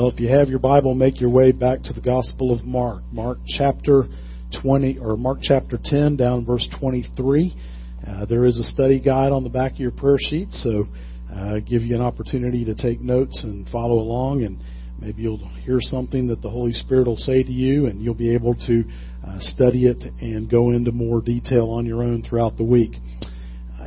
Well, 0.00 0.08
if 0.08 0.18
you 0.18 0.28
have 0.28 0.48
your 0.48 0.60
Bible, 0.60 0.94
make 0.94 1.20
your 1.20 1.28
way 1.28 1.52
back 1.52 1.82
to 1.82 1.92
the 1.92 2.00
Gospel 2.00 2.58
of 2.58 2.64
Mark. 2.64 3.02
Mark 3.12 3.36
chapter 3.46 4.04
20, 4.62 4.96
or 4.98 5.14
Mark 5.18 5.40
chapter 5.42 5.78
10, 5.78 6.16
down 6.16 6.46
verse 6.46 6.66
23. 6.80 7.54
Uh, 8.08 8.24
there 8.24 8.46
is 8.46 8.58
a 8.58 8.62
study 8.62 8.98
guide 8.98 9.30
on 9.30 9.44
the 9.44 9.50
back 9.50 9.72
of 9.72 9.78
your 9.78 9.90
prayer 9.90 10.16
sheet, 10.18 10.48
so 10.52 10.86
uh, 11.36 11.58
give 11.58 11.82
you 11.82 11.94
an 11.94 12.00
opportunity 12.00 12.64
to 12.64 12.74
take 12.74 13.02
notes 13.02 13.44
and 13.44 13.68
follow 13.68 13.98
along, 13.98 14.42
and 14.42 14.58
maybe 14.98 15.20
you'll 15.20 15.46
hear 15.66 15.80
something 15.82 16.28
that 16.28 16.40
the 16.40 16.48
Holy 16.48 16.72
Spirit 16.72 17.06
will 17.06 17.16
say 17.16 17.42
to 17.42 17.52
you, 17.52 17.84
and 17.84 18.00
you'll 18.02 18.14
be 18.14 18.32
able 18.32 18.54
to 18.54 18.82
uh, 19.28 19.36
study 19.40 19.84
it 19.84 20.02
and 20.22 20.50
go 20.50 20.70
into 20.70 20.92
more 20.92 21.20
detail 21.20 21.68
on 21.72 21.84
your 21.84 22.02
own 22.02 22.22
throughout 22.22 22.56
the 22.56 22.64
week. 22.64 22.92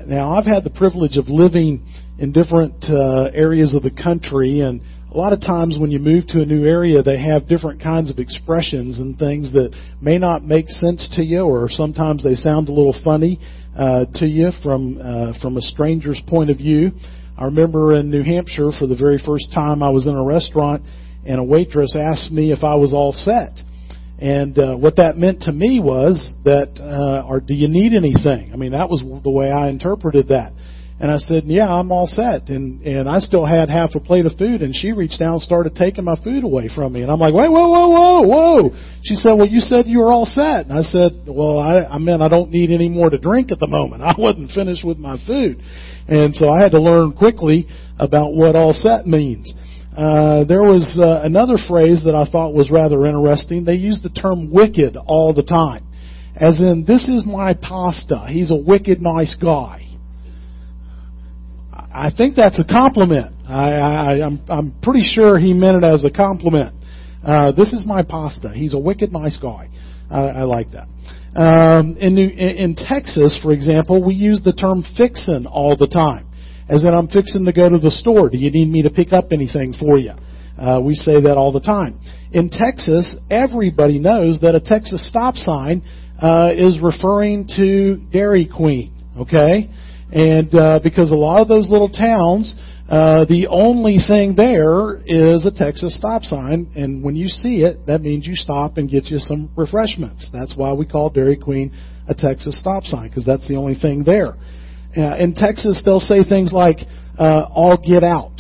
Now, 0.06 0.36
I've 0.36 0.46
had 0.46 0.64
the 0.64 0.70
privilege 0.70 1.18
of 1.18 1.28
living 1.30 1.84
in 2.20 2.34
different 2.34 2.84
uh, 2.90 3.32
areas 3.34 3.74
of 3.74 3.82
the 3.82 3.90
country, 3.90 4.60
and 4.60 4.82
a 5.14 5.18
lot 5.18 5.32
of 5.32 5.42
times 5.42 5.78
when 5.80 5.92
you 5.92 6.00
move 6.00 6.26
to 6.28 6.42
a 6.42 6.46
new 6.46 6.66
area, 6.66 7.04
they 7.04 7.22
have 7.22 7.48
different 7.48 7.82
kinds 7.82 8.10
of 8.10 8.18
expressions 8.18 9.00
and 9.00 9.18
things 9.18 9.54
that 9.54 9.76
may 10.02 10.18
not 10.18 10.44
make 10.44 10.68
sense 10.70 11.08
to 11.16 11.24
you, 11.24 11.42
or 11.42 11.70
sometimes 11.70 12.24
they 12.24 12.34
sound 12.34 12.68
a 12.68 12.72
little 12.72 12.96
funny 13.04 13.40
uh, 13.78 14.06
to 14.16 14.26
you 14.26 14.50
from 14.64 15.00
uh, 15.00 15.34
from 15.40 15.58
a 15.58 15.62
stranger's 15.62 16.20
point 16.28 16.50
of 16.50 16.58
view. 16.58 16.92
I 17.38 17.46
remember 17.46 17.96
in 17.96 18.10
New 18.10 18.24
Hampshire 18.24 18.72
for 18.78 18.88
the 18.88 18.96
very 18.96 19.20
first 19.24 19.54
time 19.54 19.84
I 19.84 19.90
was 19.90 20.08
in 20.08 20.16
a 20.16 20.24
restaurant 20.24 20.84
and 21.26 21.40
a 21.40 21.44
waitress 21.44 21.96
asked 21.96 22.32
me 22.32 22.52
if 22.52 22.64
I 22.64 22.76
was 22.76 22.92
all 22.94 23.14
set. 23.14 23.54
And 24.20 24.58
uh, 24.58 24.76
what 24.76 24.96
that 24.98 25.18
meant 25.18 25.44
to 25.44 25.52
me 25.52 25.80
was 25.80 26.34
that, 26.44 26.80
uh, 26.80 27.28
or 27.28 27.40
do 27.40 27.54
you 27.54 27.68
need 27.68 27.94
anything? 27.94 28.52
I 28.54 28.56
mean, 28.56 28.72
that 28.72 28.90
was 28.90 29.04
the 29.24 29.30
way 29.32 29.52
I 29.52 29.70
interpreted 29.70 30.30
that. 30.30 30.54
And 31.00 31.12
I 31.12 31.18
said, 31.18 31.44
"Yeah, 31.46 31.68
I'm 31.68 31.92
all 31.92 32.08
set." 32.08 32.50
And 32.50 32.82
and 32.84 33.10
I 33.10 33.20
still 33.20 33.46
had 33.46 33.70
half 33.70 33.96
a 33.96 34.00
plate 34.00 34.26
of 34.26 34.38
food, 34.38 34.62
and 34.62 34.76
she 34.76 34.92
reached 34.92 35.20
down 35.20 35.34
and 35.34 35.42
started 35.42 35.76
taking 35.76 36.04
my 36.04 36.16
food 36.24 36.44
away 36.44 36.70
from 36.74 36.94
me. 36.94 37.02
And 37.02 37.12
I'm 37.12 37.20
like, 37.20 37.34
"Wait, 37.34 37.50
whoa, 37.50 37.70
whoa, 37.70 37.90
whoa, 37.90 38.22
whoa!" 38.22 38.76
She 39.04 39.16
said, 39.16 39.34
"Well, 39.34 39.48
you 39.48 39.60
said 39.60 39.88
you 39.88 40.00
were 40.00 40.12
all 40.12 40.26
set." 40.26 40.68
And 40.68 40.74
I 40.74 40.82
said, 40.82 41.26
"Well, 41.28 41.60
I, 41.60 41.84
I 41.84 41.98
meant 41.98 42.22
I 42.22 42.30
don't 42.30 42.52
need 42.52 42.70
any 42.70 42.90
more 42.90 43.10
to 43.10 43.18
drink 43.18 43.52
at 43.52 43.60
the 43.60 43.68
moment. 43.68 44.02
I 44.04 44.14
wasn't 44.18 44.52
finished 44.52 44.86
with 44.86 44.98
my 44.98 45.18
food." 45.26 45.62
And 46.08 46.36
so 46.36 46.50
I 46.50 46.62
had 46.62 46.72
to 46.72 46.82
learn 46.82 47.14
quickly 47.14 47.68
about 47.98 48.34
what 48.34 48.56
all 48.56 48.74
set 48.74 49.08
means. 49.08 49.54
Uh, 49.96 50.44
there 50.46 50.64
was 50.64 50.98
uh, 51.00 51.22
another 51.24 51.56
phrase 51.68 52.04
that 52.06 52.16
I 52.16 52.26
thought 52.26 52.54
was 52.54 52.72
rather 52.72 53.06
interesting. 53.06 53.64
They 53.64 53.76
used 53.76 54.04
the 54.04 54.10
term 54.10 54.52
wicked 54.52 54.98
all 54.98 55.34
the 55.34 55.44
time. 55.44 55.86
As 56.36 56.60
in, 56.60 56.84
this 56.88 57.08
is 57.08 57.24
my 57.26 57.54
pasta. 57.54 58.26
He's 58.28 58.50
a 58.50 58.56
wicked 58.56 59.02
nice 59.02 59.36
guy. 59.40 59.83
I 61.94 62.12
think 62.16 62.36
that's 62.36 62.60
a 62.60 62.64
compliment. 62.64 63.36
I, 63.48 63.72
I, 63.72 64.26
I'm, 64.26 64.42
I'm 64.50 64.74
pretty 64.82 65.04
sure 65.04 65.38
he 65.38 65.54
meant 65.54 65.84
it 65.84 65.88
as 65.88 66.04
a 66.06 66.10
compliment. 66.10 66.76
Uh, 67.24 67.52
this 67.52 67.72
is 67.72 67.86
my 67.86 68.04
pasta. 68.04 68.52
He's 68.54 68.74
a 68.74 68.80
wicked 68.80 69.14
nice 69.14 69.38
guy. 69.38 69.70
I, 70.10 70.22
I 70.22 70.42
like 70.44 70.68
that. 70.72 70.88
Um, 71.40 71.96
in, 71.98 72.16
New, 72.16 72.28
in 72.28 72.76
Texas, 72.76 73.40
for 73.42 73.54
example, 73.54 74.04
we 74.04 74.16
use 74.16 74.42
the 74.44 74.54
term 74.54 74.84
fixin' 74.98 75.46
all 75.46 75.76
the 75.76 75.88
time. 75.88 76.28
As 76.68 76.84
in, 76.84 76.90
I'm 76.90 77.08
fixing 77.08 77.46
to 77.46 77.54
go 77.54 77.70
to 77.70 77.78
the 77.78 77.92
store. 77.92 78.30
Do 78.30 78.38
you 78.38 78.52
need 78.52 78.70
me 78.70 78.84
to 78.84 78.90
pick 78.90 79.14
up 79.14 79.26
anything 79.32 79.74
for 79.74 79.98
you? 79.98 80.14
Uh, 80.58 80.80
we 80.80 80.96
say 80.96 81.22
that 81.22 81.36
all 81.38 81.52
the 81.52 81.60
time. 81.60 82.00
In 82.32 82.50
Texas, 82.50 83.18
everybody 83.30 84.00
knows 84.00 84.40
that 84.42 84.56
a 84.56 84.60
Texas 84.60 85.08
stop 85.08 85.36
sign 85.36 85.84
uh, 86.22 86.52
is 86.56 86.80
referring 86.82 87.48
to 87.56 87.98
Dairy 88.12 88.48
Queen. 88.48 88.94
Okay, 89.18 89.70
and 90.14 90.54
uh, 90.54 90.80
because 90.84 91.12
a 91.12 91.16
lot 91.16 91.42
of 91.42 91.48
those 91.48 91.70
little 91.72 91.90
towns, 91.90 92.54
uh, 92.88 93.26
the 93.26 93.48
only 93.50 93.98
thing 93.98 94.36
there 94.36 94.98
is 95.08 95.48
a 95.48 95.52
Texas 95.52 95.98
stop 95.98 96.22
sign, 96.22 96.70
and 96.76 97.02
when 97.02 97.16
you 97.16 97.28
see 97.28 97.64
it, 97.64 97.88
that 97.88 98.02
means 98.02 98.28
you 98.28 98.36
stop 98.36 98.78
and 98.78 98.92
get 98.92 99.06
you 99.06 99.18
some 99.18 99.50
refreshments. 99.58 100.30
That's 100.32 100.56
why 100.56 100.74
we 100.74 100.86
call 100.86 101.10
Dairy 101.10 101.36
Queen 101.36 101.76
a 102.08 102.14
Texas 102.14 102.60
stop 102.60 102.84
sign 102.84 103.10
because 103.10 103.26
that's 103.26 103.48
the 103.48 103.56
only 103.56 103.74
thing 103.74 104.04
there. 104.04 104.36
Uh, 104.96 105.18
in 105.18 105.34
Texas, 105.34 105.82
they'll 105.84 106.00
say 106.00 106.24
things 106.24 106.54
like 106.54 106.78
uh, 107.18 107.48
"all 107.50 107.78
get 107.78 108.04
out," 108.04 108.40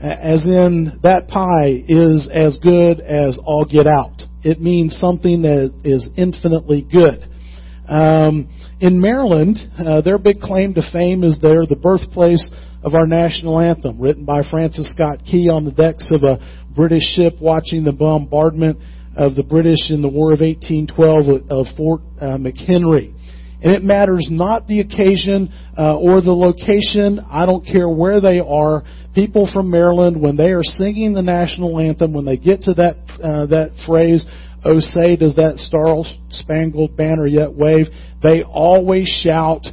as 0.00 0.46
in 0.46 1.00
that 1.02 1.26
pie 1.26 1.82
is 1.88 2.30
as 2.32 2.58
good 2.62 3.00
as 3.00 3.40
all 3.44 3.64
get 3.64 3.88
out. 3.88 4.22
It 4.44 4.60
means 4.60 4.96
something 4.96 5.42
that 5.42 5.74
is 5.82 6.08
infinitely 6.16 6.86
good. 6.88 7.26
Um, 7.88 8.48
in 8.80 9.00
Maryland, 9.00 9.56
uh, 9.78 10.00
their 10.02 10.18
big 10.18 10.40
claim 10.40 10.74
to 10.74 10.82
fame 10.92 11.24
is 11.24 11.38
they're 11.42 11.66
the 11.66 11.76
birthplace 11.76 12.48
of 12.84 12.94
our 12.94 13.06
national 13.06 13.58
anthem, 13.58 14.00
written 14.00 14.24
by 14.24 14.42
Francis 14.48 14.92
Scott 14.92 15.18
Key 15.24 15.48
on 15.50 15.64
the 15.64 15.72
decks 15.72 16.08
of 16.12 16.22
a 16.22 16.38
British 16.74 17.02
ship 17.14 17.34
watching 17.40 17.82
the 17.82 17.92
bombardment 17.92 18.78
of 19.16 19.34
the 19.34 19.42
British 19.42 19.90
in 19.90 20.00
the 20.00 20.08
War 20.08 20.32
of 20.32 20.40
1812 20.40 21.50
of 21.50 21.66
Fort 21.76 22.02
uh, 22.20 22.38
McHenry. 22.38 23.12
And 23.60 23.74
it 23.74 23.82
matters 23.82 24.28
not 24.30 24.68
the 24.68 24.78
occasion 24.78 25.52
uh, 25.76 25.98
or 25.98 26.20
the 26.20 26.30
location. 26.30 27.18
I 27.28 27.44
don't 27.44 27.66
care 27.66 27.88
where 27.88 28.20
they 28.20 28.38
are. 28.38 28.84
People 29.16 29.50
from 29.52 29.68
Maryland, 29.68 30.22
when 30.22 30.36
they 30.36 30.52
are 30.52 30.62
singing 30.62 31.12
the 31.12 31.22
national 31.22 31.80
anthem, 31.80 32.12
when 32.12 32.24
they 32.24 32.36
get 32.36 32.62
to 32.62 32.74
that 32.74 32.96
uh, 33.18 33.46
that 33.46 33.72
phrase, 33.84 34.24
"Oh, 34.68 34.80
say 34.80 35.16
does 35.16 35.34
that 35.36 35.58
star-spangled 35.58 36.96
banner 36.96 37.26
yet 37.26 37.54
wave?" 37.54 37.86
They 38.22 38.42
always 38.42 39.08
shout, 39.08 39.66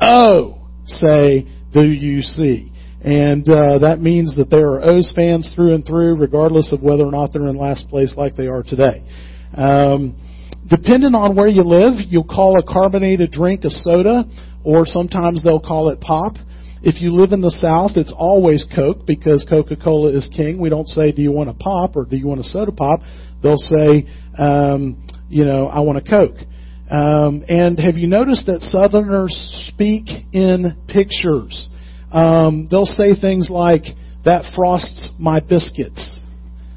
"Oh, 0.00 0.58
say 0.84 1.46
do 1.72 1.84
you 1.84 2.22
see?" 2.22 2.70
And 3.00 3.48
uh, 3.48 3.78
that 3.78 4.00
means 4.00 4.36
that 4.36 4.50
there 4.50 4.74
are 4.74 4.84
O's 4.84 5.12
fans 5.16 5.50
through 5.54 5.74
and 5.74 5.84
through, 5.84 6.16
regardless 6.16 6.72
of 6.72 6.82
whether 6.82 7.04
or 7.04 7.10
not 7.10 7.32
they're 7.32 7.48
in 7.48 7.56
last 7.56 7.88
place 7.88 8.14
like 8.16 8.36
they 8.36 8.46
are 8.46 8.62
today. 8.62 9.02
Um, 9.56 10.16
Depending 10.68 11.14
on 11.14 11.34
where 11.34 11.48
you 11.48 11.64
live, 11.64 11.94
you'll 12.08 12.24
call 12.24 12.58
a 12.58 12.62
carbonated 12.62 13.32
drink 13.32 13.64
a 13.64 13.70
soda, 13.70 14.24
or 14.62 14.86
sometimes 14.86 15.42
they'll 15.42 15.60
call 15.60 15.90
it 15.90 16.00
pop. 16.00 16.36
If 16.82 17.02
you 17.02 17.12
live 17.12 17.32
in 17.32 17.40
the 17.40 17.50
South, 17.50 17.92
it's 17.96 18.14
always 18.16 18.64
Coke 18.74 19.04
because 19.06 19.44
Coca-Cola 19.48 20.10
is 20.10 20.30
king. 20.34 20.58
We 20.58 20.68
don't 20.68 20.86
say, 20.86 21.10
"Do 21.10 21.20
you 21.20 21.32
want 21.32 21.50
a 21.50 21.54
pop?" 21.54 21.96
or 21.96 22.04
"Do 22.04 22.16
you 22.16 22.26
want 22.26 22.40
a 22.40 22.44
soda 22.44 22.72
pop?" 22.72 23.00
They'll 23.42 23.56
say, 23.56 24.06
um, 24.38 25.02
"You 25.28 25.44
know, 25.44 25.66
I 25.66 25.80
want 25.80 25.98
a 25.98 26.02
Coke." 26.02 26.36
Um, 26.90 27.44
and 27.48 27.78
have 27.78 27.96
you 27.96 28.06
noticed 28.06 28.46
that 28.46 28.60
Southerners 28.60 29.34
speak 29.68 30.08
in 30.32 30.76
pictures? 30.88 31.68
Um, 32.12 32.68
they'll 32.70 32.86
say 32.86 33.14
things 33.14 33.48
like, 33.50 33.84
"That 34.24 34.44
frosts 34.54 35.10
my 35.18 35.40
biscuits." 35.40 36.18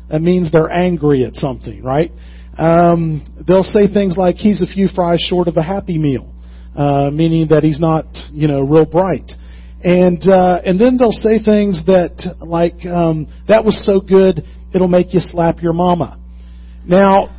That 0.10 0.22
means 0.22 0.52
they're 0.52 0.72
angry 0.72 1.26
at 1.26 1.36
something, 1.36 1.84
right? 1.84 2.12
Um, 2.58 3.24
they'll 3.46 3.64
say 3.64 3.88
things 3.88 4.18
like 4.18 4.36
he's 4.36 4.62
a 4.62 4.68
few 4.68 4.88
fries 4.88 5.20
short 5.20 5.48
of 5.48 5.58
a 5.58 5.64
happy 5.64 5.98
meal, 5.98 6.32
uh, 6.76 7.10
meaning 7.12 7.48
that 7.50 7.64
he's 7.64 7.80
not, 7.80 8.06
you 8.32 8.48
know, 8.48 8.62
real 8.62 8.86
bright. 8.86 9.32
And 9.84 10.22
uh, 10.28 10.62
and 10.66 10.80
then 10.80 10.98
they'll 10.98 11.12
say 11.12 11.44
things 11.44 11.84
that 11.86 12.36
like 12.42 12.86
um, 12.86 13.28
that 13.48 13.66
was 13.66 13.84
so 13.86 14.00
good 14.00 14.44
it'll 14.74 14.88
make 14.88 15.14
you 15.14 15.20
slap 15.20 15.62
your 15.62 15.74
mama. 15.74 16.20
Now, 16.86 17.35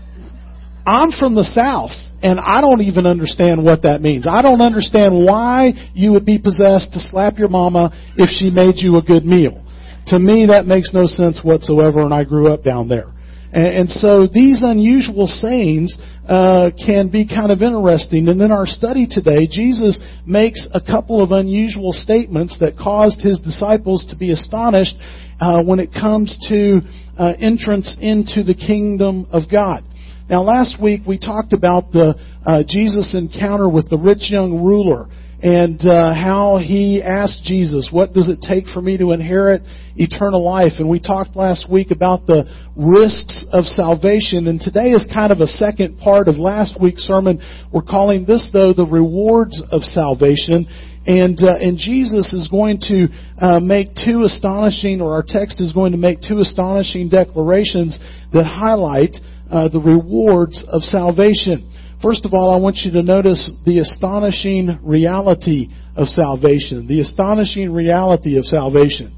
I'm 0.86 1.10
from 1.10 1.34
the 1.34 1.44
South, 1.44 1.90
and 2.22 2.38
I 2.38 2.60
don't 2.60 2.82
even 2.82 3.06
understand 3.06 3.64
what 3.64 3.82
that 3.82 4.00
means. 4.00 4.26
I 4.26 4.40
don't 4.40 4.60
understand 4.60 5.24
why 5.24 5.72
you 5.94 6.12
would 6.12 6.24
be 6.24 6.38
possessed 6.38 6.92
to 6.92 7.00
slap 7.00 7.38
your 7.38 7.48
mama 7.48 7.90
if 8.16 8.30
she 8.30 8.50
made 8.50 8.76
you 8.76 8.96
a 8.96 9.02
good 9.02 9.24
meal. 9.24 9.62
To 10.08 10.18
me, 10.18 10.46
that 10.46 10.66
makes 10.66 10.94
no 10.94 11.06
sense 11.06 11.40
whatsoever, 11.42 12.00
and 12.00 12.14
I 12.14 12.22
grew 12.22 12.52
up 12.52 12.62
down 12.62 12.86
there. 12.88 13.12
And, 13.52 13.66
and 13.66 13.90
so 13.90 14.28
these 14.32 14.62
unusual 14.62 15.26
sayings 15.26 15.98
uh, 16.28 16.70
can 16.78 17.08
be 17.08 17.26
kind 17.26 17.50
of 17.50 17.62
interesting. 17.62 18.28
And 18.28 18.40
in 18.40 18.52
our 18.52 18.66
study 18.66 19.08
today, 19.10 19.48
Jesus 19.50 19.98
makes 20.24 20.68
a 20.72 20.80
couple 20.80 21.22
of 21.22 21.32
unusual 21.32 21.92
statements 21.92 22.58
that 22.60 22.78
caused 22.78 23.20
his 23.20 23.40
disciples 23.40 24.06
to 24.10 24.16
be 24.16 24.30
astonished 24.30 24.94
uh, 25.40 25.58
when 25.64 25.80
it 25.80 25.92
comes 25.92 26.36
to 26.48 26.80
uh, 27.18 27.32
entrance 27.40 27.96
into 28.00 28.44
the 28.44 28.54
kingdom 28.54 29.26
of 29.32 29.50
God. 29.50 29.82
Now, 30.28 30.42
last 30.42 30.82
week 30.82 31.02
we 31.06 31.18
talked 31.18 31.52
about 31.52 31.92
the 31.92 32.16
uh, 32.44 32.64
Jesus 32.66 33.14
encounter 33.14 33.68
with 33.68 33.88
the 33.88 33.96
rich 33.96 34.28
young 34.28 34.60
ruler 34.64 35.06
and 35.40 35.80
uh, 35.86 36.12
how 36.14 36.58
he 36.58 37.00
asked 37.00 37.44
Jesus, 37.44 37.90
What 37.92 38.12
does 38.12 38.28
it 38.28 38.42
take 38.42 38.66
for 38.74 38.82
me 38.82 38.96
to 38.96 39.12
inherit 39.12 39.62
eternal 39.94 40.42
life? 40.42 40.72
And 40.78 40.88
we 40.88 40.98
talked 40.98 41.36
last 41.36 41.70
week 41.70 41.92
about 41.92 42.26
the 42.26 42.42
risks 42.74 43.46
of 43.52 43.66
salvation. 43.66 44.48
And 44.48 44.60
today 44.60 44.90
is 44.90 45.06
kind 45.14 45.30
of 45.30 45.38
a 45.38 45.46
second 45.46 45.98
part 45.98 46.26
of 46.26 46.34
last 46.34 46.74
week's 46.80 47.02
sermon. 47.02 47.40
We're 47.72 47.82
calling 47.82 48.24
this, 48.24 48.48
though, 48.52 48.72
the 48.72 48.86
rewards 48.86 49.62
of 49.70 49.82
salvation. 49.82 50.66
And, 51.06 51.38
uh, 51.38 51.54
and 51.60 51.78
Jesus 51.78 52.32
is 52.32 52.48
going 52.48 52.80
to 52.88 53.06
uh, 53.40 53.60
make 53.60 53.94
two 53.94 54.24
astonishing, 54.24 55.00
or 55.00 55.14
our 55.14 55.24
text 55.24 55.60
is 55.60 55.70
going 55.70 55.92
to 55.92 55.98
make 55.98 56.18
two 56.20 56.40
astonishing 56.40 57.10
declarations 57.10 58.00
that 58.32 58.44
highlight 58.44 59.14
uh, 59.50 59.68
the 59.68 59.80
rewards 59.80 60.64
of 60.68 60.82
salvation. 60.82 61.70
First 62.02 62.24
of 62.24 62.34
all, 62.34 62.54
I 62.54 62.60
want 62.60 62.76
you 62.84 62.92
to 62.92 63.02
notice 63.02 63.50
the 63.64 63.78
astonishing 63.78 64.78
reality 64.82 65.68
of 65.96 66.08
salvation. 66.08 66.86
The 66.86 67.00
astonishing 67.00 67.72
reality 67.72 68.38
of 68.38 68.44
salvation. 68.44 69.16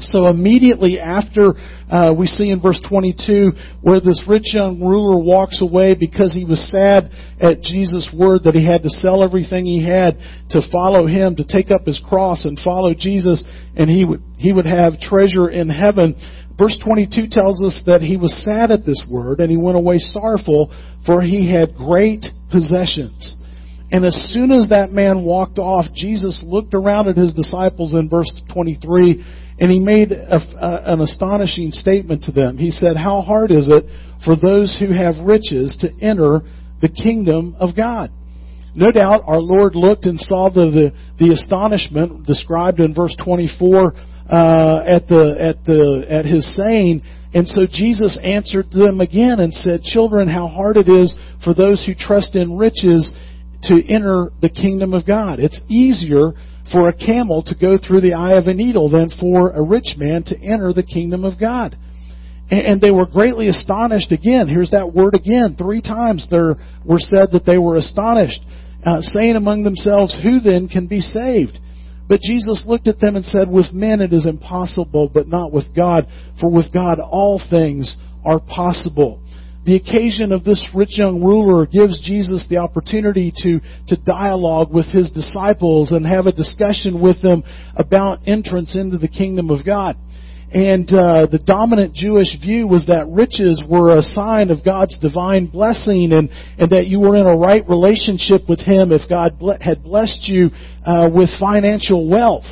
So 0.00 0.26
immediately 0.26 0.98
after 0.98 1.54
uh, 1.88 2.12
we 2.18 2.26
see 2.26 2.50
in 2.50 2.60
verse 2.60 2.80
22 2.88 3.52
where 3.80 4.00
this 4.00 4.20
rich 4.26 4.52
young 4.52 4.80
ruler 4.80 5.22
walks 5.22 5.62
away 5.62 5.94
because 5.98 6.34
he 6.34 6.44
was 6.44 6.68
sad 6.70 7.10
at 7.40 7.62
Jesus' 7.62 8.10
word 8.12 8.42
that 8.42 8.54
he 8.54 8.66
had 8.66 8.82
to 8.82 8.90
sell 8.90 9.22
everything 9.22 9.64
he 9.64 9.84
had 9.84 10.18
to 10.50 10.62
follow 10.72 11.06
him, 11.06 11.36
to 11.36 11.44
take 11.44 11.70
up 11.70 11.86
his 11.86 12.02
cross 12.04 12.44
and 12.44 12.58
follow 12.58 12.92
Jesus, 12.92 13.44
and 13.76 13.88
he 13.88 14.04
would 14.04 14.22
he 14.36 14.52
would 14.52 14.66
have 14.66 14.98
treasure 14.98 15.48
in 15.48 15.68
heaven. 15.68 16.16
Verse 16.58 16.78
22 16.84 17.28
tells 17.30 17.62
us 17.64 17.82
that 17.86 18.00
he 18.00 18.16
was 18.16 18.44
sad 18.44 18.70
at 18.70 18.86
this 18.86 19.04
word 19.10 19.40
and 19.40 19.50
he 19.50 19.56
went 19.56 19.76
away 19.76 19.98
sorrowful 19.98 20.72
for 21.04 21.20
he 21.20 21.50
had 21.50 21.74
great 21.74 22.24
possessions. 22.50 23.36
And 23.90 24.04
as 24.04 24.14
soon 24.32 24.50
as 24.50 24.68
that 24.68 24.90
man 24.90 25.24
walked 25.24 25.58
off, 25.58 25.86
Jesus 25.94 26.44
looked 26.46 26.74
around 26.74 27.08
at 27.08 27.16
his 27.16 27.34
disciples 27.34 27.92
in 27.92 28.08
verse 28.08 28.30
23 28.52 29.24
and 29.60 29.70
he 29.70 29.78
made 29.78 30.12
a, 30.12 30.36
a, 30.36 30.92
an 30.94 31.00
astonishing 31.00 31.70
statement 31.70 32.24
to 32.24 32.32
them. 32.32 32.56
He 32.56 32.70
said, 32.70 32.96
How 32.96 33.20
hard 33.20 33.50
is 33.50 33.68
it 33.68 33.84
for 34.24 34.34
those 34.36 34.76
who 34.78 34.92
have 34.92 35.24
riches 35.24 35.76
to 35.80 35.90
enter 36.04 36.42
the 36.80 36.88
kingdom 36.88 37.56
of 37.58 37.76
God? 37.76 38.10
No 38.74 38.90
doubt 38.90 39.22
our 39.26 39.38
Lord 39.38 39.76
looked 39.76 40.06
and 40.06 40.18
saw 40.18 40.50
the, 40.50 40.92
the, 41.18 41.24
the 41.24 41.32
astonishment 41.32 42.26
described 42.26 42.80
in 42.80 42.94
verse 42.94 43.16
24 43.24 43.92
uh, 44.30 44.82
at, 44.86 45.06
the, 45.08 45.36
at, 45.38 45.64
the, 45.64 46.06
at 46.08 46.24
his 46.24 46.56
saying, 46.56 47.02
and 47.34 47.48
so 47.48 47.66
Jesus 47.68 48.18
answered 48.22 48.70
them 48.70 49.00
again 49.00 49.40
and 49.40 49.52
said, 49.52 49.82
Children, 49.82 50.28
how 50.28 50.46
hard 50.46 50.76
it 50.76 50.88
is 50.88 51.18
for 51.42 51.52
those 51.52 51.84
who 51.84 51.94
trust 51.94 52.36
in 52.36 52.56
riches 52.56 53.12
to 53.64 53.82
enter 53.88 54.30
the 54.40 54.48
kingdom 54.48 54.94
of 54.94 55.06
God. 55.06 55.40
It's 55.40 55.60
easier 55.68 56.32
for 56.70 56.88
a 56.88 56.96
camel 56.96 57.42
to 57.42 57.54
go 57.54 57.76
through 57.76 58.02
the 58.02 58.14
eye 58.14 58.34
of 58.34 58.46
a 58.46 58.54
needle 58.54 58.88
than 58.88 59.10
for 59.20 59.50
a 59.50 59.62
rich 59.62 59.96
man 59.96 60.22
to 60.24 60.38
enter 60.40 60.72
the 60.72 60.82
kingdom 60.82 61.24
of 61.24 61.38
God. 61.38 61.76
And 62.50 62.80
they 62.80 62.90
were 62.90 63.06
greatly 63.06 63.48
astonished 63.48 64.12
again. 64.12 64.48
Here's 64.48 64.70
that 64.70 64.92
word 64.92 65.14
again. 65.14 65.56
Three 65.56 65.80
times 65.80 66.28
there 66.30 66.56
were 66.84 66.98
said 66.98 67.32
that 67.32 67.44
they 67.46 67.58
were 67.58 67.76
astonished, 67.76 68.42
uh, 68.84 69.00
saying 69.00 69.36
among 69.36 69.62
themselves, 69.62 70.16
Who 70.22 70.40
then 70.40 70.68
can 70.68 70.86
be 70.86 71.00
saved? 71.00 71.58
But 72.08 72.20
Jesus 72.20 72.62
looked 72.66 72.86
at 72.86 73.00
them 73.00 73.16
and 73.16 73.24
said, 73.24 73.48
With 73.48 73.72
men 73.72 74.00
it 74.00 74.12
is 74.12 74.26
impossible, 74.26 75.10
but 75.12 75.28
not 75.28 75.52
with 75.52 75.74
God, 75.74 76.06
for 76.40 76.50
with 76.50 76.72
God 76.72 76.98
all 77.00 77.40
things 77.50 77.96
are 78.24 78.40
possible 78.40 79.20
the 79.64 79.76
occasion 79.76 80.32
of 80.32 80.44
this 80.44 80.66
rich 80.74 80.98
young 80.98 81.22
ruler 81.22 81.66
gives 81.66 82.00
Jesus 82.00 82.44
the 82.48 82.58
opportunity 82.58 83.32
to, 83.42 83.60
to 83.88 83.96
dialogue 83.96 84.72
with 84.72 84.86
his 84.86 85.10
disciples 85.10 85.92
and 85.92 86.06
have 86.06 86.26
a 86.26 86.32
discussion 86.32 87.00
with 87.00 87.20
them 87.22 87.42
about 87.76 88.18
entrance 88.26 88.76
into 88.76 88.98
the 88.98 89.08
kingdom 89.08 89.48
of 89.48 89.64
God. 89.64 89.96
And 90.54 90.88
uh, 90.88 91.26
the 91.26 91.42
dominant 91.44 91.94
Jewish 91.94 92.30
view 92.40 92.68
was 92.68 92.86
that 92.86 93.08
riches 93.08 93.60
were 93.68 93.98
a 93.98 94.02
sign 94.02 94.50
of 94.50 94.64
God's 94.64 94.96
divine 95.00 95.46
blessing, 95.46 96.12
and, 96.12 96.30
and 96.30 96.70
that 96.70 96.86
you 96.86 97.00
were 97.00 97.16
in 97.16 97.26
a 97.26 97.34
right 97.34 97.68
relationship 97.68 98.48
with 98.48 98.60
Him 98.60 98.92
if 98.92 99.02
God 99.08 99.34
had 99.60 99.82
blessed 99.82 100.28
you 100.28 100.50
uh, 100.86 101.10
with 101.12 101.28
financial 101.40 102.08
wealth. 102.08 102.46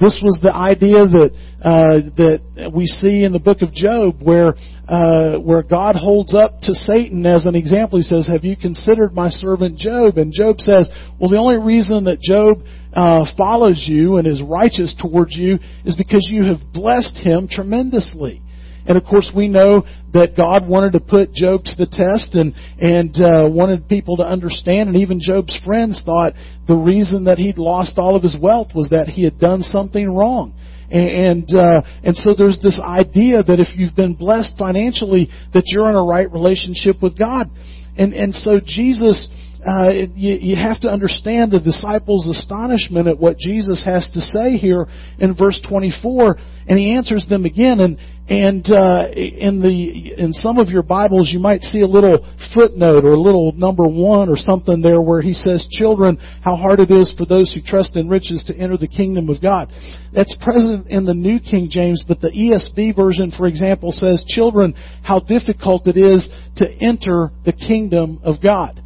This 0.00 0.18
was 0.24 0.40
the 0.40 0.48
idea 0.48 1.04
that 1.04 1.30
uh, 1.60 2.08
that 2.16 2.72
we 2.72 2.86
see 2.86 3.22
in 3.22 3.32
the 3.32 3.38
book 3.38 3.60
of 3.60 3.74
Job, 3.74 4.16
where 4.22 4.54
uh, 4.88 5.36
where 5.36 5.62
God 5.62 5.94
holds 5.94 6.34
up 6.34 6.58
to 6.62 6.72
Satan 6.72 7.26
as 7.26 7.44
an 7.44 7.54
example. 7.54 7.98
He 7.98 8.02
says, 8.02 8.26
"Have 8.26 8.44
you 8.44 8.56
considered 8.56 9.12
my 9.12 9.28
servant 9.28 9.76
Job?" 9.76 10.16
And 10.16 10.32
Job 10.32 10.58
says, 10.58 10.88
"Well, 11.20 11.28
the 11.28 11.36
only 11.36 11.60
reason 11.60 12.04
that 12.04 12.18
Job 12.18 12.64
uh, 12.94 13.24
follows 13.36 13.84
you 13.86 14.16
and 14.16 14.26
is 14.26 14.42
righteous 14.42 14.94
towards 15.00 15.36
you 15.36 15.58
is 15.84 15.96
because 15.96 16.28
you 16.30 16.44
have 16.44 16.72
blessed 16.72 17.16
him 17.18 17.48
tremendously." 17.48 18.42
And 18.86 18.96
of 18.96 19.04
course, 19.04 19.30
we 19.34 19.48
know 19.48 19.84
that 20.12 20.36
God 20.36 20.68
wanted 20.68 20.92
to 20.92 21.00
put 21.00 21.32
Job 21.32 21.64
to 21.64 21.76
the 21.76 21.86
test 21.86 22.34
and 22.34 22.54
and 22.80 23.14
uh, 23.20 23.48
wanted 23.48 23.88
people 23.88 24.16
to 24.16 24.24
understand. 24.24 24.88
And 24.88 24.98
even 24.98 25.20
Job's 25.20 25.58
friends 25.64 26.02
thought 26.04 26.32
the 26.66 26.74
reason 26.74 27.24
that 27.24 27.38
he'd 27.38 27.58
lost 27.58 27.98
all 27.98 28.16
of 28.16 28.22
his 28.22 28.36
wealth 28.40 28.68
was 28.74 28.88
that 28.90 29.08
he 29.08 29.24
had 29.24 29.38
done 29.38 29.62
something 29.62 30.14
wrong. 30.14 30.54
And 30.90 31.48
uh, 31.54 31.82
and 32.02 32.16
so 32.16 32.34
there's 32.36 32.58
this 32.60 32.80
idea 32.80 33.42
that 33.42 33.60
if 33.60 33.68
you've 33.78 33.96
been 33.96 34.14
blessed 34.14 34.54
financially, 34.58 35.30
that 35.54 35.64
you're 35.66 35.88
in 35.88 35.96
a 35.96 36.04
right 36.04 36.30
relationship 36.30 37.00
with 37.00 37.16
God. 37.16 37.50
And 37.96 38.12
and 38.12 38.34
so 38.34 38.58
Jesus 38.62 39.28
uh, 39.66 39.90
you, 40.14 40.34
you 40.40 40.56
have 40.56 40.80
to 40.80 40.88
understand 40.88 41.52
the 41.52 41.60
disciples' 41.60 42.28
astonishment 42.28 43.06
at 43.06 43.18
what 43.18 43.38
Jesus 43.38 43.84
has 43.84 44.08
to 44.12 44.20
say 44.20 44.56
here 44.56 44.86
in 45.18 45.36
verse 45.36 45.60
24, 45.68 46.36
and 46.66 46.78
he 46.78 46.94
answers 46.94 47.26
them 47.28 47.44
again. 47.44 47.80
And 47.80 47.98
and 48.28 48.64
uh, 48.70 49.08
in 49.14 49.60
the 49.60 50.14
in 50.16 50.32
some 50.32 50.58
of 50.58 50.68
your 50.68 50.82
Bibles, 50.82 51.30
you 51.32 51.38
might 51.38 51.62
see 51.62 51.80
a 51.80 51.86
little 51.86 52.26
footnote 52.54 53.04
or 53.04 53.12
a 53.12 53.20
little 53.20 53.52
number 53.52 53.84
one 53.84 54.28
or 54.28 54.36
something 54.36 54.80
there 54.80 55.00
where 55.00 55.20
he 55.20 55.34
says, 55.34 55.66
"Children, 55.72 56.18
how 56.42 56.56
hard 56.56 56.80
it 56.80 56.90
is 56.90 57.12
for 57.18 57.26
those 57.26 57.52
who 57.52 57.60
trust 57.60 57.96
in 57.96 58.08
riches 58.08 58.42
to 58.46 58.56
enter 58.56 58.76
the 58.76 58.88
kingdom 58.88 59.28
of 59.28 59.42
God." 59.42 59.70
That's 60.12 60.34
present 60.40 60.88
in 60.88 61.04
the 61.04 61.14
New 61.14 61.40
King 61.40 61.68
James, 61.70 62.04
but 62.06 62.20
the 62.20 62.30
ESV 62.30 62.96
version, 62.96 63.32
for 63.36 63.46
example, 63.46 63.92
says, 63.92 64.24
"Children, 64.26 64.74
how 65.02 65.20
difficult 65.20 65.86
it 65.86 65.96
is 65.96 66.28
to 66.56 66.70
enter 66.80 67.30
the 67.44 67.52
kingdom 67.52 68.18
of 68.22 68.40
God." 68.40 68.81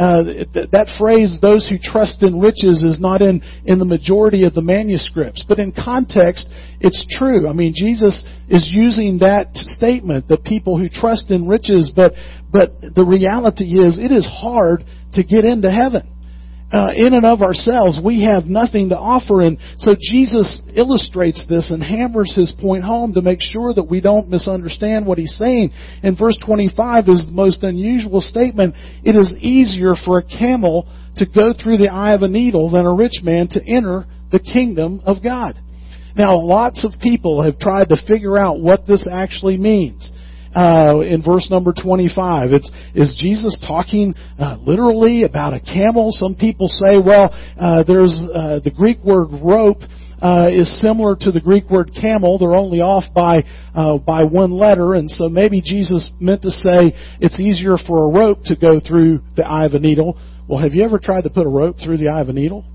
Uh, 0.00 0.24
that 0.72 0.88
phrase, 0.98 1.36
those 1.42 1.68
who 1.68 1.76
trust 1.76 2.22
in 2.22 2.40
riches, 2.40 2.82
is 2.82 2.98
not 2.98 3.20
in, 3.20 3.42
in 3.66 3.78
the 3.78 3.84
majority 3.84 4.44
of 4.44 4.54
the 4.54 4.62
manuscripts. 4.62 5.44
But 5.46 5.58
in 5.58 5.72
context, 5.72 6.48
it's 6.80 7.04
true. 7.10 7.46
I 7.46 7.52
mean, 7.52 7.74
Jesus 7.76 8.24
is 8.48 8.72
using 8.72 9.18
that 9.18 9.48
statement, 9.52 10.28
that 10.28 10.42
people 10.42 10.78
who 10.78 10.88
trust 10.88 11.30
in 11.30 11.46
riches, 11.46 11.92
but, 11.94 12.14
but 12.50 12.72
the 12.80 13.04
reality 13.04 13.78
is 13.78 13.98
it 13.98 14.10
is 14.10 14.26
hard 14.26 14.84
to 15.14 15.22
get 15.22 15.44
into 15.44 15.70
heaven 15.70 16.08
uh, 16.72 16.88
in 16.94 17.14
and 17.14 17.26
of 17.26 17.42
ourselves, 17.42 18.00
we 18.02 18.22
have 18.22 18.44
nothing 18.44 18.90
to 18.90 18.96
offer. 18.96 19.40
And 19.40 19.58
so 19.78 19.94
Jesus 19.98 20.60
illustrates 20.74 21.44
this 21.48 21.70
and 21.70 21.82
hammers 21.82 22.34
his 22.34 22.52
point 22.60 22.84
home 22.84 23.14
to 23.14 23.22
make 23.22 23.40
sure 23.40 23.74
that 23.74 23.90
we 23.90 24.00
don't 24.00 24.28
misunderstand 24.28 25.04
what 25.04 25.18
he's 25.18 25.36
saying. 25.36 25.70
And 26.02 26.16
verse 26.16 26.38
25 26.44 27.08
is 27.08 27.26
the 27.26 27.32
most 27.32 27.64
unusual 27.64 28.20
statement. 28.20 28.74
It 29.02 29.16
is 29.16 29.36
easier 29.40 29.94
for 30.04 30.18
a 30.18 30.22
camel 30.22 30.86
to 31.16 31.26
go 31.26 31.52
through 31.52 31.78
the 31.78 31.90
eye 31.90 32.14
of 32.14 32.22
a 32.22 32.28
needle 32.28 32.70
than 32.70 32.86
a 32.86 32.94
rich 32.94 33.20
man 33.22 33.48
to 33.48 33.60
enter 33.66 34.06
the 34.30 34.38
kingdom 34.38 35.00
of 35.04 35.22
God. 35.24 35.58
Now, 36.16 36.38
lots 36.38 36.84
of 36.84 37.00
people 37.00 37.42
have 37.42 37.58
tried 37.58 37.88
to 37.88 37.96
figure 38.06 38.38
out 38.38 38.60
what 38.60 38.86
this 38.86 39.08
actually 39.10 39.56
means 39.56 40.12
uh, 40.54 41.00
in 41.00 41.22
verse 41.22 41.48
number 41.50 41.72
25. 41.72 42.52
It's, 42.52 42.70
is 42.94 43.16
Jesus 43.18 43.58
talking 43.66 44.14
uh, 44.38 44.56
literally 44.60 45.24
about 45.24 45.54
a 45.54 45.60
camel? 45.60 46.10
Some 46.12 46.34
people 46.34 46.68
say, 46.68 46.98
well, 47.04 47.30
uh, 47.58 47.84
there's 47.86 48.20
uh, 48.34 48.60
the 48.62 48.70
Greek 48.70 48.98
word 49.04 49.28
rope. 49.42 49.82
Uh, 50.22 50.48
is 50.52 50.82
similar 50.82 51.16
to 51.18 51.32
the 51.32 51.40
Greek 51.40 51.70
word 51.70 51.90
camel. 51.98 52.36
They're 52.36 52.54
only 52.54 52.82
off 52.82 53.04
by 53.14 53.42
uh, 53.74 53.96
by 53.96 54.24
one 54.24 54.50
letter, 54.50 54.92
and 54.92 55.10
so 55.10 55.30
maybe 55.30 55.62
Jesus 55.62 56.10
meant 56.20 56.42
to 56.42 56.50
say 56.50 56.92
it's 57.22 57.40
easier 57.40 57.78
for 57.78 58.04
a 58.04 58.12
rope 58.12 58.44
to 58.44 58.54
go 58.54 58.78
through 58.86 59.22
the 59.36 59.46
eye 59.46 59.64
of 59.64 59.72
a 59.72 59.78
needle. 59.78 60.20
Well, 60.46 60.58
have 60.58 60.74
you 60.74 60.82
ever 60.84 60.98
tried 60.98 61.24
to 61.24 61.30
put 61.30 61.46
a 61.46 61.48
rope 61.48 61.76
through 61.82 61.96
the 61.96 62.08
eye 62.08 62.20
of 62.20 62.28
a 62.28 62.34
needle? 62.34 62.66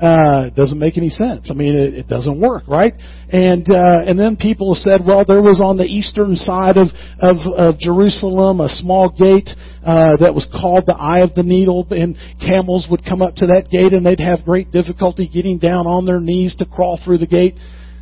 Uh, 0.00 0.50
doesn't 0.50 0.78
make 0.78 0.98
any 0.98 1.08
sense. 1.08 1.50
I 1.50 1.54
mean, 1.54 1.74
it, 1.74 1.94
it 1.94 2.08
doesn't 2.08 2.38
work, 2.38 2.64
right? 2.68 2.92
And 3.30 3.66
uh, 3.70 4.04
and 4.06 4.18
then 4.18 4.36
people 4.36 4.74
said, 4.74 5.00
well, 5.06 5.24
there 5.26 5.40
was 5.40 5.60
on 5.62 5.78
the 5.78 5.84
eastern 5.84 6.36
side 6.36 6.76
of 6.76 6.88
of, 7.18 7.36
of 7.56 7.78
Jerusalem 7.78 8.60
a 8.60 8.68
small 8.68 9.08
gate 9.08 9.48
uh, 9.86 10.16
that 10.20 10.34
was 10.34 10.46
called 10.52 10.84
the 10.86 10.94
Eye 10.94 11.20
of 11.20 11.34
the 11.34 11.42
Needle, 11.42 11.86
and 11.90 12.16
camels 12.40 12.86
would 12.90 13.04
come 13.04 13.22
up 13.22 13.36
to 13.36 13.46
that 13.46 13.70
gate, 13.70 13.92
and 13.92 14.04
they'd 14.04 14.20
have 14.20 14.44
great 14.44 14.70
difficulty 14.70 15.28
getting 15.32 15.58
down 15.58 15.86
on 15.86 16.04
their 16.04 16.20
knees 16.20 16.54
to 16.56 16.66
crawl 16.66 17.00
through 17.02 17.18
the 17.18 17.26
gate. 17.26 17.54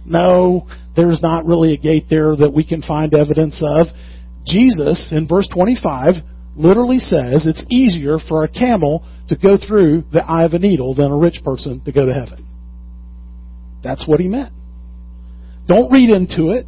No, 0.04 0.66
there's 0.96 1.22
not 1.22 1.46
really 1.46 1.74
a 1.74 1.78
gate 1.78 2.06
there 2.10 2.34
that 2.36 2.52
we 2.52 2.64
can 2.64 2.82
find 2.82 3.14
evidence 3.14 3.62
of. 3.64 3.86
Jesus, 4.44 5.08
in 5.12 5.26
verse 5.26 5.48
25, 5.54 6.14
literally 6.56 6.98
says 6.98 7.46
it's 7.46 7.64
easier 7.68 8.18
for 8.18 8.44
a 8.44 8.48
camel 8.48 9.06
to 9.28 9.36
go 9.36 9.56
through 9.56 10.04
the 10.12 10.24
eye 10.24 10.44
of 10.44 10.52
a 10.52 10.58
needle 10.58 10.94
than 10.94 11.10
a 11.10 11.16
rich 11.16 11.40
person 11.44 11.82
to 11.84 11.92
go 11.92 12.06
to 12.06 12.12
heaven. 12.12 12.46
That's 13.82 14.06
what 14.06 14.20
he 14.20 14.28
meant. 14.28 14.52
Don't 15.66 15.90
read 15.90 16.10
into 16.10 16.50
it. 16.50 16.66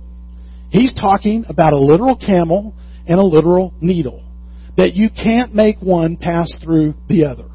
He's 0.70 0.92
talking 0.94 1.44
about 1.48 1.72
a 1.72 1.78
literal 1.78 2.16
camel 2.16 2.74
and 3.06 3.18
a 3.18 3.22
literal 3.22 3.72
needle. 3.80 4.22
That 4.76 4.94
you 4.94 5.08
can't 5.10 5.54
make 5.54 5.80
one 5.80 6.16
pass 6.16 6.60
through 6.62 6.94
the 7.08 7.26
other. 7.26 7.48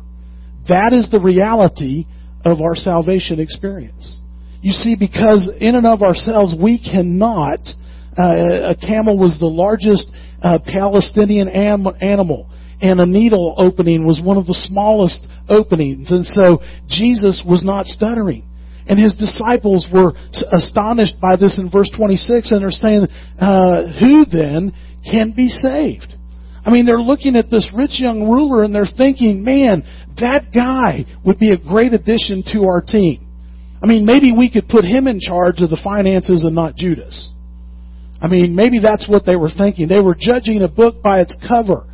That 0.70 0.94
is 0.94 1.10
the 1.12 1.20
reality 1.20 2.06
of 2.46 2.62
our 2.62 2.76
salvation 2.76 3.40
experience. 3.40 4.16
You 4.62 4.74
see, 4.74 4.96
because 4.96 5.50
in 5.60 5.76
and 5.76 5.86
of 5.86 6.02
ourselves 6.02 6.56
we 6.60 6.80
cannot, 6.80 7.60
uh, 8.18 8.72
a 8.72 8.76
camel 8.76 9.18
was 9.18 9.38
the 9.40 9.46
largest 9.46 10.12
uh, 10.42 10.60
Palestinian 10.66 11.48
am- 11.50 11.88
animal 12.02 12.50
and 12.82 13.00
a 13.00 13.06
needle 13.06 13.54
opening 13.58 14.06
was 14.08 14.20
one 14.24 14.38
of 14.38 14.48
the 14.48 14.58
smallest 14.68 15.28
openings. 15.48 16.12
And 16.12 16.26
so 16.26 16.62
Jesus 16.88 17.44
was 17.46 17.64
not 17.64 17.86
stuttering. 17.86 18.44
And 18.88 19.00
his 19.00 19.16
disciples 19.16 19.88
were 19.94 20.14
astonished 20.52 21.22
by 21.22 21.36
this 21.36 21.60
in 21.60 21.70
verse 21.70 21.90
26, 21.96 22.52
and 22.52 22.64
they're 22.64 22.72
saying, 22.72 23.08
uh, 23.40 23.84
Who 24.00 24.26
then 24.26 24.74
can 25.06 25.32
be 25.32 25.50
saved? 25.50 26.16
I 26.66 26.72
mean, 26.72 26.86
they're 26.86 27.02
looking 27.02 27.36
at 27.36 27.50
this 27.50 27.72
rich 27.74 28.00
young 28.00 28.30
ruler 28.30 28.64
and 28.64 28.74
they're 28.74 28.86
thinking, 28.86 29.44
man, 29.44 29.84
that 30.20 30.52
guy 30.54 31.06
would 31.26 31.40
be 31.40 31.52
a 31.52 31.58
great 31.58 31.94
addition 31.94 32.44
to 32.54 32.66
our 32.66 32.82
team. 32.82 33.28
I 33.82 33.88
mean, 33.88 34.06
maybe 34.06 34.32
we 34.32 34.52
could 34.52 34.68
put 34.68 34.86
him 34.86 35.08
in 35.08 35.20
charge 35.20 35.62
of 35.62 35.72
the 35.72 35.82
finances 35.84 36.44
and 36.44 36.54
not 36.54 36.76
Judas. 36.76 37.30
I 38.22 38.28
mean, 38.28 38.56
maybe 38.56 38.80
that's 38.80 39.10
what 39.10 39.26
they 39.26 39.36
were 39.36 39.50
thinking. 39.50 39.88
They 39.88 40.00
were 40.00 40.16
judging 40.18 40.62
a 40.62 40.68
book 40.68 41.02
by 41.02 41.22
its 41.22 41.36
cover. 41.48 41.88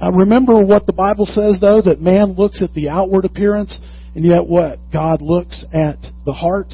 Uh, 0.00 0.12
remember 0.12 0.64
what 0.64 0.86
the 0.86 0.92
Bible 0.92 1.26
says, 1.26 1.58
though, 1.60 1.82
that 1.82 2.00
man 2.00 2.32
looks 2.32 2.62
at 2.62 2.72
the 2.74 2.88
outward 2.88 3.24
appearance, 3.24 3.80
and 4.14 4.24
yet 4.24 4.46
what? 4.46 4.78
God 4.92 5.22
looks 5.22 5.64
at 5.72 5.98
the 6.24 6.32
heart. 6.32 6.72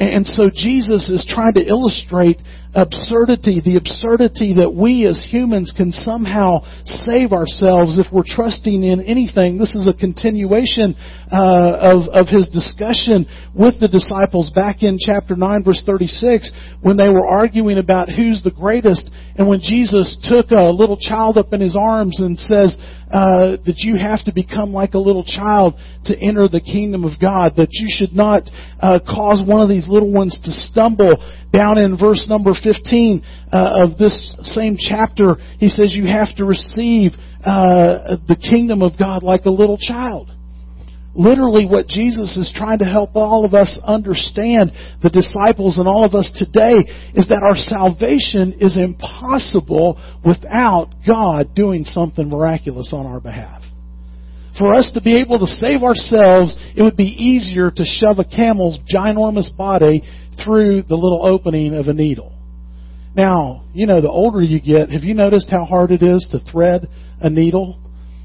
And 0.00 0.26
so 0.26 0.48
Jesus 0.52 1.10
is 1.10 1.24
trying 1.28 1.54
to 1.54 1.66
illustrate 1.66 2.38
absurdity, 2.74 3.60
the 3.64 3.76
absurdity 3.76 4.54
that 4.54 4.72
we 4.72 5.06
as 5.06 5.26
humans 5.30 5.72
can 5.76 5.92
somehow 5.92 6.64
save 6.84 7.32
ourselves 7.32 7.98
if 7.98 8.06
we're 8.12 8.26
trusting 8.26 8.82
in 8.82 9.00
anything. 9.02 9.58
This 9.58 9.74
is 9.74 9.86
a 9.86 9.92
continuation 9.92 10.96
uh, 11.30 11.92
of, 11.92 12.08
of 12.08 12.26
his 12.28 12.48
discussion 12.48 13.28
with 13.54 13.78
the 13.80 13.88
disciples 13.88 14.50
back 14.50 14.82
in 14.82 14.96
chapter 14.98 15.36
9 15.36 15.64
verse 15.64 15.82
36 15.84 16.50
when 16.80 16.96
they 16.96 17.08
were 17.08 17.26
arguing 17.26 17.78
about 17.78 18.08
who's 18.08 18.42
the 18.42 18.50
greatest 18.50 19.10
and 19.36 19.48
when 19.48 19.60
Jesus 19.60 20.16
took 20.24 20.50
a 20.50 20.72
little 20.72 20.96
child 20.96 21.36
up 21.36 21.52
in 21.52 21.60
his 21.60 21.76
arms 21.78 22.20
and 22.20 22.38
says, 22.38 22.76
uh, 23.12 23.56
that 23.66 23.78
you 23.78 23.96
have 23.96 24.24
to 24.24 24.32
become 24.32 24.72
like 24.72 24.94
a 24.94 24.98
little 24.98 25.24
child 25.24 25.74
to 26.06 26.18
enter 26.18 26.48
the 26.48 26.60
kingdom 26.60 27.04
of 27.04 27.20
God, 27.20 27.52
that 27.56 27.68
you 27.70 27.86
should 27.88 28.14
not 28.14 28.42
uh, 28.80 28.98
cause 29.04 29.44
one 29.46 29.60
of 29.60 29.68
these 29.68 29.86
little 29.88 30.12
ones 30.12 30.38
to 30.44 30.50
stumble. 30.50 31.16
Down 31.52 31.78
in 31.78 31.98
verse 31.98 32.26
number 32.28 32.52
15 32.54 33.22
uh, 33.52 33.84
of 33.84 33.98
this 33.98 34.34
same 34.42 34.76
chapter, 34.78 35.36
he 35.58 35.68
says 35.68 35.94
you 35.94 36.06
have 36.06 36.34
to 36.36 36.44
receive 36.44 37.12
uh, 37.44 38.16
the 38.26 38.36
kingdom 38.36 38.82
of 38.82 38.98
God 38.98 39.22
like 39.22 39.44
a 39.44 39.50
little 39.50 39.76
child. 39.76 40.30
Literally, 41.14 41.66
what 41.66 41.88
Jesus 41.88 42.38
is 42.38 42.52
trying 42.56 42.78
to 42.78 42.86
help 42.86 43.14
all 43.14 43.44
of 43.44 43.52
us 43.52 43.78
understand, 43.84 44.72
the 45.02 45.10
disciples 45.10 45.76
and 45.76 45.86
all 45.86 46.04
of 46.04 46.14
us 46.14 46.32
today, 46.34 46.74
is 47.14 47.28
that 47.28 47.42
our 47.44 47.56
salvation 47.56 48.54
is 48.60 48.78
impossible 48.78 50.00
without 50.24 50.88
God 51.06 51.54
doing 51.54 51.84
something 51.84 52.30
miraculous 52.30 52.94
on 52.96 53.04
our 53.04 53.20
behalf. 53.20 53.62
For 54.58 54.72
us 54.72 54.90
to 54.94 55.02
be 55.02 55.20
able 55.20 55.38
to 55.38 55.46
save 55.46 55.82
ourselves, 55.82 56.56
it 56.74 56.82
would 56.82 56.96
be 56.96 57.04
easier 57.04 57.70
to 57.70 57.84
shove 57.84 58.18
a 58.18 58.24
camel's 58.24 58.78
ginormous 58.92 59.54
body 59.54 60.02
through 60.42 60.82
the 60.82 60.96
little 60.96 61.26
opening 61.26 61.74
of 61.74 61.88
a 61.88 61.92
needle. 61.92 62.32
Now, 63.14 63.64
you 63.74 63.86
know, 63.86 64.00
the 64.00 64.10
older 64.10 64.42
you 64.42 64.60
get, 64.60 64.88
have 64.90 65.04
you 65.04 65.12
noticed 65.12 65.50
how 65.50 65.64
hard 65.64 65.90
it 65.90 66.02
is 66.02 66.26
to 66.30 66.38
thread 66.38 66.88
a 67.20 67.28
needle? 67.28 67.81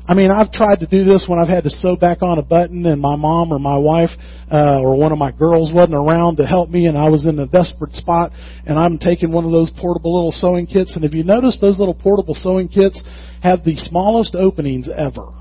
I 0.07 0.13
mean, 0.13 0.31
I've 0.31 0.51
tried 0.53 0.79
to 0.79 0.87
do 0.87 1.03
this 1.03 1.25
when 1.27 1.37
I've 1.37 1.49
had 1.49 1.65
to 1.65 1.69
sew 1.69 1.97
back 1.97 2.21
on 2.21 2.37
a 2.37 2.41
button 2.41 2.85
and 2.85 3.01
my 3.01 3.17
mom 3.17 3.51
or 3.51 3.59
my 3.59 3.77
wife 3.77 4.09
uh, 4.49 4.79
or 4.79 4.95
one 4.97 5.11
of 5.11 5.17
my 5.17 5.31
girls 5.31 5.73
wasn't 5.73 5.95
around 5.95 6.37
to 6.37 6.45
help 6.45 6.69
me 6.69 6.85
and 6.85 6.97
I 6.97 7.09
was 7.09 7.25
in 7.25 7.37
a 7.39 7.45
desperate 7.45 7.93
spot 7.93 8.31
and 8.65 8.79
I'm 8.79 8.99
taking 8.99 9.33
one 9.33 9.43
of 9.43 9.51
those 9.51 9.69
portable 9.77 10.15
little 10.15 10.31
sewing 10.31 10.65
kits 10.65 10.95
and 10.95 11.03
if 11.03 11.13
you 11.13 11.25
notice 11.25 11.57
those 11.59 11.77
little 11.77 11.93
portable 11.93 12.35
sewing 12.35 12.69
kits 12.69 13.03
have 13.43 13.65
the 13.65 13.75
smallest 13.75 14.33
openings 14.33 14.87
ever. 14.87 15.33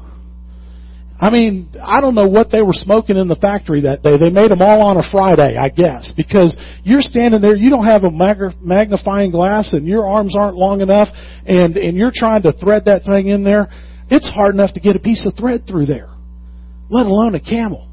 I 1.18 1.30
mean, 1.30 1.70
I 1.80 2.00
don't 2.00 2.16
know 2.16 2.26
what 2.26 2.50
they 2.50 2.60
were 2.60 2.74
smoking 2.74 3.16
in 3.16 3.28
the 3.28 3.36
factory 3.36 3.82
that 3.82 4.02
day. 4.02 4.18
They 4.18 4.30
made 4.30 4.50
them 4.50 4.60
all 4.60 4.82
on 4.82 4.98
a 4.98 5.10
Friday, 5.10 5.56
I 5.56 5.70
guess, 5.70 6.12
because 6.14 6.58
you're 6.82 7.00
standing 7.00 7.40
there, 7.40 7.54
you 7.54 7.70
don't 7.70 7.86
have 7.86 8.02
a 8.02 8.10
magnifying 8.10 9.30
glass 9.30 9.72
and 9.72 9.86
your 9.86 10.06
arms 10.06 10.34
aren't 10.36 10.56
long 10.56 10.80
enough 10.80 11.08
and, 11.46 11.76
and 11.76 11.96
you're 11.96 12.12
trying 12.12 12.42
to 12.42 12.52
thread 12.52 12.86
that 12.86 13.04
thing 13.04 13.28
in 13.28 13.44
there. 13.44 13.68
It's 14.10 14.28
hard 14.28 14.54
enough 14.54 14.74
to 14.74 14.80
get 14.80 14.96
a 14.96 15.00
piece 15.00 15.26
of 15.26 15.34
thread 15.34 15.66
through 15.66 15.86
there, 15.86 16.10
let 16.88 17.06
alone 17.06 17.34
a 17.34 17.40
camel. 17.40 17.88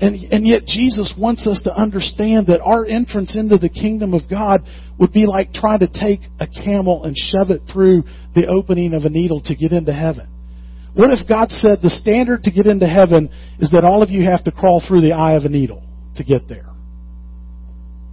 And, 0.00 0.16
and 0.32 0.46
yet 0.46 0.64
Jesus 0.66 1.12
wants 1.16 1.46
us 1.46 1.60
to 1.64 1.70
understand 1.70 2.46
that 2.46 2.62
our 2.62 2.86
entrance 2.86 3.36
into 3.36 3.58
the 3.58 3.68
kingdom 3.68 4.14
of 4.14 4.22
God 4.30 4.62
would 4.98 5.12
be 5.12 5.26
like 5.26 5.52
trying 5.52 5.80
to 5.80 5.88
take 5.88 6.20
a 6.40 6.46
camel 6.46 7.04
and 7.04 7.14
shove 7.16 7.50
it 7.50 7.60
through 7.70 8.04
the 8.34 8.46
opening 8.46 8.94
of 8.94 9.04
a 9.04 9.10
needle 9.10 9.42
to 9.42 9.54
get 9.54 9.72
into 9.72 9.92
heaven. 9.92 10.26
What 10.94 11.10
if 11.10 11.28
God 11.28 11.50
said 11.50 11.78
the 11.82 11.90
standard 11.90 12.44
to 12.44 12.50
get 12.50 12.66
into 12.66 12.86
heaven 12.86 13.30
is 13.60 13.70
that 13.72 13.84
all 13.84 14.02
of 14.02 14.10
you 14.10 14.24
have 14.24 14.42
to 14.44 14.50
crawl 14.50 14.82
through 14.86 15.02
the 15.02 15.12
eye 15.12 15.34
of 15.34 15.44
a 15.44 15.48
needle 15.48 15.82
to 16.16 16.24
get 16.24 16.48
there? 16.48 16.66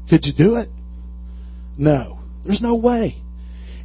Could 0.09 0.25
you 0.25 0.33
do 0.33 0.55
it? 0.57 0.69
No. 1.77 2.19
There's 2.43 2.61
no 2.61 2.75
way. 2.75 3.21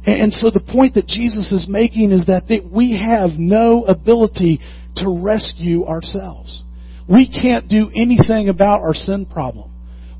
And 0.05 0.33
so 0.33 0.49
the 0.49 0.59
point 0.59 0.95
that 0.95 1.07
Jesus 1.07 1.51
is 1.51 1.67
making 1.69 2.11
is 2.11 2.25
that 2.25 2.43
we 2.71 2.99
have 2.99 3.31
no 3.37 3.85
ability 3.85 4.59
to 4.97 5.19
rescue 5.21 5.85
ourselves. 5.85 6.63
We 7.09 7.27
can't 7.27 7.67
do 7.67 7.89
anything 7.95 8.49
about 8.49 8.81
our 8.81 8.93
sin 8.93 9.25
problem. 9.25 9.71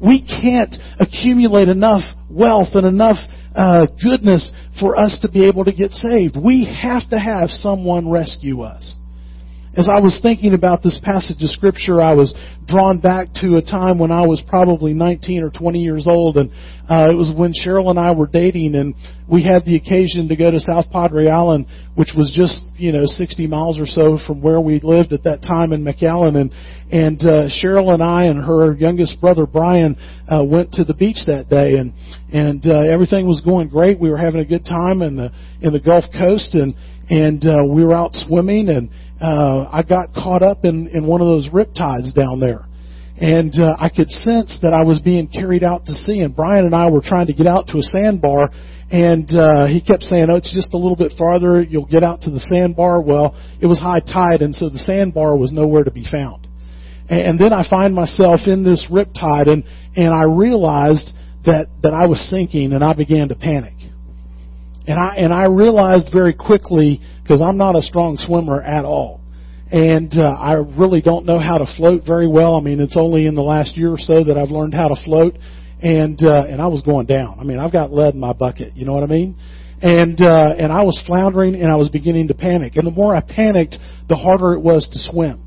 We 0.01 0.25
can't 0.25 0.75
accumulate 0.99 1.69
enough 1.69 2.03
wealth 2.29 2.69
and 2.73 2.85
enough 2.85 3.17
uh, 3.55 3.85
goodness 4.01 4.51
for 4.79 4.97
us 4.97 5.17
to 5.21 5.29
be 5.29 5.47
able 5.47 5.65
to 5.65 5.71
get 5.71 5.91
saved. 5.91 6.35
We 6.35 6.65
have 6.81 7.09
to 7.09 7.19
have 7.19 7.49
someone 7.49 8.09
rescue 8.09 8.61
us. 8.61 8.95
As 9.75 9.89
I 9.89 9.99
was 9.99 10.19
thinking 10.21 10.53
about 10.53 10.83
this 10.83 10.99
passage 11.03 11.41
of 11.41 11.49
Scripture, 11.49 11.99
I 11.99 12.13
was 12.13 12.31
drawn 12.67 12.99
back 12.99 13.33
to 13.41 13.57
a 13.57 13.61
time 13.61 13.97
when 13.97 14.11
I 14.11 14.21
was 14.21 14.39
probably 14.47 14.93
19 14.93 15.41
or 15.41 15.49
20 15.49 15.79
years 15.79 16.05
old, 16.07 16.37
and 16.37 16.51
uh, 16.87 17.09
it 17.09 17.17
was 17.17 17.33
when 17.35 17.53
Cheryl 17.53 17.89
and 17.89 17.97
I 17.97 18.13
were 18.13 18.27
dating, 18.27 18.75
and 18.75 18.93
we 19.27 19.41
had 19.41 19.65
the 19.65 19.75
occasion 19.75 20.27
to 20.27 20.35
go 20.35 20.51
to 20.51 20.59
South 20.59 20.85
Padre 20.91 21.27
Island, 21.27 21.65
which 21.95 22.11
was 22.15 22.31
just 22.31 22.61
you 22.77 22.91
know 22.91 23.05
60 23.07 23.47
miles 23.47 23.79
or 23.79 23.87
so 23.87 24.19
from 24.27 24.43
where 24.43 24.61
we 24.61 24.79
lived 24.83 25.11
at 25.11 25.23
that 25.23 25.41
time 25.41 25.73
in 25.73 25.83
McAllen, 25.83 26.37
and 26.37 26.53
and 26.91 27.19
uh, 27.21 27.49
Cheryl 27.49 27.95
and 27.95 28.03
I 28.03 28.25
and 28.25 28.45
her 28.45 28.75
youngest 28.75 29.19
brother 29.19 29.47
Brian 29.47 29.97
uh, 30.29 30.43
went 30.45 30.73
to 30.73 30.83
the 30.83 30.93
beach 30.93 31.25
that 31.25 31.49
day, 31.49 31.77
and 31.77 31.93
and 32.31 32.63
uh, 32.67 32.93
everything 32.93 33.25
was 33.27 33.41
going 33.41 33.69
great. 33.69 33.99
We 33.99 34.11
were 34.11 34.21
having 34.21 34.41
a 34.41 34.45
good 34.45 34.65
time 34.65 35.01
in 35.01 35.15
the 35.15 35.31
in 35.61 35.73
the 35.73 35.79
Gulf 35.79 36.05
Coast, 36.13 36.53
and 36.53 36.75
and 37.09 37.43
uh, 37.43 37.63
we 37.67 37.83
were 37.83 37.95
out 37.95 38.11
swimming 38.13 38.69
and 38.69 38.91
uh, 39.23 39.69
I 39.71 39.83
got 39.83 40.13
caught 40.13 40.43
up 40.43 40.65
in, 40.65 40.87
in 40.89 41.07
one 41.07 41.21
of 41.21 41.27
those 41.27 41.47
riptides 41.47 42.13
down 42.13 42.41
there. 42.41 42.65
And 43.15 43.53
uh, 43.57 43.77
I 43.79 43.87
could 43.87 44.09
sense 44.09 44.59
that 44.63 44.73
I 44.73 44.83
was 44.83 44.99
being 44.99 45.29
carried 45.29 45.63
out 45.63 45.85
to 45.85 45.93
sea. 45.93 46.19
And 46.19 46.35
Brian 46.35 46.65
and 46.65 46.75
I 46.75 46.89
were 46.89 47.01
trying 47.01 47.27
to 47.27 47.33
get 47.33 47.47
out 47.47 47.67
to 47.67 47.77
a 47.77 47.81
sandbar, 47.81 48.49
and 48.91 49.29
uh, 49.33 49.65
he 49.67 49.81
kept 49.81 50.03
saying, 50.03 50.25
"Oh, 50.29 50.35
it's 50.35 50.53
just 50.53 50.73
a 50.73 50.77
little 50.77 50.97
bit 50.97 51.13
farther. 51.17 51.63
You'll 51.63 51.85
get 51.85 52.03
out 52.03 52.21
to 52.21 52.31
the 52.31 52.39
sandbar." 52.39 53.01
Well, 53.01 53.35
it 53.61 53.67
was 53.67 53.79
high 53.79 54.01
tide, 54.01 54.41
and 54.41 54.53
so 54.53 54.67
the 54.67 54.79
sandbar 54.79 55.37
was 55.37 55.51
nowhere 55.51 55.83
to 55.83 55.91
be 55.91 56.05
found. 56.11 56.47
And, 57.07 57.21
and 57.21 57.39
then 57.39 57.53
I 57.53 57.67
find 57.69 57.93
myself 57.93 58.41
in 58.47 58.63
this 58.63 58.87
riptide, 58.91 59.47
and 59.47 59.63
and 59.95 60.09
I 60.09 60.25
realized 60.25 61.11
that 61.45 61.67
that 61.83 61.93
I 61.93 62.07
was 62.07 62.19
sinking, 62.29 62.73
and 62.73 62.83
I 62.83 62.93
began 62.93 63.29
to 63.29 63.35
panic. 63.35 63.75
And 64.85 64.99
I 64.99 65.15
and 65.15 65.31
I 65.31 65.45
realized 65.45 66.09
very 66.11 66.33
quickly 66.33 66.99
because 67.23 67.41
I'm 67.41 67.57
not 67.57 67.75
a 67.75 67.81
strong 67.81 68.17
swimmer 68.17 68.61
at 68.61 68.85
all. 68.85 69.21
And 69.71 70.13
uh, 70.13 70.29
I 70.39 70.53
really 70.77 71.01
don't 71.01 71.25
know 71.25 71.39
how 71.39 71.57
to 71.57 71.65
float 71.77 72.03
very 72.05 72.27
well. 72.27 72.55
I 72.55 72.59
mean, 72.59 72.79
it's 72.79 72.97
only 72.97 73.25
in 73.25 73.33
the 73.33 73.41
last 73.41 73.75
year 73.75 73.91
or 73.91 73.97
so 73.97 74.23
that 74.23 74.37
I've 74.37 74.49
learned 74.49 74.73
how 74.75 74.89
to 74.89 75.03
float, 75.03 75.35
and 75.81 76.21
uh, 76.21 76.45
and 76.47 76.61
I 76.61 76.67
was 76.67 76.83
going 76.83 77.07
down. 77.07 77.39
I 77.39 77.43
mean, 77.43 77.57
I've 77.57 77.71
got 77.71 77.91
lead 77.91 78.13
in 78.13 78.19
my 78.19 78.33
bucket. 78.33 78.75
You 78.75 78.85
know 78.85 78.93
what 78.93 79.01
I 79.01 79.07
mean? 79.07 79.35
And 79.81 80.21
uh, 80.21 80.53
and 80.59 80.71
I 80.71 80.83
was 80.83 81.01
floundering, 81.07 81.55
and 81.55 81.71
I 81.71 81.75
was 81.75 81.89
beginning 81.89 82.27
to 82.27 82.35
panic. 82.35 82.75
And 82.75 82.85
the 82.85 82.91
more 82.91 83.15
I 83.15 83.21
panicked, 83.21 83.77
the 84.09 84.15
harder 84.15 84.53
it 84.53 84.61
was 84.61 84.87
to 84.91 85.11
swim. 85.11 85.41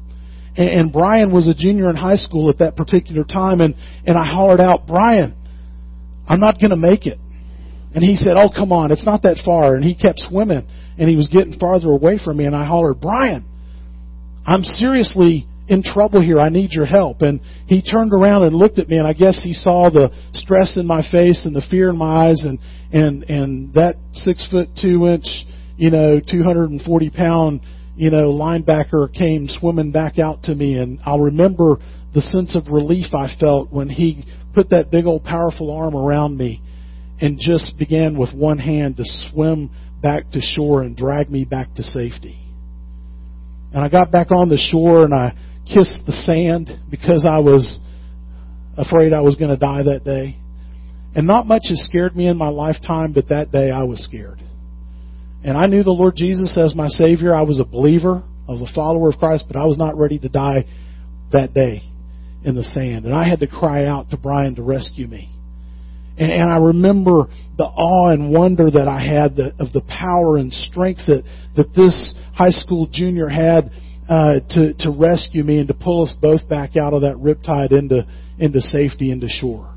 And, 0.57 0.69
and 0.69 0.93
Brian 0.93 1.33
was 1.33 1.47
a 1.47 1.55
junior 1.55 1.89
in 1.89 1.95
high 1.95 2.17
school 2.17 2.51
at 2.51 2.59
that 2.59 2.75
particular 2.75 3.23
time, 3.23 3.61
and 3.61 3.77
and 4.05 4.19
I 4.19 4.27
hollered 4.27 4.61
out, 4.61 4.89
Brian, 4.89 5.37
I'm 6.27 6.41
not 6.41 6.59
going 6.59 6.71
to 6.71 6.77
make 6.77 7.07
it. 7.07 7.21
And 7.95 8.03
he 8.03 8.17
said, 8.17 8.37
Oh, 8.37 8.51
come 8.51 8.73
on, 8.73 8.91
it's 8.91 9.07
not 9.07 9.23
that 9.23 9.41
far. 9.45 9.77
And 9.77 9.85
he 9.85 9.95
kept 9.95 10.19
swimming 10.19 10.67
and 10.99 11.09
he 11.09 11.17
was 11.17 11.29
getting 11.29 11.59
farther 11.59 11.89
away 11.89 12.19
from 12.23 12.37
me, 12.39 12.45
and 12.45 12.57
I 12.57 12.65
hollered, 12.67 13.01
Brian, 13.01 13.45
I'm 14.47 14.63
seriously 14.63 15.47
in 15.69 15.83
trouble 15.83 16.21
here. 16.21 16.39
I 16.39 16.49
need 16.49 16.73
your 16.73 16.87
help. 16.87 17.23
And 17.23 17.41
he 17.67 17.83
turned 17.83 18.13
around 18.13 18.45
and 18.45 18.55
looked 18.55 18.79
at 18.79 18.89
me, 18.89 18.97
and 18.97 19.07
I 19.07 19.13
guess 19.13 19.43
he 19.43 19.53
saw 19.53 19.91
the 19.91 20.11
stress 20.33 20.77
in 20.77 20.87
my 20.87 21.03
face 21.11 21.45
and 21.45 21.55
the 21.55 21.67
fear 21.71 21.91
in 21.91 21.97
my 21.97 22.29
eyes, 22.29 22.45
and 22.45 22.59
and 22.93 23.25
and 23.25 23.75
that 23.75 23.97
six 24.13 24.47
foot 24.51 24.69
two 24.81 25.07
inch, 25.07 25.27
you 25.77 25.91
know, 25.91 26.21
240 26.21 27.11
pound, 27.11 27.61
you 27.97 28.11
know, 28.11 28.29
linebacker 28.33 29.13
came 29.13 29.49
swimming 29.49 29.93
back 29.93 30.19
out 30.19 30.45
to 30.45 30.55
me, 30.55 30.75
and 30.75 31.01
I'll 31.05 31.21
remember 31.21 31.79
the 32.15 32.21
sense 32.21 32.57
of 32.57 32.73
relief 32.73 33.13
I 33.13 33.29
felt 33.39 33.73
when 33.73 33.89
he 33.89 34.25
put 34.55 34.71
that 34.71 34.91
big 34.91 35.05
old 35.05 35.25
powerful 35.25 35.71
arm 35.71 35.95
around 35.95 36.37
me 36.39 36.63
and 37.21 37.39
just 37.39 37.79
began 37.79 38.17
with 38.17 38.33
one 38.33 38.59
hand 38.59 38.97
to 38.97 39.05
swim 39.31 39.71
back 40.07 40.31
to 40.31 40.41
shore 40.41 40.83
and 40.83 40.97
drag 40.97 41.29
me 41.29 41.45
back 41.45 41.75
to 41.75 41.83
safety. 41.83 42.39
And 43.73 43.83
I 43.83 43.89
got 43.89 44.13
back 44.13 44.31
on 44.31 44.49
the 44.49 44.57
shore 44.57 45.03
and 45.03 45.13
I 45.13 45.35
kissed 45.67 46.07
the 46.07 46.13
sand 46.13 46.71
because 46.89 47.27
I 47.29 47.41
was 47.41 47.81
afraid 48.79 49.13
I 49.13 49.23
was 49.23 49.35
going 49.35 49.51
to 49.51 49.57
die 49.57 49.83
that 49.83 50.05
day. 50.05 50.39
And 51.17 51.27
not 51.27 51.49
much 51.49 51.63
has 51.71 51.85
scared 51.89 52.15
me 52.15 52.29
in 52.29 52.37
my 52.37 52.51
lifetime, 52.51 53.15
but 53.15 53.31
that 53.31 53.51
day 53.51 53.73
I 53.73 53.83
was 53.83 54.01
scared. 54.05 54.41
And 55.43 55.57
I 55.57 55.67
knew 55.67 55.83
the 55.83 55.91
Lord 55.91 56.15
Jesus 56.15 56.57
as 56.57 56.73
my 56.77 56.87
Savior. 56.87 57.35
I 57.35 57.43
was 57.43 57.59
a 57.59 57.65
believer. 57.65 58.23
I 58.49 58.53
was 58.53 58.63
a 58.63 58.73
follower 58.77 59.09
of 59.09 59.19
Christ, 59.19 59.47
but 59.49 59.57
I 59.57 59.65
was 59.65 59.77
not 59.77 59.99
ready 59.99 60.21
to 60.21 60.29
die 60.29 60.67
that 61.33 61.53
day 61.53 61.83
in 62.45 62.55
the 62.55 62.63
sand. 62.63 63.07
And 63.07 63.15
I 63.15 63.29
had 63.29 63.41
to 63.41 63.49
cry 63.49 63.87
out 63.87 64.11
to 64.11 64.17
Brian 64.17 64.55
to 64.55 64.63
rescue 64.63 65.09
me. 65.09 65.36
And, 66.19 66.33
and 66.33 66.51
I 66.51 66.59
remember 66.59 67.27
the 67.57 67.65
awe 67.65 68.11
and 68.11 68.33
wonder 68.33 68.71
that 68.71 68.89
I 68.89 69.01
had 69.01 69.37
the, 69.37 69.55
of 69.59 69.73
the 69.73 69.83
power 69.83 70.37
and 70.37 70.53
strength 70.53 71.03
that, 71.07 71.25
that 71.57 71.75
this 71.75 72.15
high 72.35 72.51
school 72.51 72.89
junior 72.91 73.29
had 73.29 73.71
uh, 74.09 74.41
to, 74.51 74.73
to 74.81 74.91
rescue 74.91 75.43
me 75.43 75.59
and 75.59 75.69
to 75.69 75.75
pull 75.75 76.05
us 76.05 76.15
both 76.21 76.49
back 76.49 76.77
out 76.77 76.93
of 76.93 77.03
that 77.03 77.17
riptide 77.17 77.73
into, 77.73 78.07
into 78.39 78.61
safety, 78.61 79.11
into 79.11 79.29
shore. 79.29 79.73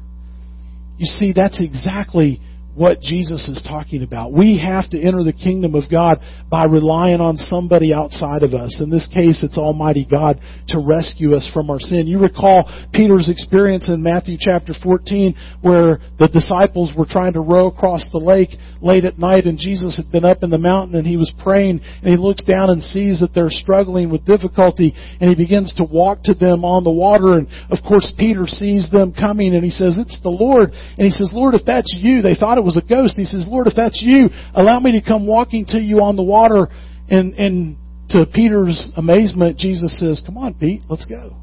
You 0.97 1.05
see, 1.05 1.31
that's 1.33 1.61
exactly 1.61 2.41
what 2.75 3.01
Jesus 3.01 3.47
is 3.49 3.61
talking 3.67 4.03
about. 4.03 4.31
We 4.31 4.61
have 4.63 4.89
to 4.91 5.01
enter 5.01 5.23
the 5.23 5.33
kingdom 5.33 5.75
of 5.75 5.83
God 5.89 6.19
by 6.49 6.65
relying 6.65 7.19
on 7.19 7.37
somebody 7.37 7.93
outside 7.93 8.43
of 8.43 8.53
us. 8.53 8.79
In 8.81 8.89
this 8.89 9.07
case, 9.07 9.43
it's 9.43 9.57
Almighty 9.57 10.07
God 10.09 10.39
to 10.69 10.79
rescue 10.79 11.35
us 11.35 11.49
from 11.53 11.69
our 11.69 11.79
sin. 11.79 12.07
You 12.07 12.19
recall 12.19 12.69
Peter's 12.93 13.29
experience 13.29 13.89
in 13.89 14.01
Matthew 14.01 14.37
chapter 14.39 14.73
14 14.81 15.35
where 15.61 15.99
the 16.19 16.27
disciples 16.27 16.93
were 16.97 17.07
trying 17.07 17.33
to 17.33 17.41
row 17.41 17.67
across 17.67 18.05
the 18.11 18.19
lake 18.19 18.51
late 18.81 19.05
at 19.05 19.19
night 19.19 19.45
and 19.45 19.57
Jesus 19.57 19.97
had 19.97 20.11
been 20.11 20.25
up 20.25 20.43
in 20.43 20.49
the 20.49 20.57
mountain 20.57 20.95
and 20.95 21.05
he 21.05 21.17
was 21.17 21.31
praying 21.43 21.81
and 22.01 22.09
he 22.09 22.17
looks 22.17 22.45
down 22.45 22.69
and 22.69 22.81
sees 22.81 23.19
that 23.19 23.33
they're 23.35 23.49
struggling 23.49 24.09
with 24.09 24.25
difficulty 24.25 24.95
and 25.19 25.29
he 25.29 25.35
begins 25.35 25.73
to 25.75 25.83
walk 25.83 26.23
to 26.23 26.33
them 26.33 26.63
on 26.63 26.83
the 26.83 26.91
water 26.91 27.33
and 27.33 27.47
of 27.71 27.79
course 27.85 28.13
Peter 28.17 28.47
sees 28.47 28.89
them 28.91 29.13
coming 29.13 29.53
and 29.53 29.63
he 29.63 29.71
says, 29.71 29.97
it's 29.97 30.19
the 30.23 30.29
Lord. 30.29 30.71
And 30.71 31.05
he 31.05 31.11
says, 31.11 31.31
Lord, 31.33 31.55
if 31.55 31.65
that's 31.65 31.93
you, 31.97 32.21
they 32.21 32.35
thought 32.35 32.57
it 32.57 32.63
was 32.63 32.68
a 32.77 32.81
ghost. 32.81 33.15
He 33.15 33.23
says, 33.23 33.47
Lord, 33.49 33.67
if 33.67 33.73
that's 33.75 34.01
you, 34.01 34.29
allow 34.53 34.79
me 34.79 34.99
to 34.99 35.05
come 35.05 35.25
walking 35.25 35.65
to 35.69 35.79
you 35.79 36.01
on 36.01 36.15
the 36.15 36.23
water. 36.23 36.67
And, 37.09 37.33
and 37.33 37.77
to 38.09 38.25
Peter's 38.33 38.89
amazement, 38.95 39.57
Jesus 39.57 39.97
says, 39.99 40.21
come 40.25 40.37
on, 40.37 40.53
Pete, 40.55 40.81
let's 40.89 41.05
go. 41.05 41.35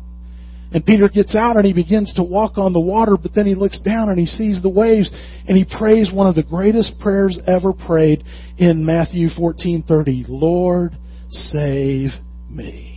And 0.72 0.84
Peter 0.84 1.08
gets 1.08 1.34
out 1.36 1.56
and 1.56 1.64
he 1.64 1.72
begins 1.72 2.12
to 2.14 2.22
walk 2.22 2.58
on 2.58 2.72
the 2.72 2.80
water, 2.80 3.16
but 3.16 3.32
then 3.34 3.46
he 3.46 3.54
looks 3.54 3.80
down 3.80 4.08
and 4.10 4.18
he 4.18 4.26
sees 4.26 4.60
the 4.62 4.68
waves 4.68 5.10
and 5.46 5.56
he 5.56 5.64
prays 5.64 6.10
one 6.12 6.26
of 6.26 6.34
the 6.34 6.42
greatest 6.42 6.98
prayers 6.98 7.38
ever 7.46 7.72
prayed 7.72 8.24
in 8.58 8.84
Matthew 8.84 9.28
14:30, 9.28 10.26
"Lord, 10.28 10.96
save 11.30 12.10
me." 12.50 12.95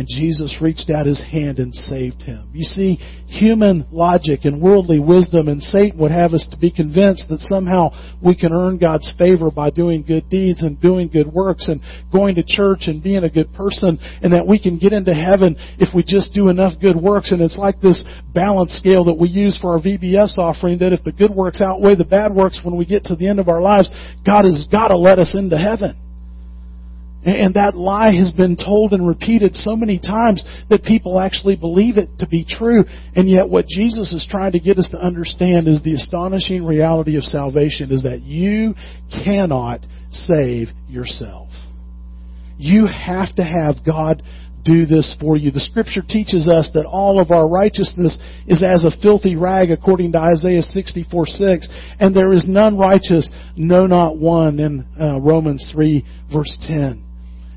And 0.00 0.08
Jesus 0.08 0.56
reached 0.62 0.88
out 0.88 1.04
his 1.04 1.20
hand 1.20 1.58
and 1.58 1.74
saved 1.74 2.22
him. 2.22 2.48
You 2.54 2.64
see, 2.64 2.96
human 3.26 3.86
logic 3.92 4.46
and 4.46 4.62
worldly 4.62 4.98
wisdom 4.98 5.46
and 5.46 5.62
Satan 5.62 5.98
would 5.98 6.10
have 6.10 6.32
us 6.32 6.48
to 6.52 6.56
be 6.56 6.70
convinced 6.70 7.28
that 7.28 7.40
somehow 7.40 7.90
we 8.24 8.34
can 8.34 8.50
earn 8.50 8.78
God's 8.78 9.12
favor 9.18 9.50
by 9.50 9.68
doing 9.68 10.02
good 10.02 10.30
deeds 10.30 10.62
and 10.62 10.80
doing 10.80 11.08
good 11.08 11.26
works 11.26 11.68
and 11.68 11.82
going 12.10 12.36
to 12.36 12.42
church 12.42 12.84
and 12.86 13.02
being 13.02 13.24
a 13.24 13.28
good 13.28 13.52
person 13.52 13.98
and 14.22 14.32
that 14.32 14.48
we 14.48 14.58
can 14.58 14.78
get 14.78 14.94
into 14.94 15.12
heaven 15.12 15.54
if 15.78 15.94
we 15.94 16.02
just 16.02 16.32
do 16.32 16.48
enough 16.48 16.80
good 16.80 16.96
works. 16.96 17.30
And 17.30 17.42
it's 17.42 17.58
like 17.58 17.78
this 17.82 18.02
balance 18.32 18.72
scale 18.72 19.04
that 19.04 19.18
we 19.20 19.28
use 19.28 19.58
for 19.60 19.74
our 19.74 19.82
VBS 19.82 20.38
offering 20.38 20.78
that 20.78 20.94
if 20.94 21.04
the 21.04 21.12
good 21.12 21.30
works 21.30 21.60
outweigh 21.60 21.96
the 21.96 22.06
bad 22.06 22.32
works 22.32 22.58
when 22.64 22.78
we 22.78 22.86
get 22.86 23.04
to 23.04 23.16
the 23.16 23.28
end 23.28 23.38
of 23.38 23.50
our 23.50 23.60
lives, 23.60 23.90
God 24.24 24.46
has 24.46 24.66
got 24.72 24.88
to 24.88 24.96
let 24.96 25.18
us 25.18 25.34
into 25.36 25.58
heaven. 25.58 26.09
And 27.22 27.52
that 27.54 27.76
lie 27.76 28.14
has 28.14 28.30
been 28.32 28.56
told 28.56 28.92
and 28.92 29.06
repeated 29.06 29.54
so 29.54 29.76
many 29.76 29.98
times 29.98 30.42
that 30.70 30.82
people 30.84 31.20
actually 31.20 31.54
believe 31.54 31.98
it 31.98 32.08
to 32.20 32.26
be 32.26 32.46
true. 32.48 32.84
And 33.14 33.28
yet 33.28 33.48
what 33.48 33.66
Jesus 33.66 34.14
is 34.14 34.26
trying 34.30 34.52
to 34.52 34.60
get 34.60 34.78
us 34.78 34.88
to 34.92 34.98
understand 34.98 35.68
is 35.68 35.82
the 35.82 35.94
astonishing 35.94 36.64
reality 36.64 37.18
of 37.18 37.24
salvation 37.24 37.92
is 37.92 38.04
that 38.04 38.22
you 38.22 38.74
cannot 39.24 39.80
save 40.10 40.68
yourself. 40.88 41.48
You 42.56 42.86
have 42.86 43.34
to 43.36 43.44
have 43.44 43.84
God 43.84 44.22
do 44.64 44.86
this 44.86 45.16
for 45.20 45.36
you. 45.36 45.50
The 45.50 45.60
scripture 45.60 46.02
teaches 46.06 46.48
us 46.48 46.70
that 46.74 46.86
all 46.86 47.20
of 47.20 47.30
our 47.30 47.48
righteousness 47.48 48.18
is 48.46 48.64
as 48.66 48.84
a 48.84 49.00
filthy 49.00 49.36
rag 49.36 49.70
according 49.70 50.12
to 50.12 50.18
Isaiah 50.18 50.62
64 50.62 51.26
6, 51.26 51.68
and 51.98 52.14
there 52.14 52.32
is 52.32 52.46
none 52.46 52.78
righteous, 52.78 53.30
no 53.56 53.86
not 53.86 54.18
one 54.18 54.58
in 54.58 54.86
uh, 55.00 55.20
Romans 55.20 55.68
3 55.72 56.04
verse 56.32 56.58
10. 56.66 57.09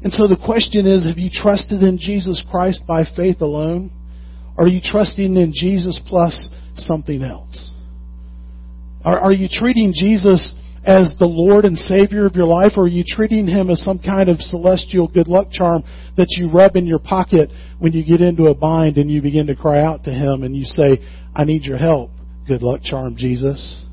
And 0.03 0.11
so 0.11 0.27
the 0.27 0.37
question 0.43 0.85
is, 0.85 1.05
have 1.05 1.17
you 1.17 1.29
trusted 1.31 1.81
in 1.81 1.97
Jesus 1.97 2.43
Christ 2.51 2.81
by 2.87 3.03
faith 3.15 3.41
alone? 3.41 3.91
Or 4.57 4.65
are 4.65 4.67
you 4.67 4.81
trusting 4.83 5.35
in 5.35 5.51
Jesus 5.55 5.99
plus 6.07 6.49
something 6.75 7.23
else? 7.23 7.71
Are, 9.05 9.19
are 9.19 9.33
you 9.33 9.47
treating 9.49 9.93
Jesus 9.95 10.53
as 10.85 11.15
the 11.17 11.25
Lord 11.25 11.63
and 11.63 11.77
Savior 11.77 12.25
of 12.25 12.35
your 12.35 12.45
life, 12.45 12.73
or 12.75 12.83
are 12.83 12.87
you 12.87 13.05
treating 13.07 13.47
Him 13.47 13.69
as 13.69 13.81
some 13.83 13.99
kind 13.99 14.27
of 14.27 14.41
celestial 14.41 15.07
good 15.07 15.29
luck 15.29 15.47
charm 15.49 15.83
that 16.17 16.27
you 16.31 16.51
rub 16.51 16.75
in 16.75 16.85
your 16.85 16.99
pocket 16.99 17.49
when 17.79 17.93
you 17.93 18.03
get 18.03 18.19
into 18.19 18.47
a 18.47 18.53
bind 18.53 18.97
and 18.97 19.09
you 19.09 19.21
begin 19.21 19.47
to 19.47 19.55
cry 19.55 19.81
out 19.81 20.03
to 20.03 20.11
Him 20.11 20.43
and 20.43 20.55
you 20.55 20.65
say, 20.65 21.01
I 21.33 21.45
need 21.45 21.63
your 21.63 21.77
help, 21.77 22.11
good 22.47 22.61
luck 22.61 22.81
charm, 22.83 23.15
Jesus? 23.15 23.85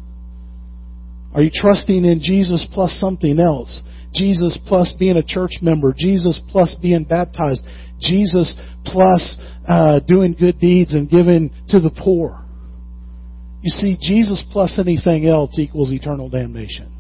Are 1.33 1.43
you 1.43 1.51
trusting 1.55 2.05
in 2.05 2.21
Jesus 2.21 2.67
plus 2.73 2.99
something 2.99 3.39
else? 3.39 3.83
Jesus 4.15 4.59
plus 4.67 4.93
being 4.99 5.17
a 5.17 5.23
church 5.23 5.53
member, 5.63 5.95
Jesus 5.97 6.41
plus 6.51 6.75
being 6.81 7.05
baptized, 7.05 7.63
Jesus 8.01 8.57
plus 8.85 9.37
uh, 9.69 10.01
doing 10.07 10.35
good 10.39 10.59
deeds 10.59 10.95
and 10.95 11.09
giving 11.09 11.51
to 11.69 11.81
the 11.81 11.91
poor. 11.91 12.45
You 13.63 13.71
see, 13.71 13.97
Jesus 14.01 14.45
plus 14.53 14.79
anything 14.79 15.27
else 15.27 15.59
equals 15.59 15.93
eternal 15.93 16.29
damnation. 16.29 16.93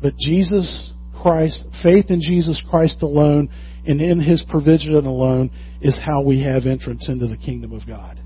But 0.00 0.14
Jesus 0.18 0.92
Christ, 1.20 1.62
faith 1.82 2.06
in 2.08 2.20
Jesus 2.22 2.60
Christ 2.70 3.02
alone 3.02 3.50
and 3.86 4.00
in 4.00 4.20
His 4.20 4.44
provision 4.48 4.94
alone 4.94 5.50
is 5.82 5.98
how 6.04 6.22
we 6.22 6.42
have 6.42 6.66
entrance 6.66 7.08
into 7.08 7.26
the 7.26 7.36
kingdom 7.36 7.72
of 7.72 7.86
God. 7.86 8.18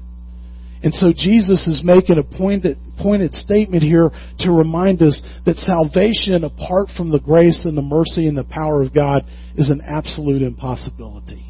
And 0.85 0.93
so 0.95 1.15
Jesus 1.17 1.67
is 1.67 1.81
making 1.83 2.19
a 2.19 2.23
pointed, 2.23 2.77
pointed 3.01 3.33
statement 3.33 3.83
here 3.83 4.11
to 4.41 4.53
remind 4.53 5.01
us 5.01 5.23
that 5.47 5.57
salvation 5.57 6.45
apart 6.45 6.89
from 6.95 7.11
the 7.11 7.19
grace 7.19 7.65
and 7.65 7.75
the 7.75 7.83
mercy 7.83 8.29
and 8.29 8.37
the 8.37 8.45
power 8.45 8.83
of 8.83 8.95
God 8.95 9.25
is 9.57 9.71
an 9.71 9.81
absolute 9.81 10.43
impossibility. 10.43 11.43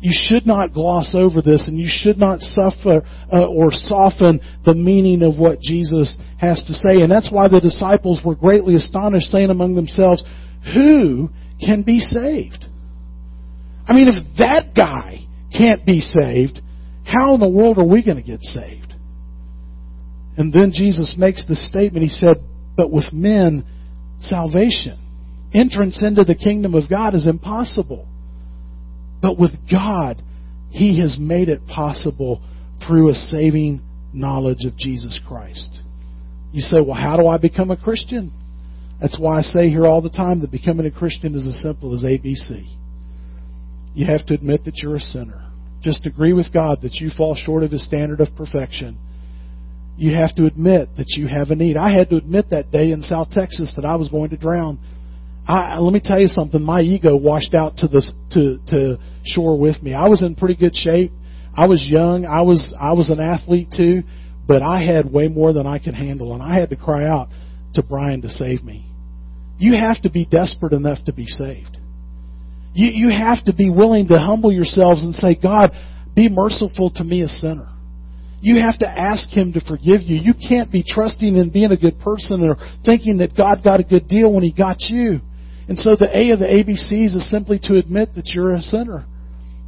You 0.00 0.12
should 0.14 0.46
not 0.46 0.72
gloss 0.72 1.16
over 1.16 1.42
this 1.42 1.66
and 1.66 1.76
you 1.76 1.88
should 1.88 2.18
not 2.18 2.38
suffer 2.38 3.02
uh, 3.32 3.46
or 3.46 3.72
soften 3.72 4.40
the 4.64 4.74
meaning 4.74 5.22
of 5.22 5.40
what 5.40 5.60
Jesus 5.60 6.16
has 6.38 6.62
to 6.64 6.72
say. 6.72 7.02
And 7.02 7.10
that's 7.10 7.32
why 7.32 7.48
the 7.48 7.60
disciples 7.60 8.20
were 8.24 8.36
greatly 8.36 8.76
astonished, 8.76 9.32
saying 9.32 9.50
among 9.50 9.74
themselves, 9.74 10.22
Who 10.72 11.30
can 11.58 11.82
be 11.82 11.98
saved? 11.98 12.64
I 13.88 13.92
mean, 13.92 14.06
if 14.06 14.38
that 14.38 14.72
guy 14.76 15.26
can't 15.56 15.84
be 15.84 16.00
saved, 16.00 16.60
how 17.14 17.34
in 17.34 17.40
the 17.40 17.48
world 17.48 17.78
are 17.78 17.84
we 17.84 18.04
going 18.04 18.16
to 18.16 18.22
get 18.22 18.42
saved? 18.42 18.92
And 20.36 20.52
then 20.52 20.72
Jesus 20.74 21.14
makes 21.16 21.46
the 21.46 21.54
statement. 21.54 22.02
He 22.02 22.08
said, 22.08 22.36
But 22.76 22.90
with 22.90 23.12
men, 23.12 23.64
salvation, 24.20 24.98
entrance 25.52 26.02
into 26.02 26.24
the 26.24 26.34
kingdom 26.34 26.74
of 26.74 26.90
God 26.90 27.14
is 27.14 27.28
impossible. 27.28 28.08
But 29.22 29.38
with 29.38 29.52
God, 29.70 30.22
He 30.70 31.00
has 31.00 31.16
made 31.20 31.48
it 31.48 31.66
possible 31.68 32.42
through 32.86 33.10
a 33.10 33.14
saving 33.14 33.80
knowledge 34.12 34.64
of 34.64 34.76
Jesus 34.76 35.20
Christ. 35.26 35.80
You 36.52 36.62
say, 36.62 36.78
Well, 36.80 36.94
how 36.94 37.16
do 37.16 37.28
I 37.28 37.38
become 37.38 37.70
a 37.70 37.76
Christian? 37.76 38.32
That's 39.00 39.18
why 39.18 39.38
I 39.38 39.42
say 39.42 39.68
here 39.68 39.86
all 39.86 40.02
the 40.02 40.10
time 40.10 40.40
that 40.40 40.50
becoming 40.50 40.86
a 40.86 40.90
Christian 40.90 41.34
is 41.34 41.46
as 41.46 41.62
simple 41.62 41.94
as 41.94 42.04
ABC. 42.04 42.64
You 43.94 44.06
have 44.06 44.26
to 44.26 44.34
admit 44.34 44.64
that 44.64 44.78
you're 44.78 44.96
a 44.96 45.00
sinner. 45.00 45.43
Just 45.84 46.06
agree 46.06 46.32
with 46.32 46.50
God 46.50 46.80
that 46.80 46.94
you 46.94 47.10
fall 47.14 47.36
short 47.36 47.62
of 47.62 47.70
His 47.70 47.84
standard 47.84 48.20
of 48.20 48.28
perfection. 48.36 48.98
You 49.98 50.14
have 50.14 50.34
to 50.36 50.46
admit 50.46 50.88
that 50.96 51.10
you 51.10 51.28
have 51.28 51.50
a 51.50 51.54
need. 51.54 51.76
I 51.76 51.94
had 51.94 52.08
to 52.08 52.16
admit 52.16 52.46
that 52.50 52.70
day 52.70 52.90
in 52.90 53.02
South 53.02 53.30
Texas 53.30 53.74
that 53.76 53.84
I 53.84 53.96
was 53.96 54.08
going 54.08 54.30
to 54.30 54.38
drown. 54.38 54.78
I, 55.46 55.78
let 55.78 55.92
me 55.92 56.00
tell 56.02 56.18
you 56.18 56.26
something. 56.26 56.62
My 56.62 56.80
ego 56.80 57.16
washed 57.16 57.54
out 57.54 57.76
to 57.78 57.88
the 57.88 58.02
to 58.32 58.58
to 58.68 58.98
shore 59.26 59.58
with 59.58 59.82
me. 59.82 59.92
I 59.92 60.08
was 60.08 60.22
in 60.22 60.36
pretty 60.36 60.56
good 60.56 60.74
shape. 60.74 61.12
I 61.54 61.66
was 61.66 61.86
young. 61.86 62.24
I 62.24 62.40
was 62.40 62.74
I 62.80 62.94
was 62.94 63.10
an 63.10 63.20
athlete 63.20 63.68
too, 63.76 64.04
but 64.48 64.62
I 64.62 64.82
had 64.82 65.12
way 65.12 65.28
more 65.28 65.52
than 65.52 65.66
I 65.66 65.78
could 65.78 65.94
handle, 65.94 66.32
and 66.32 66.42
I 66.42 66.58
had 66.58 66.70
to 66.70 66.76
cry 66.76 67.06
out 67.06 67.28
to 67.74 67.82
Brian 67.82 68.22
to 68.22 68.30
save 68.30 68.64
me. 68.64 68.86
You 69.58 69.74
have 69.76 70.00
to 70.02 70.10
be 70.10 70.24
desperate 70.24 70.72
enough 70.72 71.04
to 71.04 71.12
be 71.12 71.26
saved. 71.26 71.76
You, 72.74 72.90
you 72.92 73.10
have 73.10 73.44
to 73.44 73.54
be 73.54 73.70
willing 73.70 74.08
to 74.08 74.18
humble 74.18 74.52
yourselves 74.52 75.04
and 75.04 75.14
say, 75.14 75.38
God, 75.40 75.70
be 76.14 76.28
merciful 76.28 76.90
to 76.96 77.04
me, 77.04 77.22
a 77.22 77.28
sinner. 77.28 77.68
You 78.40 78.60
have 78.60 78.78
to 78.80 78.86
ask 78.86 79.30
Him 79.30 79.54
to 79.54 79.60
forgive 79.60 80.02
you. 80.02 80.20
You 80.20 80.34
can't 80.34 80.70
be 80.70 80.84
trusting 80.86 81.36
in 81.36 81.50
being 81.50 81.70
a 81.70 81.78
good 81.78 81.98
person 82.00 82.42
or 82.42 82.56
thinking 82.84 83.18
that 83.18 83.36
God 83.36 83.64
got 83.64 83.80
a 83.80 83.84
good 83.84 84.06
deal 84.06 84.32
when 84.32 84.42
He 84.42 84.52
got 84.52 84.76
you. 84.80 85.20
And 85.66 85.78
so 85.78 85.96
the 85.96 86.10
A 86.12 86.30
of 86.32 86.40
the 86.40 86.46
ABCs 86.46 87.16
is 87.16 87.30
simply 87.30 87.58
to 87.62 87.78
admit 87.78 88.10
that 88.16 88.32
you're 88.34 88.52
a 88.52 88.60
sinner. 88.60 89.06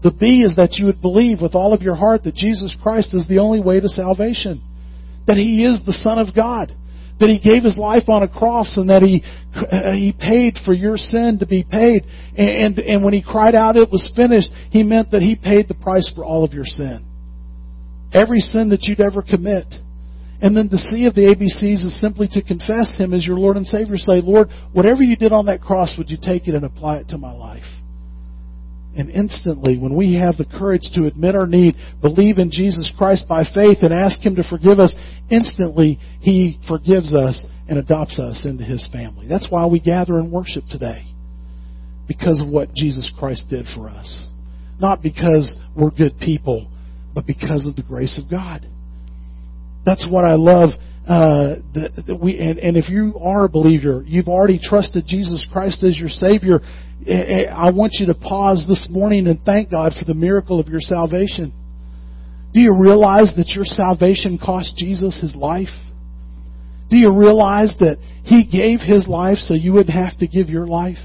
The 0.03 0.11
B 0.11 0.43
is 0.45 0.57
that 0.57 0.75
you 0.75 0.87
would 0.87 1.01
believe 1.01 1.41
with 1.41 1.55
all 1.55 1.73
of 1.73 1.81
your 1.81 1.95
heart 1.95 2.25
that 2.25 2.35
Jesus 2.35 2.77
Christ 2.83 3.15
is 3.15 3.27
the 3.27 3.39
only 3.39 3.61
way 3.61 3.81
to 3.81 3.89
salvation, 3.89 4.63
that 5.27 5.39
He 5.39 5.65
is 5.65 5.81
the 5.87 5.93
Son 5.93 6.19
of 6.19 6.35
God, 6.35 6.75
that 7.21 7.29
He 7.29 7.39
gave 7.39 7.63
His 7.63 7.79
life 7.79 8.09
on 8.09 8.23
a 8.23 8.29
cross, 8.29 8.77
and 8.77 8.91
that 8.91 9.03
He 9.03 9.23
uh, 9.55 9.93
He 9.93 10.15
paid 10.19 10.59
for 10.65 10.75
your 10.75 10.97
sin 10.97 11.39
to 11.41 11.47
be 11.47 11.65
paid. 11.69 12.05
And 12.37 12.79
and 12.79 13.05
when 13.05 13.15
He 13.15 13.23
cried 13.23 13.55
out, 13.55 13.77
"It 13.77 13.91
was 13.91 14.11
finished," 14.15 14.51
He 14.71 14.83
meant 14.83 15.11
that 15.13 15.23
He 15.23 15.37
paid 15.37 15.69
the 15.69 15.75
price 15.75 16.11
for 16.15 16.25
all 16.25 16.45
of 16.45 16.53
your 16.53 16.65
sin, 16.65 17.05
every 18.13 18.41
sin 18.41 18.71
that 18.71 18.85
you'd 18.85 19.01
ever 19.01 19.23
commit. 19.23 19.67
And 20.41 20.55
then 20.55 20.69
the 20.71 20.77
C 20.77 21.07
of 21.07 21.15
the 21.15 21.23
ABCs 21.23 21.85
is 21.85 22.01
simply 22.01 22.29
to 22.33 22.43
confess 22.43 22.99
Him 22.99 23.15
as 23.15 23.27
your 23.27 23.39
Lord 23.39 23.57
and 23.57 23.67
Savior. 23.67 23.97
Say, 23.97 24.21
Lord, 24.21 24.49
whatever 24.73 25.03
you 25.03 25.17
did 25.17 25.33
on 25.33 25.47
that 25.47 25.63
cross, 25.63 25.95
would 25.97 26.11
you 26.11 26.19
take 26.21 26.47
it 26.47 26.55
and 26.55 26.65
apply 26.65 26.99
it 26.99 27.09
to 27.09 27.19
my 27.19 27.33
life? 27.33 27.65
And 28.97 29.11
instantly, 29.11 29.77
when 29.77 29.95
we 29.95 30.15
have 30.15 30.39
the 30.39 30.47
courage 30.47 30.89
to 30.95 31.05
admit 31.05 31.37
our 31.37 31.47
need, 31.47 31.75
believe 32.01 32.39
in 32.39 32.51
Jesus 32.51 32.91
Christ 32.97 33.29
by 33.29 33.45
faith, 33.45 33.79
and 33.83 33.93
ask 33.93 34.25
Him 34.25 34.37
to 34.37 34.49
forgive 34.49 34.79
us, 34.79 34.97
instantly 35.31 35.99
He 36.21 36.59
forgives 36.67 37.15
us 37.15 37.45
and 37.69 37.79
adopts 37.79 38.19
us 38.19 38.47
into 38.47 38.65
His 38.65 38.89
family. 38.91 39.27
That's 39.29 39.49
why 39.51 39.67
we 39.67 39.81
gather 39.81 40.19
and 40.19 40.33
worship 40.33 40.65
today. 40.71 41.05
Because 42.09 42.41
of 42.41 42.49
what 42.49 42.73
Jesus 42.75 43.13
Christ 43.19 43.47
did 43.51 43.67
for 43.77 43.91
us. 43.91 44.29
Not 44.81 45.03
because 45.03 45.57
we're 45.77 45.91
good 45.91 46.19
people, 46.19 46.71
but 47.15 47.27
because 47.27 47.67
of 47.67 47.77
the 47.77 47.83
grace 47.83 48.19
of 48.23 48.31
God. 48.31 48.67
That's 49.85 50.07
what 50.09 50.25
I 50.25 50.35
love. 50.35 50.71
Uh, 51.07 51.63
that, 51.73 52.03
that 52.09 52.17
we 52.17 52.37
and, 52.37 52.59
and 52.59 52.77
if 52.77 52.89
you 52.89 53.15
are 53.23 53.45
a 53.45 53.49
believer, 53.49 54.03
you've 54.05 54.27
already 54.27 54.59
trusted 54.61 55.05
Jesus 55.07 55.47
Christ 55.53 55.85
as 55.85 55.97
your 55.97 56.09
Savior. 56.09 56.61
Eh, 57.07 57.13
eh, 57.13 57.45
I 57.49 57.71
want 57.71 57.93
you 58.01 58.07
to 58.07 58.15
pause 58.15 58.67
this 58.69 58.89
morning 58.91 59.29
and 59.29 59.41
thank 59.45 59.71
God 59.71 59.93
for 59.97 60.05
the 60.05 60.15
miracle 60.15 60.59
of 60.59 60.67
your 60.67 60.81
salvation. 60.81 61.53
Do 62.53 62.61
you 62.61 62.75
realize 62.75 63.33
that 63.37 63.49
your 63.55 63.65
salvation 63.65 64.37
cost 64.37 64.77
Jesus 64.77 65.21
his 65.21 65.37
life? 65.37 65.75
Do 66.91 66.97
you 66.97 67.13
realize 67.13 67.75
that 67.79 67.99
he 68.25 68.45
gave 68.45 68.81
his 68.81 69.07
life 69.07 69.39
so 69.39 69.55
you 69.55 69.75
wouldn't 69.75 69.95
have 69.95 70.19
to 70.19 70.27
give 70.27 70.49
your 70.49 70.67
life? 70.67 70.99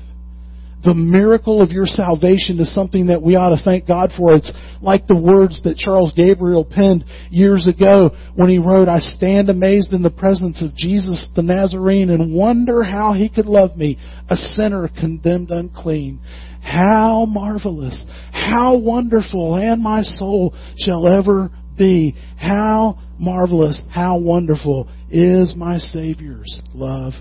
The 0.83 0.93
miracle 0.95 1.61
of 1.61 1.71
your 1.71 1.85
salvation 1.85 2.59
is 2.59 2.73
something 2.73 3.07
that 3.07 3.21
we 3.21 3.35
ought 3.35 3.55
to 3.55 3.63
thank 3.63 3.87
God 3.87 4.09
for. 4.17 4.35
It's 4.35 4.51
like 4.81 5.05
the 5.05 5.15
words 5.15 5.61
that 5.63 5.77
Charles 5.77 6.11
Gabriel 6.15 6.65
penned 6.65 7.05
years 7.29 7.67
ago 7.67 8.11
when 8.35 8.49
he 8.49 8.57
wrote, 8.57 8.87
I 8.87 8.99
stand 8.99 9.49
amazed 9.49 9.93
in 9.93 10.01
the 10.01 10.09
presence 10.09 10.63
of 10.63 10.75
Jesus 10.75 11.29
the 11.35 11.43
Nazarene 11.43 12.09
and 12.09 12.35
wonder 12.35 12.83
how 12.83 13.13
he 13.13 13.29
could 13.29 13.45
love 13.45 13.77
me, 13.77 13.99
a 14.29 14.35
sinner 14.35 14.87
condemned 14.87 15.51
unclean. 15.51 16.19
How 16.61 17.25
marvelous, 17.25 18.05
how 18.31 18.77
wonderful, 18.77 19.55
and 19.55 19.81
my 19.81 20.01
soul 20.01 20.55
shall 20.77 21.07
ever 21.07 21.49
be. 21.77 22.15
How 22.37 22.99
marvelous, 23.19 23.81
how 23.89 24.19
wonderful 24.19 24.89
is 25.09 25.55
my 25.55 25.77
Savior's 25.77 26.61
love 26.73 27.13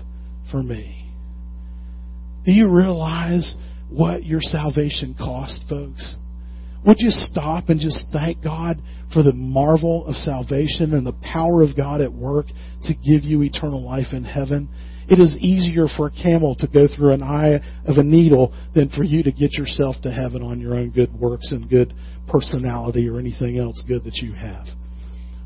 for 0.51 0.63
me. 0.63 1.00
Do 2.45 2.51
you 2.51 2.69
realize 2.69 3.55
what 3.89 4.25
your 4.25 4.41
salvation 4.41 5.15
cost, 5.17 5.63
folks? 5.69 6.15
Would 6.85 6.97
you 6.99 7.11
stop 7.11 7.69
and 7.69 7.79
just 7.79 8.05
thank 8.11 8.43
God 8.43 8.81
for 9.13 9.21
the 9.21 9.33
marvel 9.33 10.07
of 10.07 10.15
salvation 10.15 10.93
and 10.93 11.05
the 11.05 11.13
power 11.21 11.61
of 11.61 11.77
God 11.77 12.01
at 12.01 12.11
work 12.11 12.47
to 12.85 12.93
give 12.95 13.23
you 13.23 13.43
eternal 13.43 13.85
life 13.85 14.13
in 14.13 14.23
heaven? 14.23 14.67
It 15.07 15.19
is 15.19 15.37
easier 15.39 15.87
for 15.95 16.07
a 16.07 16.11
camel 16.11 16.55
to 16.55 16.67
go 16.67 16.87
through 16.87 17.11
an 17.13 17.21
eye 17.21 17.59
of 17.85 17.97
a 17.97 18.03
needle 18.03 18.53
than 18.73 18.89
for 18.89 19.03
you 19.03 19.21
to 19.23 19.31
get 19.31 19.53
yourself 19.53 19.97
to 20.01 20.11
heaven 20.11 20.41
on 20.41 20.59
your 20.59 20.73
own 20.75 20.89
good 20.89 21.13
works 21.13 21.51
and 21.51 21.69
good 21.69 21.93
personality 22.27 23.07
or 23.07 23.19
anything 23.19 23.59
else 23.59 23.83
good 23.87 24.03
that 24.05 24.15
you 24.15 24.33
have. 24.33 24.65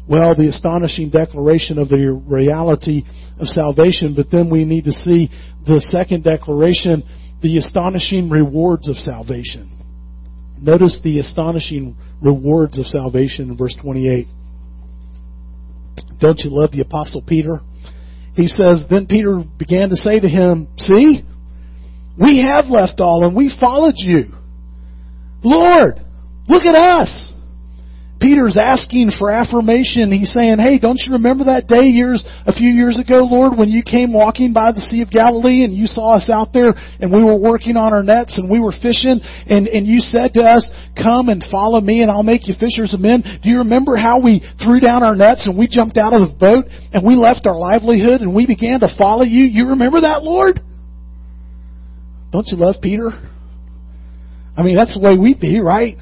Well, 0.08 0.36
the 0.36 0.50
astonishing 0.50 1.10
declaration 1.10 1.80
of 1.80 1.90
the 1.90 2.22
reality 2.28 3.04
of 3.40 3.48
salvation, 3.48 4.14
but 4.16 4.28
then 4.32 4.50
we 4.52 4.64
need 4.64 4.86
to 4.86 4.92
see 4.92 5.30
the 5.66 5.82
second 5.92 6.24
declaration, 6.24 7.04
the 7.42 7.58
astonishing 7.58 8.30
rewards 8.30 8.88
of 8.88 8.98
salvation. 8.98 9.72
Notice 10.62 11.00
the 11.04 11.20
astonishing 11.20 11.98
rewards 12.22 12.78
of 12.80 12.86
salvation 12.86 13.50
in 13.50 13.58
verse 13.58 13.76
28. 13.82 14.28
Don't 16.20 16.40
you 16.40 16.52
love 16.52 16.72
the 16.72 16.82
Apostle 16.82 17.22
Peter? 17.22 17.60
He 18.36 18.48
says, 18.48 18.86
Then 18.90 19.08
Peter 19.08 19.44
began 19.58 19.90
to 19.90 19.96
say 19.96 20.20
to 20.20 20.28
him, 20.28 20.68
See, 20.78 21.24
we 22.20 22.46
have 22.48 22.66
left 22.66 23.00
all 23.00 23.26
and 23.26 23.36
we 23.36 23.54
followed 23.60 23.96
you. 23.98 24.34
Lord, 25.44 26.00
look 26.48 26.64
at 26.64 26.76
us. 26.76 27.34
Peter's 28.20 28.58
asking 28.58 29.12
for 29.20 29.30
affirmation. 29.30 30.12
He's 30.12 30.32
saying, 30.32 30.58
Hey, 30.58 30.80
don't 30.80 31.00
you 31.04 31.14
remember 31.14 31.46
that 31.46 31.68
day 31.68 31.92
years, 31.92 32.24
a 32.48 32.54
few 32.54 32.72
years 32.72 33.00
ago, 33.00 33.28
Lord, 33.28 33.58
when 33.58 33.70
you 33.70 33.84
came 33.84 34.14
walking 34.14 34.54
by 34.54 34.72
the 34.72 34.80
Sea 34.80 35.02
of 35.02 35.12
Galilee 35.12 35.64
and 35.64 35.74
you 35.74 35.86
saw 35.86 36.16
us 36.16 36.30
out 36.32 36.54
there 36.54 36.74
and 37.00 37.12
we 37.12 37.24
were 37.24 37.36
working 37.36 37.76
on 37.76 37.92
our 37.94 38.04
nets 38.04 38.38
and 38.38 38.50
we 38.50 38.60
were 38.60 38.72
fishing 38.72 39.20
and, 39.20 39.68
and 39.68 39.86
you 39.86 40.00
said 40.00 40.34
to 40.36 40.42
us, 40.42 40.70
Come 40.96 41.28
and 41.28 41.44
follow 41.52 41.82
me 41.82 42.02
and 42.02 42.10
I'll 42.10 42.24
make 42.24 42.48
you 42.48 42.56
fishers 42.58 42.94
of 42.94 43.02
men. 43.02 43.22
Do 43.44 43.50
you 43.50 43.60
remember 43.60 43.98
how 43.98 44.22
we 44.22 44.40
threw 44.64 44.80
down 44.80 45.04
our 45.04 45.16
nets 45.16 45.46
and 45.46 45.58
we 45.58 45.68
jumped 45.68 45.98
out 45.98 46.16
of 46.16 46.28
the 46.28 46.34
boat 46.34 46.66
and 46.94 47.06
we 47.06 47.16
left 47.16 47.46
our 47.46 47.60
livelihood 47.60 48.22
and 48.22 48.34
we 48.34 48.48
began 48.48 48.80
to 48.80 48.88
follow 48.98 49.24
you? 49.24 49.44
You 49.44 49.76
remember 49.76 50.02
that, 50.02 50.24
Lord? 50.24 50.62
Don't 52.32 52.48
you 52.48 52.58
love 52.58 52.76
Peter? 52.82 53.12
I 54.58 54.64
mean, 54.64 54.78
that's 54.78 54.96
the 54.96 55.04
way 55.04 55.18
we'd 55.20 55.40
be, 55.40 55.60
right? 55.60 55.98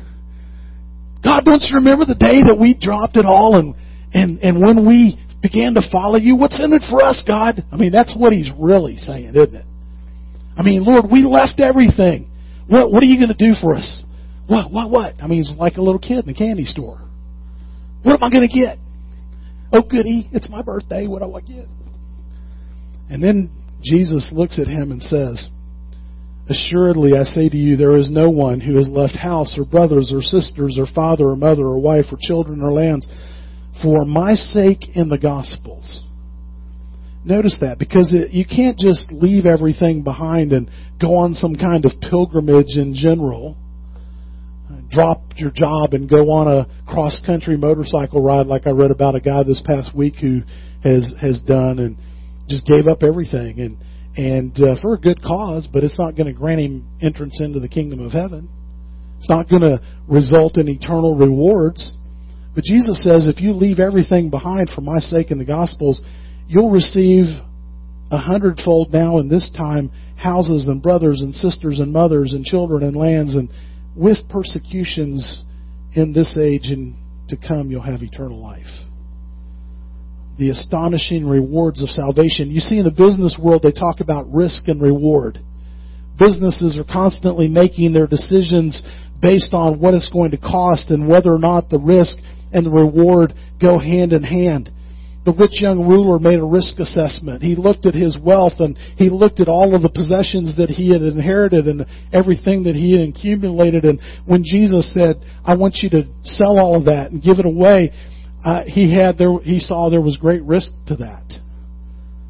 God, 1.23 1.45
don't 1.45 1.61
you 1.61 1.75
remember 1.75 2.05
the 2.05 2.15
day 2.15 2.43
that 2.47 2.57
we 2.59 2.73
dropped 2.73 3.15
it 3.15 3.25
all 3.25 3.55
and, 3.55 3.75
and, 4.13 4.39
and 4.39 4.59
when 4.59 4.85
we 4.85 5.17
began 5.41 5.73
to 5.75 5.81
follow 5.91 6.17
you? 6.17 6.35
What's 6.35 6.61
in 6.61 6.73
it 6.73 6.83
for 6.89 7.03
us, 7.03 7.23
God? 7.25 7.63
I 7.71 7.77
mean, 7.77 7.91
that's 7.91 8.15
what 8.17 8.33
he's 8.33 8.51
really 8.59 8.97
saying, 8.97 9.29
isn't 9.35 9.55
it? 9.55 9.65
I 10.57 10.63
mean, 10.63 10.83
Lord, 10.83 11.05
we 11.11 11.23
left 11.23 11.59
everything. 11.59 12.29
What, 12.67 12.91
what 12.91 13.03
are 13.03 13.07
you 13.07 13.17
going 13.17 13.35
to 13.35 13.39
do 13.39 13.53
for 13.59 13.75
us? 13.75 14.03
What, 14.47 14.71
what, 14.71 14.89
what? 14.91 15.15
I 15.21 15.27
mean, 15.27 15.39
he's 15.39 15.51
like 15.57 15.77
a 15.77 15.81
little 15.81 15.99
kid 15.99 16.19
in 16.19 16.25
the 16.25 16.33
candy 16.33 16.65
store. 16.65 16.99
What 18.03 18.15
am 18.15 18.23
I 18.23 18.29
going 18.29 18.47
to 18.47 18.53
get? 18.53 18.77
Oh, 19.71 19.81
goody, 19.81 20.29
it's 20.31 20.49
my 20.49 20.61
birthday. 20.61 21.07
What 21.07 21.21
do 21.21 21.33
I 21.33 21.41
get? 21.41 21.67
And 23.09 23.23
then 23.23 23.49
Jesus 23.81 24.29
looks 24.33 24.59
at 24.59 24.67
him 24.67 24.91
and 24.91 25.01
says, 25.01 25.47
Assuredly, 26.49 27.17
I 27.17 27.23
say 27.23 27.47
to 27.47 27.55
you, 27.57 27.77
there 27.77 27.95
is 27.95 28.11
no 28.11 28.29
one 28.29 28.59
who 28.59 28.75
has 28.75 28.89
left 28.89 29.15
house 29.15 29.55
or 29.57 29.63
brothers 29.63 30.11
or 30.13 30.21
sisters 30.21 30.77
or 30.77 30.85
father 30.93 31.29
or 31.29 31.35
mother 31.37 31.63
or 31.63 31.79
wife 31.79 32.05
or 32.11 32.17
children 32.19 32.61
or 32.61 32.73
lands 32.73 33.07
for 33.81 34.03
my 34.03 34.35
sake 34.35 34.95
in 34.95 35.07
the 35.07 35.17
Gospels. 35.17 36.03
Notice 37.23 37.57
that 37.61 37.79
because 37.79 38.13
it, 38.13 38.31
you 38.31 38.45
can't 38.45 38.77
just 38.77 39.09
leave 39.09 39.45
everything 39.45 40.03
behind 40.03 40.51
and 40.51 40.69
go 40.99 41.15
on 41.15 41.33
some 41.33 41.55
kind 41.55 41.85
of 41.85 41.93
pilgrimage 42.01 42.75
in 42.75 42.93
general. 42.93 43.55
Drop 44.89 45.21
your 45.37 45.51
job 45.51 45.93
and 45.93 46.09
go 46.09 46.31
on 46.33 46.47
a 46.47 46.67
cross 46.85 47.19
country 47.25 47.55
motorcycle 47.55 48.21
ride 48.21 48.47
like 48.47 48.67
I 48.67 48.71
read 48.71 48.91
about 48.91 49.15
a 49.15 49.21
guy 49.21 49.43
this 49.43 49.63
past 49.65 49.95
week 49.95 50.15
who 50.19 50.41
has 50.83 51.13
has 51.21 51.41
done 51.41 51.79
and 51.79 51.97
just 52.49 52.65
gave 52.65 52.87
up 52.87 53.01
everything 53.01 53.59
and 53.59 53.77
and 54.15 54.55
uh, 54.61 54.75
for 54.81 54.93
a 54.93 54.99
good 54.99 55.21
cause, 55.23 55.67
but 55.71 55.83
it's 55.83 55.99
not 55.99 56.15
going 56.15 56.27
to 56.27 56.33
grant 56.33 56.61
him 56.61 56.87
entrance 57.01 57.39
into 57.41 57.59
the 57.59 57.67
kingdom 57.67 57.99
of 57.99 58.11
heaven. 58.11 58.47
It's 59.19 59.29
not 59.29 59.49
going 59.49 59.61
to 59.61 59.81
result 60.07 60.57
in 60.57 60.67
eternal 60.67 61.15
rewards. 61.15 61.93
But 62.53 62.63
Jesus 62.63 63.03
says, 63.03 63.27
if 63.27 63.41
you 63.41 63.53
leave 63.53 63.79
everything 63.79 64.29
behind 64.29 64.69
for 64.69 64.81
my 64.81 64.99
sake 64.99 65.31
in 65.31 65.39
the 65.39 65.45
Gospels, 65.45 66.01
you'll 66.47 66.69
receive 66.69 67.25
a 68.11 68.17
hundredfold 68.17 68.93
now 68.93 69.17
in 69.17 69.29
this 69.29 69.49
time 69.57 69.91
houses 70.17 70.67
and 70.67 70.81
brothers 70.83 71.21
and 71.21 71.33
sisters 71.33 71.79
and 71.79 71.91
mothers 71.91 72.33
and 72.33 72.45
children 72.45 72.83
and 72.83 72.95
lands 72.95 73.35
and 73.35 73.49
with 73.95 74.17
persecutions 74.29 75.43
in 75.93 76.13
this 76.13 76.35
age 76.37 76.65
and 76.65 76.95
to 77.29 77.35
come 77.35 77.71
you'll 77.71 77.81
have 77.81 78.01
eternal 78.01 78.39
life 78.39 78.67
the 80.37 80.49
astonishing 80.49 81.27
rewards 81.27 81.81
of 81.83 81.89
salvation. 81.89 82.49
You 82.49 82.59
see, 82.59 82.77
in 82.77 82.85
the 82.85 82.91
business 82.91 83.37
world, 83.39 83.61
they 83.63 83.71
talk 83.71 83.99
about 83.99 84.31
risk 84.31 84.67
and 84.67 84.81
reward. 84.81 85.39
Businesses 86.17 86.75
are 86.77 86.83
constantly 86.83 87.47
making 87.47 87.93
their 87.93 88.07
decisions 88.07 88.83
based 89.21 89.53
on 89.53 89.79
what 89.79 89.93
it's 89.93 90.09
going 90.09 90.31
to 90.31 90.37
cost 90.37 90.91
and 90.91 91.07
whether 91.07 91.31
or 91.31 91.39
not 91.39 91.69
the 91.69 91.79
risk 91.79 92.17
and 92.51 92.65
the 92.65 92.69
reward 92.69 93.33
go 93.59 93.79
hand 93.79 94.13
in 94.13 94.23
hand. 94.23 94.69
The 95.25 95.31
rich 95.31 95.61
young 95.61 95.87
ruler 95.87 96.19
made 96.19 96.39
a 96.39 96.45
risk 96.45 96.79
assessment. 96.79 97.41
He 97.41 97.55
looked 97.55 97.85
at 97.85 97.95
his 97.95 98.17
wealth 98.19 98.59
and 98.59 98.77
he 98.97 99.09
looked 99.09 99.39
at 99.39 99.47
all 99.47 99.73
of 99.73 99.81
the 99.81 99.89
possessions 99.89 100.57
that 100.57 100.69
he 100.69 100.91
had 100.91 101.01
inherited 101.01 101.65
and 101.65 101.85
everything 102.11 102.63
that 102.63 102.75
he 102.75 102.99
had 102.99 103.07
accumulated. 103.07 103.85
And 103.85 104.01
when 104.25 104.43
Jesus 104.43 104.93
said, 104.93 105.23
I 105.45 105.55
want 105.55 105.79
you 105.81 105.89
to 105.91 106.03
sell 106.23 106.59
all 106.59 106.75
of 106.75 106.85
that 106.85 107.11
and 107.11 107.23
give 107.23 107.39
it 107.39 107.45
away, 107.45 107.93
uh, 108.43 108.63
he 108.65 108.93
had 108.93 109.17
there 109.17 109.39
he 109.39 109.59
saw 109.59 109.89
there 109.89 110.01
was 110.01 110.17
great 110.17 110.43
risk 110.43 110.71
to 110.87 110.97
that. 110.97 111.39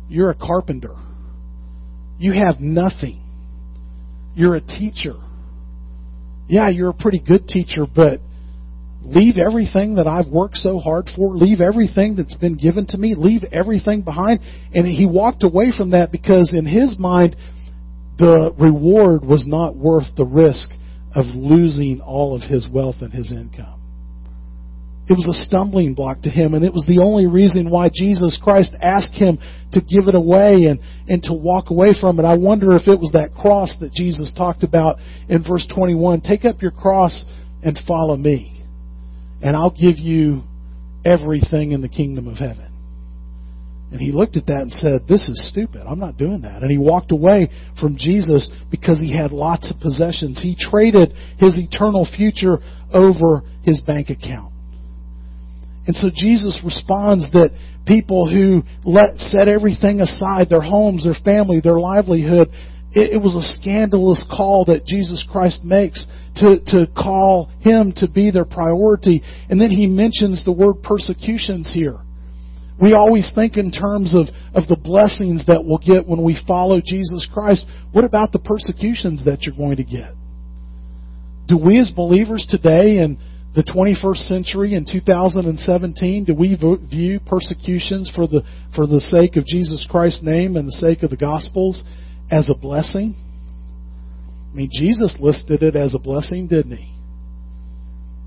You're 0.10 0.30
a 0.30 0.36
carpenter. 0.36 0.96
You 2.20 2.34
have 2.34 2.60
nothing. 2.60 3.22
You're 4.36 4.56
a 4.56 4.62
teacher. 4.62 5.16
Yeah, 6.48 6.70
you're 6.70 6.90
a 6.90 6.94
pretty 6.94 7.20
good 7.20 7.48
teacher, 7.48 7.86
but 7.94 8.20
leave 9.02 9.36
everything 9.38 9.96
that 9.96 10.08
I've 10.08 10.28
worked 10.28 10.58
so 10.58 10.80
hard 10.80 11.10
for, 11.16 11.36
leave 11.36 11.62
everything 11.62 12.16
that's 12.16 12.36
been 12.36 12.56
given 12.56 12.86
to 12.88 12.98
me, 12.98 13.16
leave 13.18 13.44
everything 13.52 14.02
behind. 14.02 14.40
And 14.74 14.86
he 14.88 15.06
walked 15.06 15.44
away 15.44 15.72
from 15.76 15.92
that 15.92 16.12
because 16.12 16.52
in 16.54 16.66
his 16.66 16.98
mind, 16.98 17.36
the 18.18 18.54
reward 18.58 19.26
was 19.26 19.46
not 19.48 19.76
worth 19.76 20.16
the 20.16 20.26
risk 20.26 20.70
of 21.16 21.26
losing 21.34 22.02
all 22.02 22.36
of 22.36 22.42
his 22.42 22.68
wealth 22.72 22.98
and 23.02 23.12
his 23.12 23.32
income. 23.32 23.73
It 25.10 25.14
was 25.14 25.28
a 25.28 25.44
stumbling 25.44 25.96
block 25.96 26.22
to 26.22 26.30
him, 26.30 26.54
and 26.54 26.64
it 26.64 26.74
was 26.74 26.86
the 26.88 27.00
only 27.04 27.28
reason 27.28 27.70
why 27.70 27.90
Jesus 27.94 28.40
Christ 28.42 28.74
asked 28.82 29.14
him 29.14 29.38
to 29.74 29.82
give 29.82 30.08
it 30.08 30.16
away 30.16 30.66
and, 30.66 30.80
and 31.10 31.22
to 31.24 31.34
walk 31.34 31.72
away 31.72 31.94
from 32.00 32.20
it. 32.20 32.24
I 32.24 32.38
wonder 32.38 32.74
if 32.74 32.88
it 32.88 33.00
was 33.00 33.12
that 33.12 33.34
cross 33.34 33.76
that 33.82 33.92
Jesus 33.92 34.32
talked 34.36 34.64
about 34.64 34.98
in 35.28 35.44
verse 35.44 35.68
21. 35.74 36.22
Take 36.22 36.46
up 36.46 36.62
your 36.62 36.72
cross 36.72 37.26
and 37.62 37.78
follow 37.86 38.16
me, 38.16 38.64
and 39.42 39.58
I'll 39.58 39.72
give 39.72 39.98
you 39.98 40.44
everything 41.04 41.74
in 41.74 41.82
the 41.82 41.90
kingdom 41.90 42.30
of 42.30 42.38
heaven. 42.38 42.70
And 43.92 44.02
he 44.02 44.12
looked 44.12 44.38
at 44.38 44.48
that 44.48 44.62
and 44.62 44.72
said, 44.72 45.02
This 45.08 45.28
is 45.28 45.50
stupid. 45.50 45.84
I'm 45.86 46.00
not 46.00 46.18
doing 46.18 46.42
that. 46.42 46.62
And 46.62 46.72
he 46.72 46.80
walked 46.80 47.12
away 47.12 47.50
from 47.80 47.98
Jesus 47.98 48.50
because 48.72 49.00
he 49.00 49.16
had 49.16 49.32
lots 49.32 49.70
of 49.70 49.80
possessions. 49.82 50.42
He 50.42 50.56
traded 50.58 51.14
his 51.38 51.60
eternal 51.60 52.08
future 52.16 52.58
over 52.92 53.44
his 53.64 53.82
bank 53.82 54.10
account. 54.10 54.53
And 55.86 55.96
so 55.96 56.10
Jesus 56.14 56.60
responds 56.64 57.30
that 57.32 57.52
people 57.86 58.30
who 58.30 58.64
let 58.90 59.18
set 59.18 59.48
everything 59.48 60.00
aside, 60.00 60.50
their 60.50 60.62
homes, 60.62 61.04
their 61.04 61.18
family, 61.26 61.60
their 61.62 61.80
livelihood, 61.80 62.50
it, 62.94 63.14
it 63.14 63.22
was 63.22 63.36
a 63.36 63.60
scandalous 63.60 64.24
call 64.30 64.66
that 64.66 64.86
Jesus 64.86 65.26
Christ 65.30 65.64
makes 65.64 66.06
to, 66.36 66.60
to 66.68 66.88
call 66.96 67.52
him 67.60 67.94
to 67.98 68.08
be 68.10 68.32
their 68.32 68.46
priority. 68.46 69.24
And 69.50 69.60
then 69.60 69.72
he 69.72 69.88
mentions 69.88 70.46
the 70.46 70.52
word 70.52 70.84
persecutions 70.84 71.72
here. 71.74 72.00
We 72.82 72.94
always 72.94 73.32
think 73.36 73.58
in 73.58 73.72
terms 73.72 74.16
of, 74.16 74.28
of 74.56 74.68
the 74.68 74.76
blessings 74.76 75.46
that 75.46 75.64
we'll 75.64 75.78
get 75.78 76.08
when 76.08 76.24
we 76.24 76.42
follow 76.48 76.82
Jesus 76.84 77.28
Christ. 77.32 77.66
What 77.92 78.04
about 78.04 78.32
the 78.32 78.40
persecutions 78.40 79.26
that 79.26 79.44
you're 79.44 79.56
going 79.56 79.78
to 79.78 79.84
get? 79.84 80.14
Do 81.48 81.58
we 81.58 81.80
as 81.80 81.92
believers 81.92 82.48
today 82.50 83.00
and 83.00 83.18
the 83.56 83.64
21st 83.64 84.28
century 84.28 84.74
in 84.74 84.84
2017, 84.84 86.26
do 86.26 86.34
we 86.34 86.56
view 86.56 87.20
persecutions 87.26 88.12
for 88.16 88.28
the, 88.28 88.42
for 88.76 88.88
the 88.88 89.00
sake 89.00 89.36
of 89.36 89.46
Jesus 89.46 89.86
Christ's 89.88 90.24
name 90.24 90.58
and 90.58 90.68
the 90.68 90.72
sake 90.72 91.04
of 91.04 91.12
the 91.12 91.18
Gospels 91.18 91.84
as 92.32 92.50
a 92.50 92.58
blessing? 92.58 93.16
I 94.52 94.56
mean, 94.56 94.70
Jesus 94.74 95.18
listed 95.20 95.62
it 95.62 95.76
as 95.76 95.94
a 95.94 96.00
blessing, 96.00 96.48
didn't 96.48 96.78
he? 96.78 96.94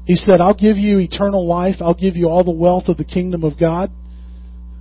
He 0.07 0.15
said, 0.15 0.41
I'll 0.41 0.55
give 0.55 0.77
you 0.77 1.01
eternal 1.01 1.45
life. 1.45 1.77
I'll 1.81 1.95
give 1.95 2.15
you 2.15 2.29
all 2.29 2.45
the 2.45 2.53
wealth 2.53 2.85
of 2.87 2.97
the 2.97 3.05
kingdom 3.05 3.43
of 3.43 3.59
God. 3.59 3.91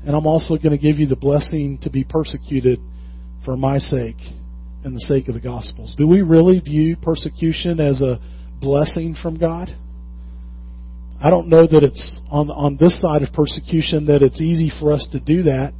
And 0.05 0.15
I'm 0.15 0.27
also 0.27 0.57
going 0.57 0.71
to 0.71 0.77
give 0.77 0.99
you 0.99 1.07
the 1.07 1.15
blessing 1.15 1.79
to 1.81 1.89
be 1.89 2.03
persecuted 2.03 2.79
for 3.43 3.57
my 3.57 3.79
sake 3.79 4.21
and 4.83 4.95
the 4.95 5.01
sake 5.01 5.27
of 5.27 5.33
the 5.33 5.41
Gospels. 5.41 5.95
Do 5.97 6.07
we 6.07 6.21
really 6.21 6.59
view 6.59 6.95
persecution 6.97 7.79
as 7.79 8.03
a 8.03 8.19
blessing 8.61 9.15
from 9.19 9.39
God? 9.39 9.69
I 11.21 11.29
don't 11.29 11.47
know 11.47 11.65
that 11.65 11.83
it's 11.83 12.19
on 12.29 12.49
on 12.49 12.77
this 12.77 12.99
side 13.01 13.21
of 13.23 13.33
persecution 13.33 14.07
that 14.07 14.21
it's 14.21 14.41
easy 14.41 14.71
for 14.79 14.91
us 14.91 15.07
to 15.11 15.19
do 15.19 15.43
that. 15.43 15.73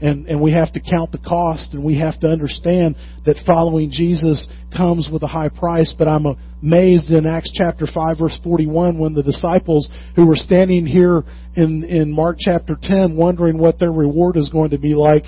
And 0.00 0.26
and 0.26 0.40
we 0.40 0.52
have 0.52 0.72
to 0.72 0.80
count 0.80 1.12
the 1.12 1.18
cost 1.18 1.74
and 1.74 1.84
we 1.84 1.98
have 1.98 2.18
to 2.20 2.28
understand 2.28 2.96
that 3.26 3.36
following 3.46 3.90
Jesus 3.90 4.48
comes 4.74 5.10
with 5.12 5.22
a 5.22 5.26
high 5.26 5.50
price, 5.50 5.92
but 5.96 6.08
I'm 6.08 6.24
amazed 6.62 7.10
in 7.10 7.26
Acts 7.26 7.52
chapter 7.54 7.86
5 7.86 8.18
verse 8.18 8.38
41 8.42 8.98
when 8.98 9.12
the 9.12 9.22
disciples 9.22 9.90
who 10.16 10.26
were 10.26 10.36
standing 10.36 10.86
here 10.86 11.22
in 11.54 11.84
in 11.84 12.10
Mark 12.10 12.36
chapter 12.38 12.78
10 12.80 13.16
wondering 13.16 13.58
what 13.58 13.78
their 13.78 13.92
reward 13.92 14.36
is 14.38 14.48
going 14.48 14.70
to 14.70 14.78
be 14.78 14.94
like 14.94 15.24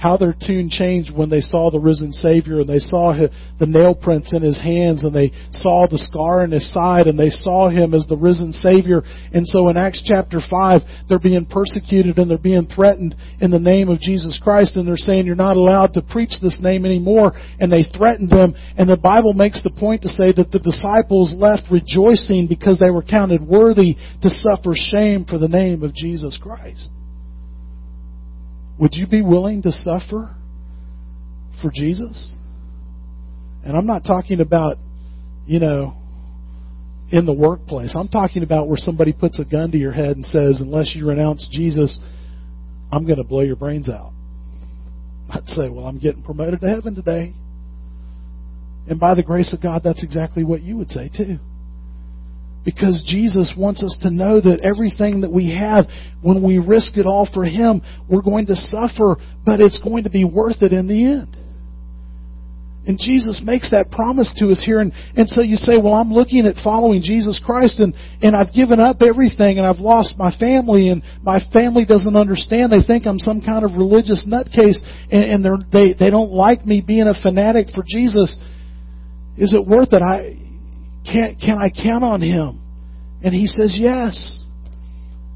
how 0.00 0.16
their 0.16 0.32
tune 0.34 0.70
changed 0.70 1.14
when 1.14 1.28
they 1.28 1.42
saw 1.42 1.70
the 1.70 1.78
risen 1.78 2.10
Savior 2.10 2.60
and 2.60 2.68
they 2.68 2.78
saw 2.78 3.12
the 3.58 3.66
nail 3.66 3.94
prints 3.94 4.32
in 4.32 4.40
his 4.40 4.58
hands 4.58 5.04
and 5.04 5.14
they 5.14 5.30
saw 5.52 5.86
the 5.86 5.98
scar 5.98 6.42
in 6.42 6.50
his 6.50 6.72
side 6.72 7.06
and 7.06 7.18
they 7.18 7.28
saw 7.28 7.68
him 7.68 7.92
as 7.92 8.06
the 8.08 8.16
risen 8.16 8.50
Savior. 8.50 9.02
And 9.34 9.46
so 9.46 9.68
in 9.68 9.76
Acts 9.76 10.02
chapter 10.02 10.40
5, 10.40 10.80
they're 11.06 11.18
being 11.18 11.44
persecuted 11.44 12.16
and 12.16 12.30
they're 12.30 12.38
being 12.38 12.66
threatened 12.66 13.14
in 13.40 13.50
the 13.50 13.58
name 13.58 13.90
of 13.90 14.00
Jesus 14.00 14.40
Christ 14.42 14.76
and 14.76 14.88
they're 14.88 14.96
saying 14.96 15.26
you're 15.26 15.34
not 15.34 15.58
allowed 15.58 15.92
to 15.92 16.02
preach 16.02 16.32
this 16.40 16.58
name 16.62 16.86
anymore 16.86 17.32
and 17.60 17.70
they 17.70 17.84
threatened 17.84 18.30
them. 18.30 18.54
And 18.78 18.88
the 18.88 18.96
Bible 18.96 19.34
makes 19.34 19.62
the 19.62 19.76
point 19.78 20.00
to 20.02 20.08
say 20.08 20.32
that 20.32 20.50
the 20.50 20.60
disciples 20.60 21.34
left 21.36 21.70
rejoicing 21.70 22.46
because 22.48 22.78
they 22.78 22.90
were 22.90 23.02
counted 23.02 23.42
worthy 23.42 23.96
to 24.22 24.30
suffer 24.30 24.72
shame 24.74 25.26
for 25.26 25.36
the 25.36 25.48
name 25.48 25.82
of 25.82 25.94
Jesus 25.94 26.38
Christ. 26.40 26.88
Would 28.80 28.94
you 28.94 29.06
be 29.06 29.20
willing 29.20 29.62
to 29.62 29.72
suffer 29.72 30.34
for 31.60 31.70
Jesus? 31.70 32.32
And 33.62 33.76
I'm 33.76 33.86
not 33.86 34.04
talking 34.04 34.40
about, 34.40 34.78
you 35.46 35.60
know, 35.60 35.92
in 37.12 37.26
the 37.26 37.32
workplace. 37.32 37.94
I'm 37.94 38.08
talking 38.08 38.42
about 38.42 38.68
where 38.68 38.78
somebody 38.78 39.12
puts 39.12 39.38
a 39.38 39.44
gun 39.44 39.70
to 39.72 39.78
your 39.78 39.92
head 39.92 40.16
and 40.16 40.24
says, 40.24 40.62
unless 40.62 40.94
you 40.96 41.06
renounce 41.06 41.46
Jesus, 41.52 41.98
I'm 42.90 43.04
going 43.04 43.18
to 43.18 43.24
blow 43.24 43.42
your 43.42 43.56
brains 43.56 43.90
out. 43.90 44.12
I'd 45.28 45.46
say, 45.48 45.68
well, 45.68 45.86
I'm 45.86 45.98
getting 45.98 46.22
promoted 46.22 46.60
to 46.60 46.68
heaven 46.68 46.94
today. 46.94 47.34
And 48.88 48.98
by 48.98 49.14
the 49.14 49.22
grace 49.22 49.52
of 49.52 49.62
God, 49.62 49.82
that's 49.84 50.02
exactly 50.02 50.42
what 50.42 50.62
you 50.62 50.78
would 50.78 50.90
say 50.90 51.10
too. 51.14 51.38
Because 52.64 53.02
Jesus 53.06 53.54
wants 53.56 53.82
us 53.82 53.96
to 54.02 54.10
know 54.10 54.40
that 54.40 54.60
everything 54.60 55.22
that 55.22 55.32
we 55.32 55.56
have, 55.56 55.86
when 56.22 56.42
we 56.42 56.58
risk 56.58 56.96
it 56.96 57.06
all 57.06 57.28
for 57.32 57.44
Him, 57.44 57.80
we're 58.08 58.22
going 58.22 58.46
to 58.46 58.56
suffer, 58.56 59.16
but 59.46 59.60
it's 59.60 59.78
going 59.78 60.04
to 60.04 60.10
be 60.10 60.24
worth 60.24 60.60
it 60.60 60.72
in 60.72 60.86
the 60.86 61.04
end. 61.04 61.36
And 62.86 62.98
Jesus 62.98 63.42
makes 63.44 63.70
that 63.70 63.90
promise 63.90 64.32
to 64.38 64.48
us 64.50 64.62
here. 64.64 64.80
And, 64.80 64.92
and 65.14 65.28
so 65.28 65.42
you 65.42 65.56
say, 65.56 65.76
well, 65.76 65.92
I'm 65.92 66.10
looking 66.10 66.46
at 66.46 66.56
following 66.64 67.02
Jesus 67.02 67.38
Christ 67.38 67.78
and, 67.78 67.94
and 68.22 68.34
I've 68.34 68.54
given 68.54 68.80
up 68.80 69.02
everything 69.02 69.58
and 69.58 69.66
I've 69.66 69.80
lost 69.80 70.14
my 70.16 70.34
family 70.36 70.88
and 70.88 71.02
my 71.22 71.40
family 71.52 71.84
doesn't 71.84 72.16
understand. 72.16 72.72
They 72.72 72.82
think 72.82 73.06
I'm 73.06 73.18
some 73.18 73.42
kind 73.42 73.64
of 73.64 73.76
religious 73.76 74.26
nutcase 74.26 74.80
and, 75.10 75.44
and 75.44 75.64
they 75.70 75.92
they, 75.92 76.10
don't 76.10 76.32
like 76.32 76.64
me 76.64 76.80
being 76.80 77.06
a 77.06 77.14
fanatic 77.20 77.68
for 77.74 77.84
Jesus. 77.86 78.38
Is 79.36 79.54
it 79.54 79.66
worth 79.66 79.92
it? 79.92 80.00
I, 80.02 80.49
can, 81.04 81.36
can 81.40 81.58
I 81.60 81.70
count 81.70 82.04
on 82.04 82.20
him? 82.20 82.60
And 83.22 83.34
he 83.34 83.46
says, 83.46 83.76
Yes. 83.78 84.36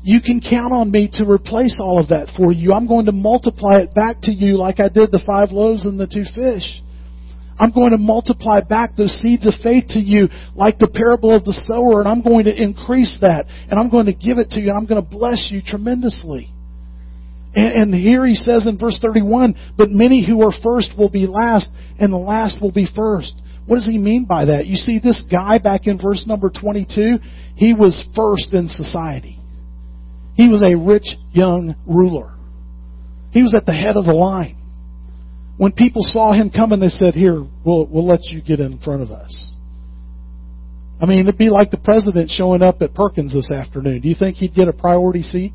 You 0.03 0.21
can 0.21 0.43
count 0.43 0.75
on 0.75 0.91
me 0.91 1.09
to 1.15 1.25
replace 1.25 1.81
all 1.81 1.99
of 1.99 2.09
that 2.09 2.31
for 2.37 2.53
you. 2.53 2.75
I'm 2.75 2.87
going 2.87 3.07
to 3.07 3.13
multiply 3.13 3.81
it 3.81 3.95
back 3.95 4.21
to 4.25 4.33
you 4.33 4.59
like 4.59 4.79
I 4.79 4.91
did 4.91 5.11
the 5.11 5.23
five 5.25 5.51
loaves 5.51 5.87
and 5.87 5.99
the 5.99 6.07
two 6.07 6.25
fish. 6.35 6.83
I'm 7.59 7.71
going 7.71 7.93
to 7.93 7.99
multiply 7.99 8.61
back 8.61 8.97
those 8.97 9.13
seeds 9.23 9.47
of 9.47 9.55
faith 9.63 9.85
to 9.91 10.01
you 10.01 10.29
like 10.55 10.79
the 10.79 10.89
parable 10.93 11.35
of 11.35 11.45
the 11.45 11.53
sower, 11.53 12.01
and 12.01 12.09
I'm 12.09 12.23
going 12.23 12.47
to 12.47 12.53
increase 12.53 13.17
that, 13.21 13.47
and 13.71 13.79
I'm 13.79 13.91
going 13.91 14.07
to 14.07 14.15
give 14.15 14.39
it 14.39 14.51
to 14.51 14.61
you, 14.61 14.71
and 14.71 14.79
I'm 14.79 14.87
going 14.87 15.03
to 15.03 15.09
bless 15.09 15.49
you 15.51 15.63
tremendously. 15.65 16.51
And, 17.55 17.95
and 17.95 17.95
here 17.95 18.27
he 18.27 18.35
says 18.35 18.67
in 18.67 18.77
verse 18.79 18.99
31, 19.01 19.55
but 19.79 19.89
many 19.91 20.27
who 20.27 20.43
are 20.43 20.53
first 20.63 20.93
will 20.99 21.11
be 21.11 21.27
last, 21.27 21.69
and 21.99 22.13
the 22.13 22.19
last 22.19 22.61
will 22.61 22.73
be 22.73 22.89
first. 22.95 23.35
What 23.67 23.77
does 23.77 23.87
he 23.87 23.99
mean 23.99 24.25
by 24.25 24.47
that? 24.47 24.67
You 24.67 24.77
see, 24.77 24.99
this 24.99 25.25
guy 25.31 25.59
back 25.59 25.87
in 25.87 25.99
verse 25.99 26.25
number 26.27 26.51
22, 26.51 27.19
he 27.57 27.73
was 27.73 28.07
first 28.15 28.53
in 28.53 28.69
society. 28.69 29.39
He 30.35 30.49
was 30.49 30.63
a 30.63 30.77
rich 30.77 31.07
young 31.33 31.75
ruler. 31.87 32.35
He 33.33 33.43
was 33.43 33.55
at 33.55 33.67
the 33.67 33.73
head 33.73 33.97
of 33.97 34.05
the 34.05 34.13
line. 34.13 34.57
When 35.57 35.73
people 35.73 36.03
saw 36.03 36.33
him 36.33 36.51
coming, 36.51 36.81
they 36.81 36.89
said, 36.89 37.15
Here, 37.15 37.43
we'll, 37.65 37.87
we'll 37.87 38.07
let 38.07 38.25
you 38.25 38.43
get 38.43 38.61
in 38.61 38.79
front 38.79 39.03
of 39.03 39.11
us. 39.11 39.51
I 41.01 41.07
mean, 41.07 41.21
it'd 41.21 41.39
be 41.39 41.51
like 41.51 41.71
the 41.71 41.79
president 41.79 42.31
showing 42.31 42.63
up 42.63 42.83
at 42.83 42.95
Perkins 42.95 43.35
this 43.35 43.51
afternoon. 43.53 44.01
Do 44.01 44.09
you 44.09 44.15
think 44.19 44.37
he'd 44.37 44.55
get 44.55 44.69
a 44.69 44.73
priority 44.73 45.23
seat? 45.23 45.53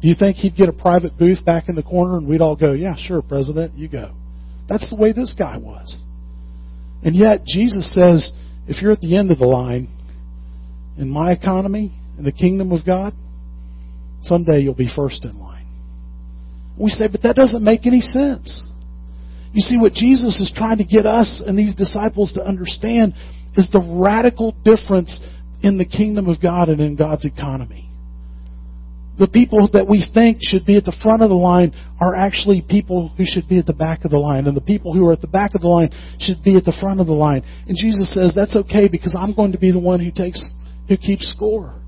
Do 0.00 0.08
you 0.08 0.14
think 0.18 0.36
he'd 0.36 0.56
get 0.56 0.68
a 0.68 0.72
private 0.72 1.16
booth 1.16 1.44
back 1.44 1.68
in 1.68 1.76
the 1.76 1.82
corner 1.82 2.16
and 2.16 2.28
we'd 2.28 2.40
all 2.40 2.56
go, 2.56 2.72
Yeah, 2.72 2.96
sure, 2.96 3.22
President, 3.22 3.74
you 3.74 3.88
go? 3.88 4.14
That's 4.68 4.88
the 4.90 4.96
way 4.96 5.12
this 5.12 5.34
guy 5.38 5.56
was. 5.56 5.96
And 7.04 7.14
yet, 7.14 7.44
Jesus 7.44 7.92
says, 7.94 8.32
if 8.66 8.80
you're 8.80 8.92
at 8.92 9.00
the 9.00 9.16
end 9.16 9.30
of 9.30 9.38
the 9.38 9.46
line 9.46 9.88
in 10.96 11.08
my 11.08 11.32
economy, 11.32 11.92
in 12.16 12.24
the 12.24 12.32
kingdom 12.32 12.72
of 12.72 12.86
God, 12.86 13.12
someday 14.22 14.60
you'll 14.60 14.74
be 14.74 14.90
first 14.94 15.24
in 15.24 15.38
line. 15.38 15.66
We 16.78 16.90
say, 16.90 17.08
but 17.08 17.22
that 17.22 17.36
doesn't 17.36 17.62
make 17.62 17.86
any 17.86 18.00
sense. 18.00 18.64
You 19.52 19.60
see, 19.60 19.78
what 19.78 19.92
Jesus 19.92 20.40
is 20.40 20.52
trying 20.56 20.78
to 20.78 20.84
get 20.84 21.06
us 21.06 21.42
and 21.46 21.58
these 21.58 21.74
disciples 21.74 22.32
to 22.32 22.44
understand 22.44 23.14
is 23.56 23.68
the 23.70 23.80
radical 23.80 24.52
difference 24.64 25.20
in 25.62 25.78
the 25.78 25.84
kingdom 25.84 26.28
of 26.28 26.40
God 26.42 26.68
and 26.68 26.80
in 26.80 26.96
God's 26.96 27.24
economy. 27.24 27.83
The 29.16 29.28
people 29.28 29.68
that 29.72 29.88
we 29.88 30.04
think 30.12 30.38
should 30.40 30.66
be 30.66 30.76
at 30.76 30.84
the 30.84 30.96
front 31.00 31.22
of 31.22 31.28
the 31.28 31.36
line 31.36 31.72
are 32.00 32.16
actually 32.16 32.62
people 32.68 33.14
who 33.16 33.24
should 33.24 33.48
be 33.48 33.58
at 33.58 33.66
the 33.66 33.72
back 33.72 34.04
of 34.04 34.10
the 34.10 34.18
line. 34.18 34.48
And 34.48 34.56
the 34.56 34.60
people 34.60 34.92
who 34.92 35.06
are 35.06 35.12
at 35.12 35.20
the 35.20 35.28
back 35.28 35.54
of 35.54 35.60
the 35.60 35.68
line 35.68 35.90
should 36.18 36.42
be 36.42 36.56
at 36.56 36.64
the 36.64 36.76
front 36.80 37.00
of 37.00 37.06
the 37.06 37.12
line. 37.12 37.42
And 37.68 37.76
Jesus 37.78 38.12
says, 38.12 38.34
that's 38.34 38.56
okay 38.56 38.88
because 38.88 39.16
I'm 39.18 39.32
going 39.32 39.52
to 39.52 39.58
be 39.58 39.70
the 39.70 39.78
one 39.78 40.00
who 40.00 40.10
takes, 40.10 40.50
who 40.88 40.96
keeps 40.96 41.30
score. 41.30 41.80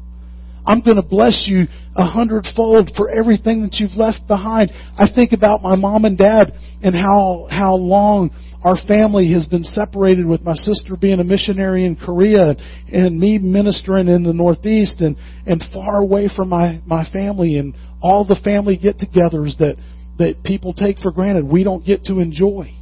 I'm 0.66 0.82
going 0.82 0.96
to 0.96 1.02
bless 1.02 1.44
you 1.46 1.66
a 1.96 2.04
hundredfold 2.04 2.90
for 2.96 3.10
everything 3.10 3.62
that 3.62 3.74
you've 3.74 3.96
left 3.96 4.26
behind. 4.28 4.70
I 4.98 5.06
think 5.12 5.32
about 5.32 5.62
my 5.62 5.76
mom 5.76 6.04
and 6.04 6.18
dad 6.18 6.52
and 6.82 6.94
how, 6.94 7.48
how 7.50 7.74
long 7.76 8.30
our 8.66 8.76
family 8.88 9.32
has 9.32 9.46
been 9.46 9.62
separated 9.62 10.26
with 10.26 10.42
my 10.42 10.54
sister 10.54 10.96
being 10.96 11.20
a 11.20 11.24
missionary 11.24 11.84
in 11.84 11.94
Korea 11.94 12.56
and 12.92 13.16
me 13.16 13.38
ministering 13.38 14.08
in 14.08 14.24
the 14.24 14.32
Northeast 14.32 15.00
and, 15.02 15.16
and 15.46 15.62
far 15.72 16.00
away 16.00 16.28
from 16.34 16.48
my, 16.48 16.80
my 16.84 17.08
family 17.10 17.58
and 17.58 17.76
all 18.02 18.24
the 18.24 18.40
family 18.42 18.76
get 18.76 18.98
togethers 18.98 19.56
that, 19.58 19.76
that 20.18 20.42
people 20.42 20.74
take 20.74 20.98
for 20.98 21.12
granted 21.12 21.44
we 21.44 21.62
don't 21.62 21.86
get 21.86 22.02
to 22.06 22.18
enjoy. 22.18 22.74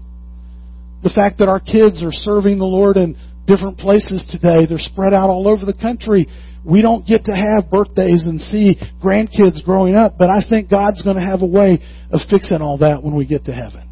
The 1.03 1.12
fact 1.14 1.37
that 1.40 1.51
our 1.51 1.61
kids 1.61 2.03
are 2.03 2.12
serving 2.12 2.57
the 2.57 2.64
Lord 2.64 2.97
in 2.97 3.18
different 3.47 3.77
places 3.77 4.27
today, 4.31 4.64
they're 4.66 4.79
spread 4.79 5.12
out 5.12 5.29
all 5.29 5.47
over 5.47 5.66
the 5.66 5.79
country 5.79 6.29
we 6.64 6.81
don't 6.81 7.07
get 7.07 7.25
to 7.25 7.33
have 7.33 7.70
birthdays 7.70 8.25
and 8.25 8.40
see 8.40 8.81
grandkids 9.03 9.62
growing 9.62 9.94
up, 9.94 10.14
but 10.18 10.31
I 10.31 10.42
think 10.49 10.70
God's 10.70 11.03
going 11.03 11.16
to 11.16 11.23
have 11.23 11.42
a 11.42 11.47
way 11.47 11.79
of 12.11 12.20
fixing 12.31 12.62
all 12.62 12.79
that 12.79 13.03
when 13.03 13.14
we 13.14 13.27
get 13.27 13.44
to 13.44 13.53
heaven. 13.53 13.84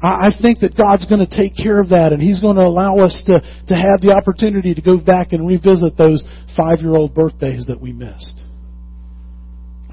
I 0.00 0.30
think 0.40 0.60
that 0.60 0.76
God's 0.76 1.06
going 1.06 1.26
to 1.26 1.36
take 1.36 1.56
care 1.56 1.80
of 1.80 1.88
that 1.88 2.12
and 2.12 2.22
He's 2.22 2.40
going 2.40 2.56
to 2.56 2.62
allow 2.62 2.98
us 2.98 3.20
to, 3.26 3.40
to 3.40 3.74
have 3.74 4.00
the 4.00 4.14
opportunity 4.16 4.72
to 4.74 4.82
go 4.82 4.96
back 4.98 5.32
and 5.32 5.46
revisit 5.46 5.96
those 5.96 6.24
five 6.56 6.80
year 6.80 6.94
old 6.94 7.14
birthdays 7.14 7.66
that 7.66 7.80
we 7.80 7.92
missed. 7.92 8.40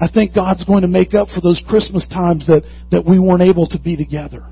I 0.00 0.08
think 0.12 0.34
God's 0.34 0.64
going 0.64 0.82
to 0.82 0.88
make 0.88 1.14
up 1.14 1.28
for 1.28 1.40
those 1.40 1.60
Christmas 1.66 2.06
times 2.06 2.46
that, 2.46 2.62
that 2.92 3.04
we 3.04 3.18
weren't 3.18 3.42
able 3.42 3.66
to 3.68 3.80
be 3.80 3.96
together. 3.96 4.44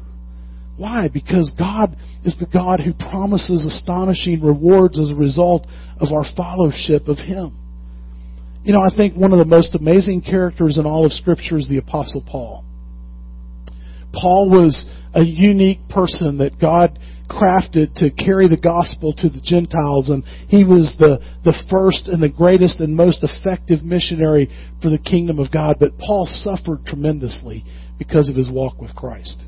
Why? 0.77 1.09
Because 1.12 1.55
God 1.57 1.97
is 2.25 2.35
the 2.40 2.49
God 2.53 2.81
who 2.81 2.93
promises 2.93 3.64
astonishing 3.64 4.43
rewards 4.43 4.99
as 4.99 5.11
a 5.11 5.14
result 5.14 5.67
of 6.01 6.09
our 6.12 6.25
fellowship 6.35 7.07
of 7.07 7.19
Him. 7.19 7.57
You 8.64 8.73
know, 8.73 8.81
I 8.81 8.95
think 8.97 9.14
one 9.14 9.33
of 9.33 9.38
the 9.38 9.45
most 9.45 9.75
amazing 9.75 10.23
characters 10.23 10.79
in 10.79 10.87
all 10.87 11.05
of 11.05 11.12
Scripture 11.12 11.59
is 11.59 11.69
the 11.69 11.79
Apostle 11.79 12.25
Paul. 12.27 12.63
Paul 14.20 14.50
was 14.50 14.87
a 15.14 15.22
unique 15.22 15.88
person 15.88 16.38
that 16.38 16.59
God 16.59 16.98
crafted 17.29 17.94
to 17.96 18.11
carry 18.11 18.48
the 18.48 18.61
gospel 18.61 19.12
to 19.14 19.29
the 19.29 19.40
Gentiles, 19.40 20.11
and 20.11 20.24
he 20.48 20.64
was 20.64 20.94
the, 20.98 21.18
the 21.44 21.55
first 21.70 22.09
and 22.09 22.22
the 22.22 22.29
greatest 22.29 22.81
and 22.81 22.94
most 22.94 23.24
effective 23.24 23.83
missionary 23.83 24.50
for 24.83 24.90
the 24.90 24.98
kingdom 24.98 25.38
of 25.38 25.50
God. 25.50 25.77
But 25.81 25.98
Paul 25.98 26.27
suffered 26.27 26.85
tremendously 26.87 27.64
because 27.98 28.29
of 28.29 28.37
his 28.37 28.50
walk 28.50 28.81
with 28.81 28.94
Christ 28.94 29.44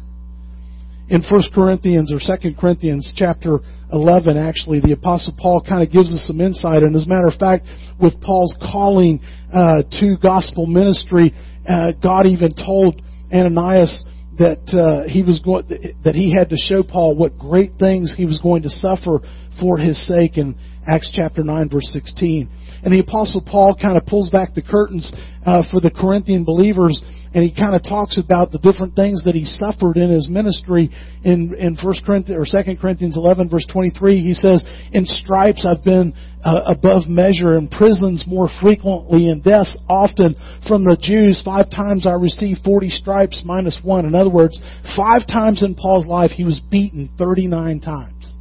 in 1.09 1.23
1 1.23 1.43
Corinthians 1.55 2.13
or 2.13 2.19
2 2.19 2.55
Corinthians 2.59 3.13
chapter 3.17 3.61
11, 3.93 4.37
actually, 4.37 4.81
the 4.81 4.93
Apostle 4.93 5.35
Paul 5.39 5.63
kind 5.67 5.87
of 5.87 5.93
gives 5.93 6.13
us 6.13 6.27
some 6.27 6.41
insight. 6.41 6.83
And 6.83 6.97
as 6.97 7.07
a 7.07 7.09
matter 7.09 7.29
of 7.29 7.35
fact, 7.39 7.67
with 8.01 8.21
Paul's 8.21 8.57
calling 8.73 9.21
uh, 9.53 9.83
to 10.01 10.17
gospel 10.21 10.67
ministry, 10.67 11.33
uh, 11.69 11.93
God 12.03 12.27
even 12.27 12.53
told 12.55 13.01
Ananias 13.33 14.05
that 14.39 14.69
uh, 14.75 15.09
he 15.09 15.23
was 15.23 15.39
going 15.39 15.67
that 16.05 16.15
he 16.15 16.35
had 16.37 16.51
to 16.51 16.57
show 16.57 16.83
Paul 16.83 17.15
what 17.15 17.39
great 17.39 17.73
things 17.79 18.15
he 18.17 18.27
was 18.27 18.41
going 18.41 18.63
to 18.63 18.71
suffer 18.71 19.21
for 19.61 19.79
his 19.79 20.07
sake. 20.07 20.37
In 20.37 20.57
Acts 20.87 21.11
chapter 21.13 21.43
9 21.43 21.69
verse 21.71 21.89
16. 21.93 22.49
And 22.83 22.93
the 22.93 23.01
apostle 23.01 23.43
Paul 23.45 23.77
kind 23.81 23.97
of 23.97 24.07
pulls 24.07 24.31
back 24.31 24.55
the 24.55 24.63
curtains 24.63 25.13
uh, 25.45 25.63
for 25.71 25.81
the 25.81 25.91
Corinthian 25.91 26.45
believers 26.45 27.03
and 27.37 27.45
he 27.45 27.53
kind 27.53 27.77
of 27.77 27.83
talks 27.83 28.17
about 28.17 28.51
the 28.51 28.59
different 28.59 28.97
things 28.97 29.23
that 29.25 29.35
he 29.35 29.45
suffered 29.45 29.99
in 29.99 30.11
his 30.11 30.27
ministry 30.27 30.91
in 31.23 31.55
in 31.55 31.77
First 31.77 32.05
Corinthians 32.07 32.41
or 32.41 32.47
Second 32.47 32.81
Corinthians 32.81 33.19
11 33.19 33.51
verse 33.51 33.67
23. 33.71 34.23
He 34.23 34.33
says, 34.33 34.65
"In 34.93 35.05
stripes 35.05 35.67
I've 35.67 35.85
been 35.85 36.15
uh, 36.43 36.63
above 36.65 37.09
measure, 37.09 37.53
in 37.53 37.69
prisons 37.69 38.25
more 38.27 38.49
frequently, 38.63 39.29
in 39.29 39.43
deaths 39.43 39.77
often. 39.89 40.35
From 40.67 40.85
the 40.85 40.97
Jews, 40.97 41.43
five 41.45 41.69
times 41.71 42.07
I 42.07 42.13
received 42.13 42.61
40 42.65 42.89
stripes 42.89 43.43
minus 43.45 43.81
one. 43.83 44.07
In 44.07 44.15
other 44.15 44.31
words, 44.31 44.59
five 44.97 45.27
times 45.27 45.63
in 45.63 45.75
Paul's 45.75 46.07
life 46.07 46.31
he 46.31 46.45
was 46.45 46.61
beaten 46.71 47.11
39 47.19 47.81
times. 47.81 48.36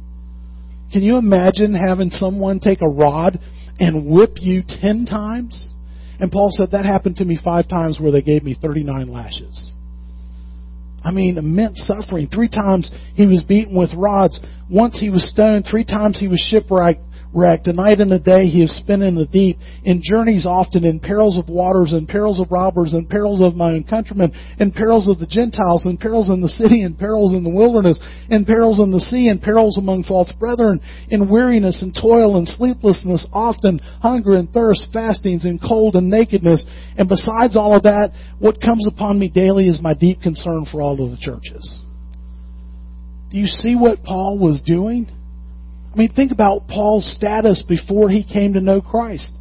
Can 0.96 1.04
you 1.04 1.18
imagine 1.18 1.74
having 1.74 2.08
someone 2.08 2.58
take 2.58 2.80
a 2.80 2.88
rod 2.88 3.38
and 3.78 4.06
whip 4.06 4.36
you 4.36 4.62
10 4.66 5.04
times? 5.04 5.68
And 6.18 6.32
Paul 6.32 6.48
said, 6.52 6.70
That 6.70 6.86
happened 6.86 7.16
to 7.16 7.26
me 7.26 7.38
five 7.44 7.68
times 7.68 8.00
where 8.00 8.10
they 8.10 8.22
gave 8.22 8.42
me 8.42 8.56
39 8.58 9.12
lashes. 9.12 9.72
I 11.04 11.10
mean, 11.10 11.36
immense 11.36 11.86
suffering. 11.86 12.28
Three 12.28 12.48
times 12.48 12.90
he 13.12 13.26
was 13.26 13.42
beaten 13.42 13.76
with 13.76 13.92
rods. 13.92 14.40
Once 14.70 14.98
he 14.98 15.10
was 15.10 15.28
stoned. 15.28 15.66
Three 15.70 15.84
times 15.84 16.18
he 16.18 16.28
was 16.28 16.40
shipwrecked 16.40 17.05
A 17.36 17.72
night 17.74 18.00
and 18.00 18.10
a 18.12 18.18
day 18.18 18.46
he 18.46 18.62
has 18.62 18.72
spent 18.72 19.02
in 19.02 19.14
the 19.14 19.26
deep, 19.26 19.58
in 19.84 20.00
journeys 20.02 20.46
often, 20.46 20.86
in 20.86 20.98
perils 20.98 21.36
of 21.36 21.50
waters, 21.50 21.92
in 21.92 22.06
perils 22.06 22.40
of 22.40 22.50
robbers, 22.50 22.94
in 22.94 23.04
perils 23.04 23.42
of 23.42 23.54
my 23.54 23.72
own 23.72 23.84
countrymen, 23.84 24.32
in 24.58 24.72
perils 24.72 25.06
of 25.06 25.18
the 25.18 25.26
Gentiles, 25.26 25.84
in 25.84 25.98
perils 25.98 26.30
in 26.30 26.40
the 26.40 26.48
city, 26.48 26.80
in 26.80 26.94
perils 26.94 27.34
in 27.34 27.44
the 27.44 27.50
wilderness, 27.50 28.00
in 28.30 28.46
perils 28.46 28.80
in 28.80 28.90
the 28.90 29.00
sea, 29.00 29.28
in 29.28 29.38
perils 29.38 29.76
among 29.76 30.04
false 30.04 30.32
brethren, 30.32 30.80
in 31.10 31.28
weariness 31.28 31.82
and 31.82 31.94
toil 31.94 32.38
and 32.38 32.48
sleeplessness, 32.48 33.26
often 33.34 33.80
hunger 34.00 34.36
and 34.36 34.50
thirst, 34.52 34.86
fastings 34.90 35.44
and 35.44 35.60
cold 35.60 35.94
and 35.94 36.08
nakedness. 36.08 36.64
And 36.96 37.06
besides 37.06 37.54
all 37.54 37.76
of 37.76 37.82
that, 37.82 38.12
what 38.38 38.62
comes 38.62 38.86
upon 38.86 39.18
me 39.18 39.28
daily 39.28 39.66
is 39.68 39.82
my 39.82 39.92
deep 39.92 40.22
concern 40.22 40.64
for 40.72 40.80
all 40.80 41.04
of 41.04 41.10
the 41.10 41.18
churches. 41.18 41.80
Do 43.30 43.36
you 43.36 43.46
see 43.46 43.76
what 43.76 44.02
Paul 44.02 44.38
was 44.38 44.62
doing? 44.64 45.10
I 45.96 45.98
mean, 45.98 46.12
think 46.12 46.30
about 46.30 46.68
Paul's 46.68 47.10
status 47.16 47.64
before 47.66 48.10
he 48.10 48.22
came 48.22 48.52
to 48.52 48.60
know 48.60 48.82
Christ. 48.82 49.32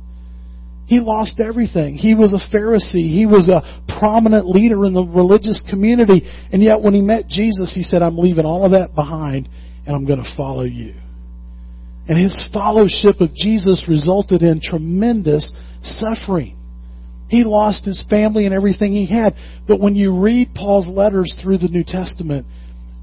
He 0.87 1.01
lost 1.01 1.41
everything. 1.43 1.95
He 1.95 2.15
was 2.15 2.31
a 2.33 2.55
Pharisee. 2.55 3.11
He 3.11 3.25
was 3.25 3.49
a 3.49 3.61
prominent 3.99 4.47
leader 4.47 4.85
in 4.85 4.93
the 4.93 5.03
religious 5.03 5.61
community. 5.69 6.29
And 6.53 6.61
yet, 6.61 6.79
when 6.79 6.93
he 6.93 7.01
met 7.01 7.27
Jesus, 7.27 7.73
he 7.75 7.83
said, 7.83 8.01
I'm 8.01 8.17
leaving 8.17 8.45
all 8.45 8.63
of 8.63 8.71
that 8.71 8.95
behind 8.95 9.49
and 9.85 9.95
I'm 9.95 10.05
going 10.05 10.23
to 10.23 10.33
follow 10.37 10.63
you. 10.63 10.93
And 12.07 12.17
his 12.17 12.49
fellowship 12.53 13.19
of 13.19 13.33
Jesus 13.33 13.85
resulted 13.89 14.41
in 14.41 14.61
tremendous 14.61 15.51
suffering. 15.81 16.55
He 17.27 17.43
lost 17.43 17.83
his 17.83 18.05
family 18.09 18.45
and 18.45 18.53
everything 18.53 18.93
he 18.93 19.07
had. 19.07 19.35
But 19.67 19.81
when 19.81 19.95
you 19.95 20.17
read 20.17 20.53
Paul's 20.55 20.87
letters 20.87 21.35
through 21.41 21.57
the 21.57 21.67
New 21.67 21.83
Testament, 21.83 22.45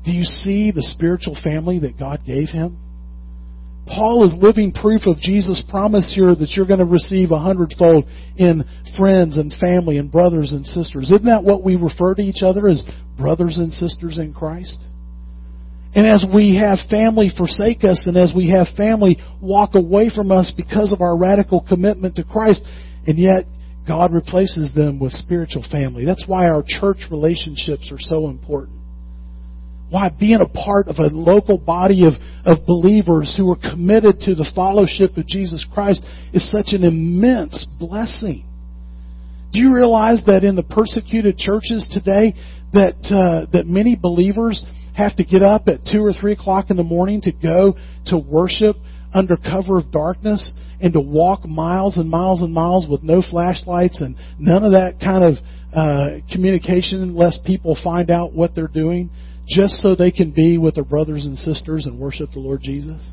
do 0.06 0.12
you 0.12 0.24
see 0.24 0.70
the 0.70 0.82
spiritual 0.82 1.36
family 1.42 1.80
that 1.80 1.98
God 1.98 2.20
gave 2.24 2.48
him? 2.48 2.78
Paul 3.86 4.24
is 4.24 4.36
living 4.40 4.72
proof 4.72 5.06
of 5.06 5.18
Jesus' 5.18 5.62
promise 5.68 6.12
here 6.14 6.34
that 6.34 6.50
you're 6.50 6.66
going 6.66 6.78
to 6.78 6.84
receive 6.84 7.32
a 7.32 7.38
hundredfold 7.38 8.04
in 8.36 8.64
friends 8.96 9.38
and 9.38 9.52
family 9.60 9.98
and 9.98 10.10
brothers 10.10 10.52
and 10.52 10.64
sisters. 10.64 11.10
Isn't 11.10 11.26
that 11.26 11.42
what 11.42 11.64
we 11.64 11.76
refer 11.76 12.14
to 12.14 12.22
each 12.22 12.42
other 12.44 12.68
as 12.68 12.84
brothers 13.18 13.58
and 13.58 13.72
sisters 13.72 14.18
in 14.18 14.34
Christ? 14.34 14.78
And 15.94 16.06
as 16.06 16.24
we 16.32 16.56
have 16.56 16.78
family 16.88 17.30
forsake 17.36 17.84
us 17.84 18.06
and 18.06 18.16
as 18.16 18.32
we 18.34 18.50
have 18.50 18.68
family 18.76 19.18
walk 19.40 19.74
away 19.74 20.10
from 20.14 20.30
us 20.32 20.50
because 20.56 20.92
of 20.92 21.02
our 21.02 21.18
radical 21.18 21.60
commitment 21.68 22.16
to 22.16 22.24
Christ, 22.24 22.64
and 23.06 23.18
yet 23.18 23.46
God 23.86 24.14
replaces 24.14 24.72
them 24.74 25.00
with 25.00 25.12
spiritual 25.12 25.64
family. 25.70 26.06
That's 26.06 26.24
why 26.26 26.46
our 26.46 26.62
church 26.66 26.98
relationships 27.10 27.90
are 27.90 27.98
so 27.98 28.28
important 28.28 28.81
why 29.92 30.08
being 30.08 30.40
a 30.40 30.46
part 30.46 30.88
of 30.88 30.96
a 30.98 31.14
local 31.14 31.58
body 31.58 32.06
of, 32.06 32.14
of 32.46 32.64
believers 32.64 33.34
who 33.36 33.50
are 33.50 33.56
committed 33.56 34.20
to 34.20 34.34
the 34.34 34.50
fellowship 34.54 35.18
of 35.18 35.26
Jesus 35.26 35.66
Christ 35.70 36.02
is 36.32 36.50
such 36.50 36.68
an 36.68 36.82
immense 36.82 37.66
blessing. 37.78 38.42
Do 39.52 39.58
you 39.60 39.74
realize 39.74 40.22
that 40.26 40.44
in 40.44 40.56
the 40.56 40.62
persecuted 40.62 41.36
churches 41.36 41.86
today 41.92 42.32
that 42.72 42.96
uh, 43.12 43.50
that 43.52 43.66
many 43.66 43.94
believers 43.94 44.64
have 44.96 45.14
to 45.16 45.24
get 45.24 45.42
up 45.42 45.68
at 45.68 45.84
two 45.84 46.00
or 46.00 46.14
three 46.14 46.32
o'clock 46.32 46.70
in 46.70 46.78
the 46.78 46.82
morning 46.82 47.20
to 47.20 47.32
go 47.32 47.76
to 48.06 48.16
worship 48.16 48.76
under 49.12 49.36
cover 49.36 49.76
of 49.76 49.92
darkness 49.92 50.54
and 50.80 50.94
to 50.94 51.00
walk 51.00 51.44
miles 51.44 51.98
and 51.98 52.08
miles 52.08 52.40
and 52.40 52.54
miles 52.54 52.86
with 52.88 53.02
no 53.02 53.20
flashlights 53.20 54.00
and 54.00 54.16
none 54.38 54.64
of 54.64 54.72
that 54.72 54.98
kind 55.00 55.22
of 55.22 55.34
uh, 55.76 56.24
communication 56.32 57.14
lest 57.14 57.44
people 57.44 57.76
find 57.84 58.10
out 58.10 58.32
what 58.32 58.54
they're 58.54 58.68
doing 58.68 59.10
just 59.54 59.74
so 59.82 59.94
they 59.94 60.10
can 60.10 60.32
be 60.32 60.58
with 60.58 60.74
their 60.74 60.84
brothers 60.84 61.26
and 61.26 61.38
sisters 61.38 61.86
and 61.86 61.98
worship 61.98 62.30
the 62.32 62.40
Lord 62.40 62.60
Jesus? 62.62 63.10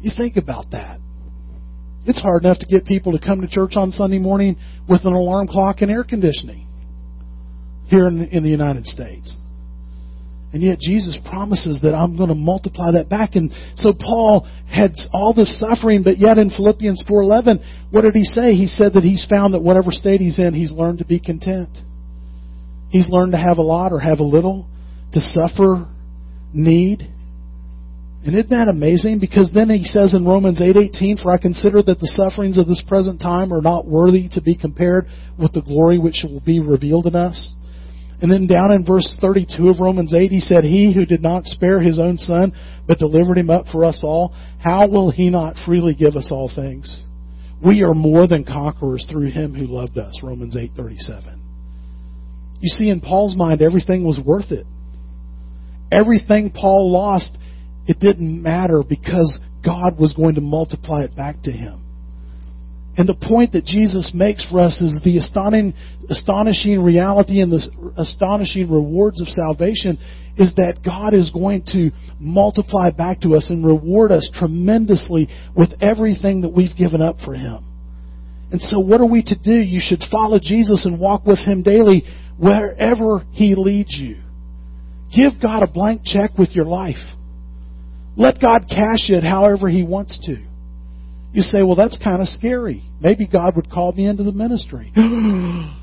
You 0.00 0.10
think 0.16 0.36
about 0.36 0.70
that. 0.72 1.00
It's 2.06 2.20
hard 2.20 2.44
enough 2.44 2.58
to 2.58 2.66
get 2.66 2.84
people 2.84 3.12
to 3.12 3.24
come 3.24 3.40
to 3.40 3.48
church 3.48 3.72
on 3.76 3.90
Sunday 3.90 4.18
morning 4.18 4.56
with 4.88 5.04
an 5.04 5.14
alarm 5.14 5.48
clock 5.48 5.80
and 5.80 5.90
air 5.90 6.04
conditioning 6.04 6.66
here 7.86 8.06
in, 8.06 8.24
in 8.24 8.42
the 8.42 8.50
United 8.50 8.84
States. 8.84 9.34
And 10.52 10.62
yet 10.62 10.78
Jesus 10.78 11.18
promises 11.28 11.80
that 11.82 11.94
I'm 11.94 12.16
going 12.16 12.28
to 12.28 12.36
multiply 12.36 12.92
that 12.92 13.08
back. 13.08 13.34
And 13.34 13.50
so 13.74 13.92
Paul 13.92 14.48
had 14.70 14.94
all 15.12 15.34
this 15.34 15.58
suffering, 15.58 16.04
but 16.04 16.18
yet 16.18 16.38
in 16.38 16.48
Philippians 16.48 17.02
4:11, 17.08 17.90
what 17.90 18.02
did 18.02 18.14
he 18.14 18.22
say? 18.22 18.52
He 18.52 18.68
said 18.68 18.92
that 18.92 19.02
he's 19.02 19.26
found 19.28 19.54
that 19.54 19.62
whatever 19.62 19.90
state 19.90 20.20
he's 20.20 20.38
in, 20.38 20.54
he's 20.54 20.70
learned 20.70 20.98
to 20.98 21.04
be 21.04 21.18
content. 21.18 21.70
He's 22.90 23.08
learned 23.08 23.32
to 23.32 23.38
have 23.38 23.58
a 23.58 23.62
lot 23.62 23.92
or 23.92 23.98
have 23.98 24.20
a 24.20 24.24
little, 24.24 24.68
to 25.14 25.20
suffer 25.20 25.86
need. 26.52 27.08
And 28.24 28.34
isn't 28.34 28.50
that 28.50 28.68
amazing? 28.68 29.18
Because 29.18 29.50
then 29.52 29.68
he 29.68 29.84
says 29.84 30.14
in 30.14 30.24
Romans 30.24 30.60
8:18, 30.60 31.18
"For 31.18 31.30
I 31.30 31.36
consider 31.36 31.82
that 31.82 32.00
the 32.00 32.06
sufferings 32.06 32.58
of 32.58 32.66
this 32.66 32.80
present 32.82 33.20
time 33.20 33.52
are 33.52 33.62
not 33.62 33.86
worthy 33.86 34.28
to 34.28 34.40
be 34.40 34.54
compared 34.54 35.06
with 35.38 35.52
the 35.52 35.62
glory 35.62 35.98
which 35.98 36.24
will 36.24 36.40
be 36.40 36.60
revealed 36.60 37.06
in 37.06 37.16
us." 37.16 37.54
And 38.22 38.30
then 38.30 38.46
down 38.46 38.72
in 38.72 38.84
verse 38.84 39.18
32 39.20 39.68
of 39.68 39.80
Romans 39.80 40.14
8, 40.14 40.30
he 40.30 40.40
said, 40.40 40.64
He 40.64 40.92
who 40.92 41.04
did 41.04 41.22
not 41.22 41.44
spare 41.44 41.80
his 41.80 41.98
own 41.98 42.16
son, 42.16 42.52
but 42.86 42.98
delivered 42.98 43.36
him 43.36 43.50
up 43.50 43.66
for 43.68 43.84
us 43.84 44.00
all, 44.02 44.32
how 44.58 44.86
will 44.88 45.10
he 45.10 45.28
not 45.28 45.58
freely 45.66 45.94
give 45.94 46.16
us 46.16 46.30
all 46.30 46.48
things? 46.48 47.02
We 47.62 47.82
are 47.82 47.92
more 47.92 48.26
than 48.26 48.44
conquerors 48.44 49.04
through 49.10 49.30
him 49.30 49.54
who 49.54 49.66
loved 49.66 49.98
us. 49.98 50.22
Romans 50.22 50.56
8:37. 50.56 51.40
You 52.60 52.68
see, 52.70 52.88
in 52.88 53.00
Paul's 53.00 53.36
mind, 53.36 53.60
everything 53.60 54.04
was 54.04 54.18
worth 54.18 54.50
it. 54.50 54.66
Everything 55.90 56.50
Paul 56.50 56.92
lost, 56.92 57.36
it 57.86 58.00
didn't 58.00 58.42
matter 58.42 58.82
because 58.86 59.38
God 59.64 59.98
was 59.98 60.12
going 60.12 60.34
to 60.34 60.40
multiply 60.40 61.04
it 61.04 61.16
back 61.16 61.42
to 61.42 61.52
him. 61.52 61.80
And 62.96 63.08
the 63.08 63.14
point 63.14 63.52
that 63.52 63.64
Jesus 63.64 64.12
makes 64.14 64.48
for 64.48 64.60
us 64.60 64.80
is 64.80 65.00
the 65.02 65.16
astonishing, 65.16 65.74
astonishing 66.08 66.82
reality 66.82 67.40
and 67.40 67.50
the 67.50 67.92
astonishing 67.96 68.70
rewards 68.70 69.20
of 69.20 69.26
salvation 69.28 69.98
is 70.36 70.54
that 70.54 70.78
God 70.84 71.12
is 71.12 71.30
going 71.30 71.64
to 71.72 71.90
multiply 72.20 72.90
back 72.90 73.20
to 73.22 73.34
us 73.34 73.50
and 73.50 73.66
reward 73.66 74.12
us 74.12 74.30
tremendously 74.34 75.28
with 75.56 75.70
everything 75.80 76.42
that 76.42 76.50
we've 76.50 76.76
given 76.76 77.02
up 77.02 77.16
for 77.24 77.34
Him. 77.34 77.64
And 78.52 78.60
so 78.60 78.78
what 78.78 79.00
are 79.00 79.10
we 79.10 79.22
to 79.24 79.36
do? 79.36 79.58
You 79.58 79.80
should 79.82 80.02
follow 80.10 80.38
Jesus 80.40 80.86
and 80.86 81.00
walk 81.00 81.26
with 81.26 81.38
Him 81.38 81.62
daily 81.62 82.04
wherever 82.38 83.24
He 83.32 83.54
leads 83.56 83.96
you. 83.98 84.23
Give 85.14 85.32
God 85.40 85.62
a 85.62 85.66
blank 85.66 86.02
check 86.04 86.36
with 86.38 86.50
your 86.50 86.64
life. 86.64 86.96
Let 88.16 88.40
God 88.40 88.66
cash 88.68 89.10
it 89.10 89.22
however 89.24 89.68
He 89.68 89.82
wants 89.84 90.18
to. 90.26 90.42
You 91.32 91.42
say, 91.42 91.62
well, 91.62 91.74
that's 91.74 91.98
kind 92.02 92.22
of 92.22 92.28
scary. 92.28 92.82
Maybe 93.00 93.26
God 93.26 93.56
would 93.56 93.68
call 93.70 93.92
me 93.92 94.06
into 94.06 94.22
the 94.22 94.32
ministry. 94.32 94.92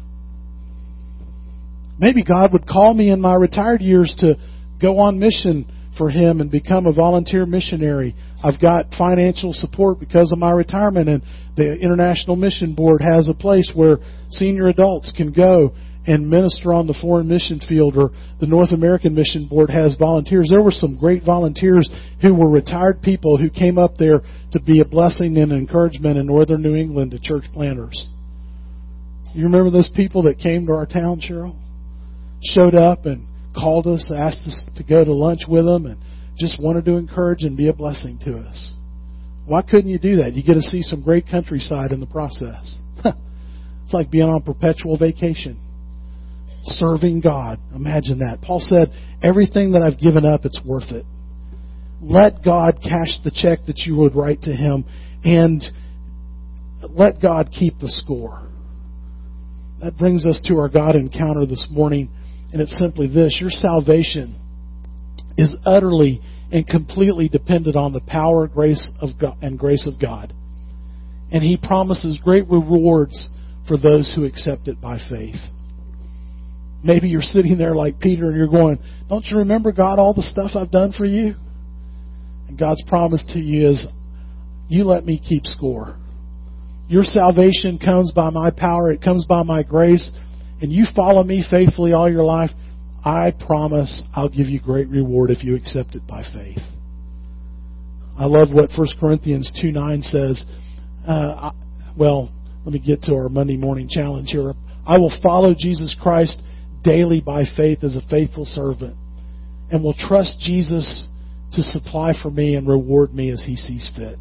Maybe 1.99 2.23
God 2.23 2.53
would 2.53 2.65
call 2.65 2.93
me 2.93 3.11
in 3.11 3.19
my 3.19 3.35
retired 3.35 3.81
years 3.81 4.15
to 4.19 4.35
go 4.81 4.99
on 4.99 5.19
mission 5.19 5.69
for 5.97 6.09
Him 6.09 6.39
and 6.39 6.49
become 6.49 6.87
a 6.87 6.93
volunteer 6.93 7.45
missionary. 7.45 8.15
I've 8.43 8.61
got 8.61 8.93
financial 8.97 9.53
support 9.53 9.99
because 9.99 10.31
of 10.31 10.39
my 10.39 10.51
retirement, 10.51 11.09
and 11.09 11.21
the 11.55 11.73
International 11.73 12.35
Mission 12.35 12.73
Board 12.73 13.01
has 13.01 13.29
a 13.29 13.33
place 13.33 13.69
where 13.75 13.97
senior 14.29 14.67
adults 14.67 15.11
can 15.15 15.33
go 15.33 15.73
and 16.07 16.27
minister 16.27 16.73
on 16.73 16.87
the 16.87 16.97
foreign 16.99 17.27
mission 17.27 17.59
field, 17.59 17.95
or 17.95 18.11
the 18.39 18.47
North 18.47 18.71
American 18.71 19.13
Mission 19.13 19.47
Board 19.47 19.69
has 19.69 19.95
volunteers. 19.99 20.47
There 20.49 20.61
were 20.61 20.71
some 20.71 20.97
great 20.97 21.23
volunteers 21.23 21.87
who 22.21 22.33
were 22.33 22.49
retired 22.49 23.01
people 23.01 23.37
who 23.37 23.49
came 23.49 23.77
up 23.77 23.97
there 23.97 24.21
to 24.53 24.59
be 24.59 24.81
a 24.81 24.85
blessing 24.85 25.37
and 25.37 25.51
encouragement 25.51 26.17
in 26.17 26.25
northern 26.25 26.61
New 26.61 26.75
England 26.75 27.11
to 27.11 27.19
church 27.19 27.45
planters. 27.53 28.09
You 29.33 29.43
remember 29.43 29.69
those 29.69 29.91
people 29.95 30.23
that 30.23 30.39
came 30.39 30.65
to 30.65 30.73
our 30.73 30.87
town, 30.87 31.21
Cheryl? 31.21 31.55
Showed 32.43 32.73
up 32.73 33.05
and 33.05 33.27
called 33.55 33.85
us, 33.85 34.11
asked 34.13 34.47
us 34.47 34.69
to 34.77 34.83
go 34.83 35.05
to 35.05 35.13
lunch 35.13 35.41
with 35.47 35.65
them, 35.65 35.85
and 35.85 35.97
just 36.37 36.59
wanted 36.59 36.85
to 36.85 36.95
encourage 36.95 37.43
and 37.43 37.55
be 37.55 37.69
a 37.69 37.73
blessing 37.73 38.17
to 38.25 38.37
us. 38.37 38.73
Why 39.45 39.61
couldn't 39.61 39.89
you 39.89 39.99
do 39.99 40.17
that? 40.17 40.33
You 40.33 40.43
get 40.43 40.53
to 40.53 40.61
see 40.61 40.81
some 40.81 41.03
great 41.03 41.27
countryside 41.29 41.91
in 41.91 41.99
the 41.99 42.07
process. 42.07 42.79
it's 43.05 43.93
like 43.93 44.09
being 44.09 44.27
on 44.27 44.41
perpetual 44.41 44.97
vacation 44.97 45.59
serving 46.63 47.21
God. 47.21 47.59
Imagine 47.75 48.19
that. 48.19 48.41
Paul 48.41 48.59
said, 48.59 48.91
Everything 49.23 49.71
that 49.71 49.83
I've 49.83 49.99
given 49.99 50.25
up, 50.25 50.45
it's 50.45 50.61
worth 50.65 50.91
it. 50.91 51.05
Let 52.01 52.43
God 52.43 52.79
cash 52.81 53.19
the 53.23 53.31
check 53.31 53.59
that 53.67 53.79
you 53.85 53.95
would 53.97 54.15
write 54.15 54.41
to 54.43 54.51
Him 54.51 54.83
and 55.23 55.63
let 56.89 57.21
God 57.21 57.49
keep 57.51 57.77
the 57.77 57.87
score. 57.87 58.49
That 59.81 59.97
brings 59.97 60.25
us 60.25 60.41
to 60.45 60.57
our 60.57 60.69
God 60.69 60.95
encounter 60.95 61.45
this 61.45 61.67
morning, 61.71 62.09
and 62.51 62.61
it's 62.61 62.77
simply 62.79 63.07
this 63.07 63.37
your 63.39 63.51
salvation 63.51 64.39
is 65.37 65.55
utterly 65.65 66.21
and 66.51 66.67
completely 66.67 67.29
dependent 67.29 67.75
on 67.75 67.93
the 67.93 68.01
power, 68.01 68.47
grace 68.47 68.91
of 68.99 69.09
God, 69.19 69.37
and 69.41 69.57
grace 69.57 69.87
of 69.87 69.99
God. 69.99 70.33
And 71.31 71.43
He 71.43 71.57
promises 71.57 72.19
great 72.23 72.47
rewards 72.49 73.29
for 73.67 73.77
those 73.77 74.11
who 74.15 74.25
accept 74.25 74.67
it 74.67 74.81
by 74.81 74.97
faith. 75.09 75.35
Maybe 76.83 77.09
you're 77.09 77.21
sitting 77.21 77.57
there 77.57 77.75
like 77.75 77.99
Peter 77.99 78.25
and 78.25 78.35
you're 78.35 78.47
going, 78.47 78.79
Don't 79.07 79.25
you 79.25 79.37
remember, 79.37 79.71
God, 79.71 79.99
all 79.99 80.13
the 80.13 80.23
stuff 80.23 80.51
I've 80.55 80.71
done 80.71 80.93
for 80.93 81.05
you? 81.05 81.35
And 82.47 82.57
God's 82.57 82.83
promise 82.87 83.23
to 83.33 83.39
you 83.39 83.69
is, 83.69 83.87
You 84.67 84.83
let 84.85 85.05
me 85.05 85.21
keep 85.23 85.45
score. 85.45 85.97
Your 86.87 87.03
salvation 87.03 87.77
comes 87.77 88.11
by 88.11 88.31
my 88.31 88.51
power, 88.51 88.91
it 88.91 89.01
comes 89.01 89.25
by 89.25 89.43
my 89.43 89.63
grace, 89.63 90.11
and 90.61 90.71
you 90.71 90.85
follow 90.95 91.23
me 91.23 91.45
faithfully 91.49 91.93
all 91.93 92.11
your 92.11 92.23
life. 92.23 92.49
I 93.03 93.33
promise 93.47 94.03
I'll 94.15 94.29
give 94.29 94.47
you 94.47 94.59
great 94.59 94.89
reward 94.89 95.31
if 95.31 95.43
you 95.43 95.55
accept 95.55 95.95
it 95.95 96.05
by 96.05 96.23
faith. 96.33 96.59
I 98.17 98.25
love 98.25 98.49
what 98.51 98.69
1 98.75 98.87
Corinthians 98.99 99.51
2 99.61 99.71
9 99.71 100.01
says. 100.01 100.45
Uh, 101.07 101.11
I, 101.11 101.51
well, 101.97 102.31
let 102.65 102.73
me 102.73 102.79
get 102.79 103.01
to 103.03 103.15
our 103.15 103.29
Monday 103.29 103.57
morning 103.57 103.87
challenge 103.89 104.29
here. 104.31 104.53
I 104.85 104.97
will 104.97 105.13
follow 105.23 105.55
Jesus 105.57 105.95
Christ 105.99 106.41
daily 106.83 107.21
by 107.21 107.43
faith 107.57 107.83
as 107.83 107.95
a 107.95 108.09
faithful 108.09 108.45
servant 108.45 108.95
and 109.71 109.83
will 109.83 109.95
trust 109.97 110.39
Jesus 110.39 111.07
to 111.53 111.61
supply 111.61 112.13
for 112.21 112.29
me 112.29 112.55
and 112.55 112.67
reward 112.67 113.13
me 113.13 113.29
as 113.31 113.43
he 113.45 113.55
sees 113.55 113.89
fit. 113.95 114.17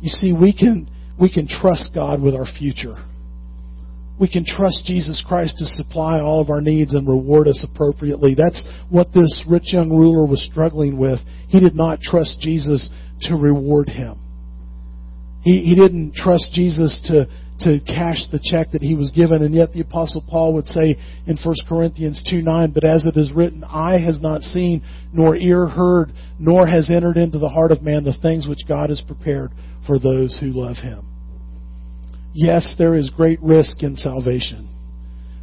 You 0.00 0.10
see, 0.10 0.32
we 0.32 0.52
can, 0.52 0.88
we 1.20 1.30
can 1.30 1.46
trust 1.46 1.90
God 1.94 2.22
with 2.22 2.34
our 2.34 2.46
future. 2.46 2.96
We 4.18 4.28
can 4.28 4.44
trust 4.44 4.84
Jesus 4.84 5.24
Christ 5.26 5.56
to 5.58 5.64
supply 5.64 6.20
all 6.20 6.42
of 6.42 6.50
our 6.50 6.60
needs 6.60 6.94
and 6.94 7.08
reward 7.08 7.48
us 7.48 7.64
appropriately. 7.72 8.34
That's 8.34 8.66
what 8.90 9.08
this 9.14 9.42
rich 9.48 9.72
young 9.72 9.90
ruler 9.90 10.26
was 10.26 10.46
struggling 10.50 10.98
with. 10.98 11.18
He 11.48 11.60
did 11.60 11.74
not 11.74 12.00
trust 12.00 12.38
Jesus 12.40 12.90
to 13.22 13.34
reward 13.34 13.88
him. 13.88 14.18
He, 15.42 15.62
he 15.62 15.74
didn't 15.74 16.14
trust 16.14 16.50
Jesus 16.52 17.00
to, 17.06 17.26
to 17.60 17.80
cash 17.80 18.26
the 18.30 18.40
check 18.42 18.70
that 18.72 18.82
he 18.82 18.94
was 18.94 19.10
given. 19.10 19.42
And 19.42 19.54
yet 19.54 19.72
the 19.72 19.80
Apostle 19.80 20.24
Paul 20.28 20.54
would 20.54 20.66
say 20.66 20.96
in 21.26 21.36
1 21.42 21.54
Corinthians 21.68 22.22
2 22.28 22.42
9, 22.42 22.72
But 22.72 22.84
as 22.84 23.06
it 23.06 23.16
is 23.16 23.32
written, 23.32 23.64
eye 23.64 23.98
has 23.98 24.20
not 24.20 24.42
seen, 24.42 24.82
nor 25.12 25.36
ear 25.36 25.66
heard, 25.66 26.12
nor 26.38 26.66
has 26.66 26.90
entered 26.90 27.16
into 27.16 27.38
the 27.38 27.48
heart 27.48 27.72
of 27.72 27.82
man 27.82 28.04
the 28.04 28.16
things 28.22 28.46
which 28.46 28.66
God 28.66 28.90
has 28.90 29.00
prepared 29.00 29.50
for 29.86 29.98
those 29.98 30.38
who 30.40 30.48
love 30.48 30.76
him. 30.76 31.06
Yes, 32.32 32.74
there 32.78 32.94
is 32.94 33.10
great 33.10 33.40
risk 33.42 33.82
in 33.82 33.96
salvation. 33.96 34.68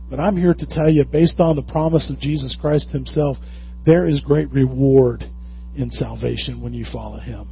But 0.09 0.19
I'm 0.19 0.37
here 0.37 0.53
to 0.53 0.67
tell 0.69 0.89
you, 0.89 1.03
based 1.03 1.39
on 1.39 1.55
the 1.55 1.61
promise 1.61 2.09
of 2.09 2.19
Jesus 2.19 2.55
Christ 2.59 2.89
himself, 2.91 3.37
there 3.85 4.07
is 4.07 4.21
great 4.21 4.49
reward 4.51 5.29
in 5.75 5.91
salvation 5.91 6.61
when 6.61 6.73
you 6.73 6.85
follow 6.91 7.19
him. 7.19 7.47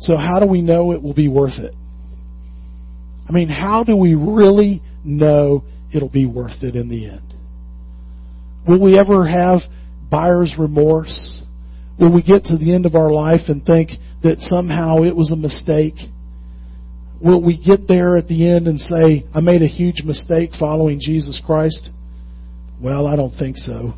So 0.00 0.16
how 0.16 0.40
do 0.40 0.46
we 0.46 0.62
know 0.62 0.92
it 0.92 1.02
will 1.02 1.14
be 1.14 1.28
worth 1.28 1.58
it? 1.58 1.74
I 3.28 3.32
mean, 3.32 3.48
how 3.48 3.84
do 3.84 3.96
we 3.96 4.14
really 4.14 4.82
know 5.04 5.64
it'll 5.92 6.08
be 6.08 6.26
worth 6.26 6.62
it 6.62 6.74
in 6.74 6.88
the 6.88 7.08
end? 7.08 7.34
Will 8.66 8.80
we 8.80 8.98
ever 8.98 9.26
have 9.26 9.60
buyer's 10.10 10.54
remorse? 10.58 11.42
Will 11.98 12.12
we 12.12 12.22
get 12.22 12.44
to 12.44 12.56
the 12.56 12.74
end 12.74 12.86
of 12.86 12.94
our 12.94 13.10
life 13.10 13.48
and 13.48 13.64
think 13.64 13.90
that 14.22 14.40
somehow 14.40 15.02
it 15.02 15.14
was 15.14 15.32
a 15.32 15.36
mistake? 15.36 15.94
Will 17.20 17.42
we 17.42 17.56
get 17.56 17.86
there 17.86 18.16
at 18.16 18.28
the 18.28 18.48
end 18.48 18.66
and 18.66 18.80
say, 18.80 19.24
I 19.34 19.40
made 19.40 19.62
a 19.62 19.68
huge 19.68 20.02
mistake 20.04 20.50
following 20.58 21.00
Jesus 21.00 21.40
Christ? 21.44 21.90
Well, 22.80 23.06
I 23.06 23.14
don't 23.14 23.34
think 23.38 23.56
so. 23.56 23.94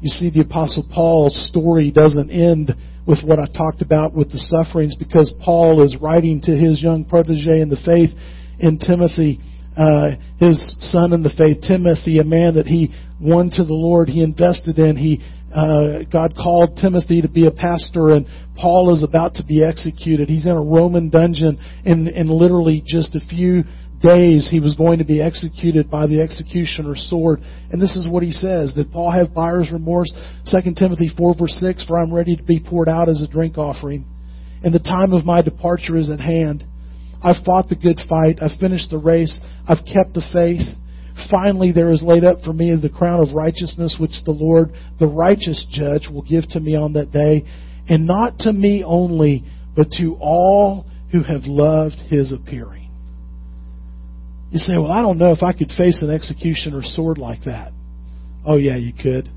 You 0.00 0.10
see, 0.10 0.30
the 0.30 0.44
Apostle 0.44 0.84
Paul's 0.92 1.48
story 1.48 1.90
doesn't 1.90 2.30
end 2.30 2.74
with 3.06 3.20
what 3.24 3.38
I 3.38 3.46
talked 3.46 3.82
about 3.82 4.14
with 4.14 4.30
the 4.30 4.38
sufferings 4.38 4.96
because 4.96 5.32
Paul 5.44 5.82
is 5.84 5.96
writing 6.00 6.40
to 6.42 6.52
his 6.52 6.82
young 6.82 7.04
protege 7.04 7.60
in 7.60 7.68
the 7.68 7.80
faith 7.84 8.10
in 8.58 8.78
Timothy, 8.78 9.40
uh, 9.76 10.10
his 10.38 10.74
son 10.80 11.12
in 11.12 11.22
the 11.22 11.32
faith, 11.36 11.62
Timothy, 11.62 12.18
a 12.18 12.24
man 12.24 12.54
that 12.54 12.66
he 12.66 12.92
won 13.20 13.50
to 13.50 13.64
the 13.64 13.74
Lord, 13.74 14.08
he 14.08 14.22
invested 14.22 14.78
in, 14.78 14.96
he 14.96 15.22
uh, 15.54 16.02
God 16.12 16.34
called 16.36 16.76
Timothy 16.76 17.22
to 17.22 17.28
be 17.28 17.46
a 17.46 17.50
pastor, 17.50 18.10
and 18.10 18.26
Paul 18.60 18.92
is 18.92 19.02
about 19.02 19.34
to 19.34 19.44
be 19.44 19.64
executed. 19.64 20.28
He's 20.28 20.44
in 20.44 20.52
a 20.52 20.60
Roman 20.60 21.08
dungeon, 21.08 21.58
and, 21.84 22.08
and 22.08 22.28
literally 22.28 22.82
just 22.84 23.14
a 23.14 23.20
few 23.20 23.64
days 24.00 24.48
he 24.50 24.60
was 24.60 24.74
going 24.74 24.98
to 24.98 25.04
be 25.04 25.22
executed 25.22 25.90
by 25.90 26.06
the 26.06 26.20
executioner's 26.20 27.06
sword. 27.08 27.40
And 27.70 27.80
this 27.80 27.96
is 27.96 28.06
what 28.08 28.22
he 28.22 28.32
says. 28.32 28.72
Did 28.74 28.92
Paul 28.92 29.10
have 29.10 29.34
buyer's 29.34 29.70
remorse? 29.72 30.12
2 30.46 30.74
Timothy 30.76 31.10
4 31.16 31.34
verse 31.38 31.56
6, 31.60 31.86
For 31.86 31.98
I'm 31.98 32.12
ready 32.12 32.36
to 32.36 32.42
be 32.42 32.60
poured 32.60 32.88
out 32.88 33.08
as 33.08 33.22
a 33.22 33.28
drink 33.28 33.58
offering, 33.58 34.04
and 34.62 34.74
the 34.74 34.80
time 34.80 35.12
of 35.12 35.24
my 35.24 35.42
departure 35.42 35.96
is 35.96 36.10
at 36.10 36.20
hand. 36.20 36.64
I've 37.22 37.44
fought 37.44 37.68
the 37.68 37.76
good 37.76 37.98
fight. 38.08 38.38
I've 38.42 38.58
finished 38.60 38.90
the 38.90 38.98
race. 38.98 39.40
I've 39.66 39.84
kept 39.84 40.14
the 40.14 40.22
faith. 40.32 40.62
Finally, 41.30 41.72
there 41.72 41.90
is 41.90 42.02
laid 42.02 42.24
up 42.24 42.42
for 42.44 42.52
me 42.52 42.76
the 42.76 42.90
crown 42.90 43.26
of 43.26 43.34
righteousness, 43.34 43.96
which 43.98 44.22
the 44.24 44.32
Lord, 44.32 44.72
the 45.00 45.06
righteous 45.06 45.64
judge, 45.70 46.08
will 46.12 46.22
give 46.22 46.46
to 46.50 46.60
me 46.60 46.76
on 46.76 46.92
that 46.92 47.10
day, 47.10 47.44
and 47.88 48.06
not 48.06 48.38
to 48.40 48.52
me 48.52 48.84
only, 48.84 49.44
but 49.74 49.90
to 49.92 50.16
all 50.20 50.84
who 51.12 51.22
have 51.22 51.42
loved 51.44 51.96
his 52.10 52.32
appearing. 52.32 52.85
You 54.50 54.58
say, 54.58 54.74
well, 54.76 54.92
I 54.92 55.02
don't 55.02 55.18
know 55.18 55.32
if 55.32 55.42
I 55.42 55.52
could 55.52 55.70
face 55.70 56.02
an 56.02 56.10
executioner's 56.10 56.94
sword 56.94 57.18
like 57.18 57.44
that. 57.44 57.72
Oh, 58.44 58.56
yeah, 58.56 58.76
you 58.76 58.92
could. 58.92 59.28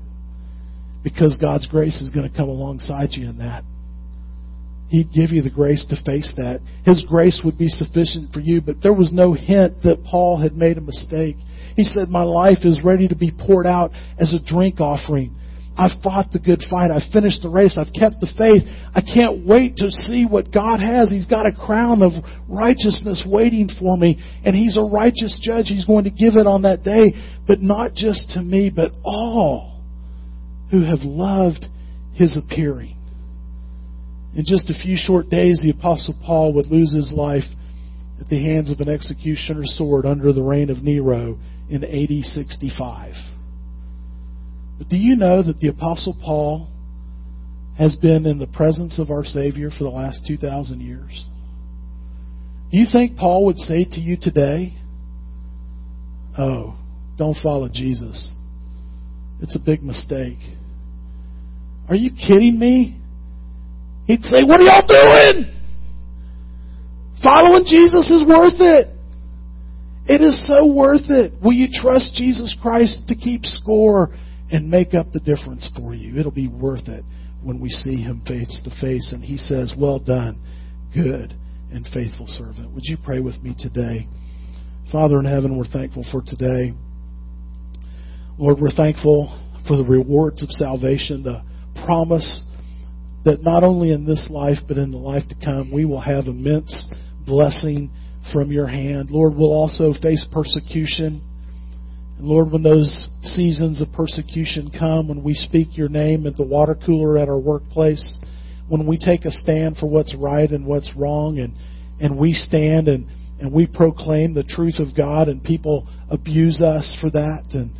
Because 1.02 1.36
God's 1.40 1.66
grace 1.66 2.00
is 2.00 2.10
going 2.10 2.30
to 2.30 2.36
come 2.36 2.48
alongside 2.48 3.10
you 3.12 3.28
in 3.28 3.38
that. 3.38 3.64
He'd 4.88 5.12
give 5.12 5.30
you 5.30 5.42
the 5.42 5.50
grace 5.50 5.86
to 5.90 6.02
face 6.02 6.32
that. 6.36 6.60
His 6.84 7.04
grace 7.08 7.42
would 7.44 7.56
be 7.56 7.68
sufficient 7.68 8.32
for 8.32 8.40
you, 8.40 8.60
but 8.60 8.82
there 8.82 8.92
was 8.92 9.12
no 9.12 9.34
hint 9.34 9.82
that 9.84 10.04
Paul 10.04 10.40
had 10.40 10.54
made 10.56 10.78
a 10.78 10.80
mistake. 10.80 11.36
He 11.76 11.84
said, 11.84 12.08
My 12.08 12.24
life 12.24 12.64
is 12.64 12.82
ready 12.82 13.06
to 13.06 13.14
be 13.14 13.30
poured 13.30 13.66
out 13.66 13.92
as 14.18 14.34
a 14.34 14.44
drink 14.44 14.80
offering. 14.80 15.34
I've 15.76 16.02
fought 16.02 16.32
the 16.32 16.38
good 16.38 16.62
fight. 16.68 16.90
I've 16.90 17.10
finished 17.12 17.42
the 17.42 17.48
race. 17.48 17.78
I've 17.78 17.92
kept 17.92 18.20
the 18.20 18.30
faith. 18.36 18.68
I 18.94 19.00
can't 19.00 19.46
wait 19.46 19.76
to 19.76 19.90
see 19.90 20.26
what 20.26 20.52
God 20.52 20.80
has. 20.80 21.10
He's 21.10 21.26
got 21.26 21.46
a 21.46 21.52
crown 21.52 22.02
of 22.02 22.12
righteousness 22.48 23.24
waiting 23.26 23.68
for 23.78 23.96
me, 23.96 24.22
and 24.44 24.54
He's 24.54 24.76
a 24.76 24.82
righteous 24.82 25.40
judge. 25.42 25.68
He's 25.68 25.84
going 25.84 26.04
to 26.04 26.10
give 26.10 26.36
it 26.36 26.46
on 26.46 26.62
that 26.62 26.82
day, 26.82 27.14
but 27.46 27.62
not 27.62 27.94
just 27.94 28.30
to 28.30 28.42
me, 28.42 28.70
but 28.74 28.92
all 29.04 29.80
who 30.70 30.84
have 30.84 31.00
loved 31.02 31.64
His 32.14 32.36
appearing. 32.36 32.96
In 34.34 34.44
just 34.46 34.70
a 34.70 34.74
few 34.74 34.96
short 34.96 35.28
days, 35.28 35.60
the 35.62 35.70
Apostle 35.70 36.14
Paul 36.24 36.52
would 36.54 36.66
lose 36.66 36.94
his 36.94 37.12
life 37.12 37.42
at 38.20 38.28
the 38.28 38.40
hands 38.40 38.70
of 38.70 38.80
an 38.80 38.88
executioner's 38.88 39.74
sword 39.76 40.06
under 40.06 40.32
the 40.32 40.42
reign 40.42 40.70
of 40.70 40.82
Nero 40.82 41.38
in 41.68 41.82
AD 41.82 42.24
65. 42.24 43.14
But 44.80 44.88
do 44.88 44.96
you 44.96 45.14
know 45.14 45.42
that 45.42 45.58
the 45.58 45.68
Apostle 45.68 46.16
Paul 46.24 46.66
has 47.76 47.96
been 47.96 48.24
in 48.24 48.38
the 48.38 48.46
presence 48.46 48.98
of 48.98 49.10
our 49.10 49.26
Savior 49.26 49.68
for 49.68 49.84
the 49.84 49.90
last 49.90 50.24
2,000 50.26 50.80
years? 50.80 51.26
Do 52.72 52.78
you 52.78 52.86
think 52.90 53.18
Paul 53.18 53.44
would 53.44 53.58
say 53.58 53.84
to 53.84 54.00
you 54.00 54.16
today, 54.18 54.74
Oh, 56.38 56.78
don't 57.18 57.36
follow 57.42 57.68
Jesus? 57.70 58.32
It's 59.42 59.54
a 59.54 59.58
big 59.58 59.82
mistake. 59.82 60.38
Are 61.90 61.94
you 61.94 62.12
kidding 62.12 62.58
me? 62.58 62.98
He'd 64.06 64.22
say, 64.22 64.38
What 64.46 64.60
are 64.60 64.64
y'all 64.64 64.86
doing? 64.86 65.44
Following 67.22 67.64
Jesus 67.66 68.10
is 68.10 68.26
worth 68.26 68.60
it. 68.60 68.88
It 70.06 70.22
is 70.22 70.46
so 70.46 70.64
worth 70.72 71.10
it. 71.10 71.34
Will 71.42 71.52
you 71.52 71.68
trust 71.70 72.14
Jesus 72.14 72.56
Christ 72.62 73.02
to 73.08 73.14
keep 73.14 73.44
score 73.44 74.16
and 74.50 74.70
make 74.70 74.94
up 74.94 75.12
the 75.12 75.20
difference 75.20 75.70
for 75.76 75.94
you. 75.94 76.18
It'll 76.18 76.30
be 76.30 76.48
worth 76.48 76.88
it 76.88 77.04
when 77.42 77.60
we 77.60 77.68
see 77.68 77.96
him 77.96 78.22
face 78.26 78.60
to 78.64 78.70
face 78.80 79.12
and 79.12 79.24
he 79.24 79.36
says, 79.36 79.74
Well 79.78 79.98
done, 79.98 80.40
good 80.94 81.34
and 81.72 81.86
faithful 81.94 82.26
servant. 82.26 82.72
Would 82.72 82.84
you 82.84 82.96
pray 83.02 83.20
with 83.20 83.40
me 83.42 83.54
today? 83.58 84.08
Father 84.90 85.18
in 85.18 85.24
heaven, 85.24 85.56
we're 85.56 85.66
thankful 85.66 86.04
for 86.10 86.22
today. 86.22 86.74
Lord, 88.38 88.58
we're 88.58 88.70
thankful 88.70 89.38
for 89.68 89.76
the 89.76 89.84
rewards 89.84 90.42
of 90.42 90.50
salvation, 90.50 91.22
the 91.22 91.42
promise 91.84 92.42
that 93.24 93.42
not 93.42 93.62
only 93.62 93.92
in 93.92 94.06
this 94.06 94.28
life, 94.30 94.58
but 94.66 94.78
in 94.78 94.90
the 94.90 94.98
life 94.98 95.22
to 95.28 95.34
come, 95.44 95.70
we 95.70 95.84
will 95.84 96.00
have 96.00 96.26
immense 96.26 96.90
blessing 97.26 97.90
from 98.32 98.50
your 98.50 98.66
hand. 98.66 99.10
Lord, 99.10 99.34
we'll 99.34 99.52
also 99.52 99.92
face 99.92 100.24
persecution. 100.32 101.22
Lord, 102.22 102.52
when 102.52 102.62
those 102.62 103.08
seasons 103.22 103.80
of 103.80 103.92
persecution 103.92 104.70
come, 104.76 105.08
when 105.08 105.22
we 105.22 105.34
speak 105.34 105.76
your 105.76 105.88
name 105.88 106.26
at 106.26 106.36
the 106.36 106.44
water 106.44 106.76
cooler 106.86 107.18
at 107.18 107.28
our 107.28 107.38
workplace, 107.38 108.18
when 108.68 108.86
we 108.86 108.98
take 108.98 109.24
a 109.24 109.30
stand 109.30 109.76
for 109.76 109.86
what's 109.86 110.14
right 110.14 110.50
and 110.50 110.66
what's 110.66 110.92
wrong, 110.96 111.38
and, 111.38 111.54
and 112.00 112.18
we 112.18 112.32
stand 112.32 112.88
and, 112.88 113.06
and 113.40 113.52
we 113.52 113.66
proclaim 113.66 114.34
the 114.34 114.44
truth 114.44 114.78
of 114.78 114.96
God, 114.96 115.28
and 115.28 115.42
people 115.42 115.88
abuse 116.10 116.62
us 116.62 116.96
for 117.00 117.10
that 117.10 117.44
and, 117.52 117.72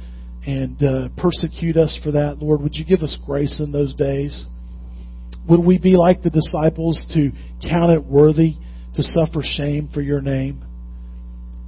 and 0.47 0.83
uh, 0.83 1.09
persecute 1.21 1.77
us 1.77 1.99
for 2.03 2.13
that, 2.13 2.39
Lord, 2.41 2.63
would 2.63 2.75
you 2.75 2.85
give 2.85 3.01
us 3.01 3.19
grace 3.27 3.61
in 3.61 3.73
those 3.73 3.95
days? 3.95 4.47
Would 5.49 5.61
we 5.61 5.79
be 5.79 5.97
like 5.97 6.23
the 6.23 6.31
disciples 6.31 7.05
to 7.15 7.31
count 7.69 7.93
it 7.93 8.05
worthy 8.05 8.55
to 8.97 9.03
suffer 9.03 9.43
shame 9.43 9.89
for 9.93 10.01
your 10.01 10.21
name? 10.21 10.63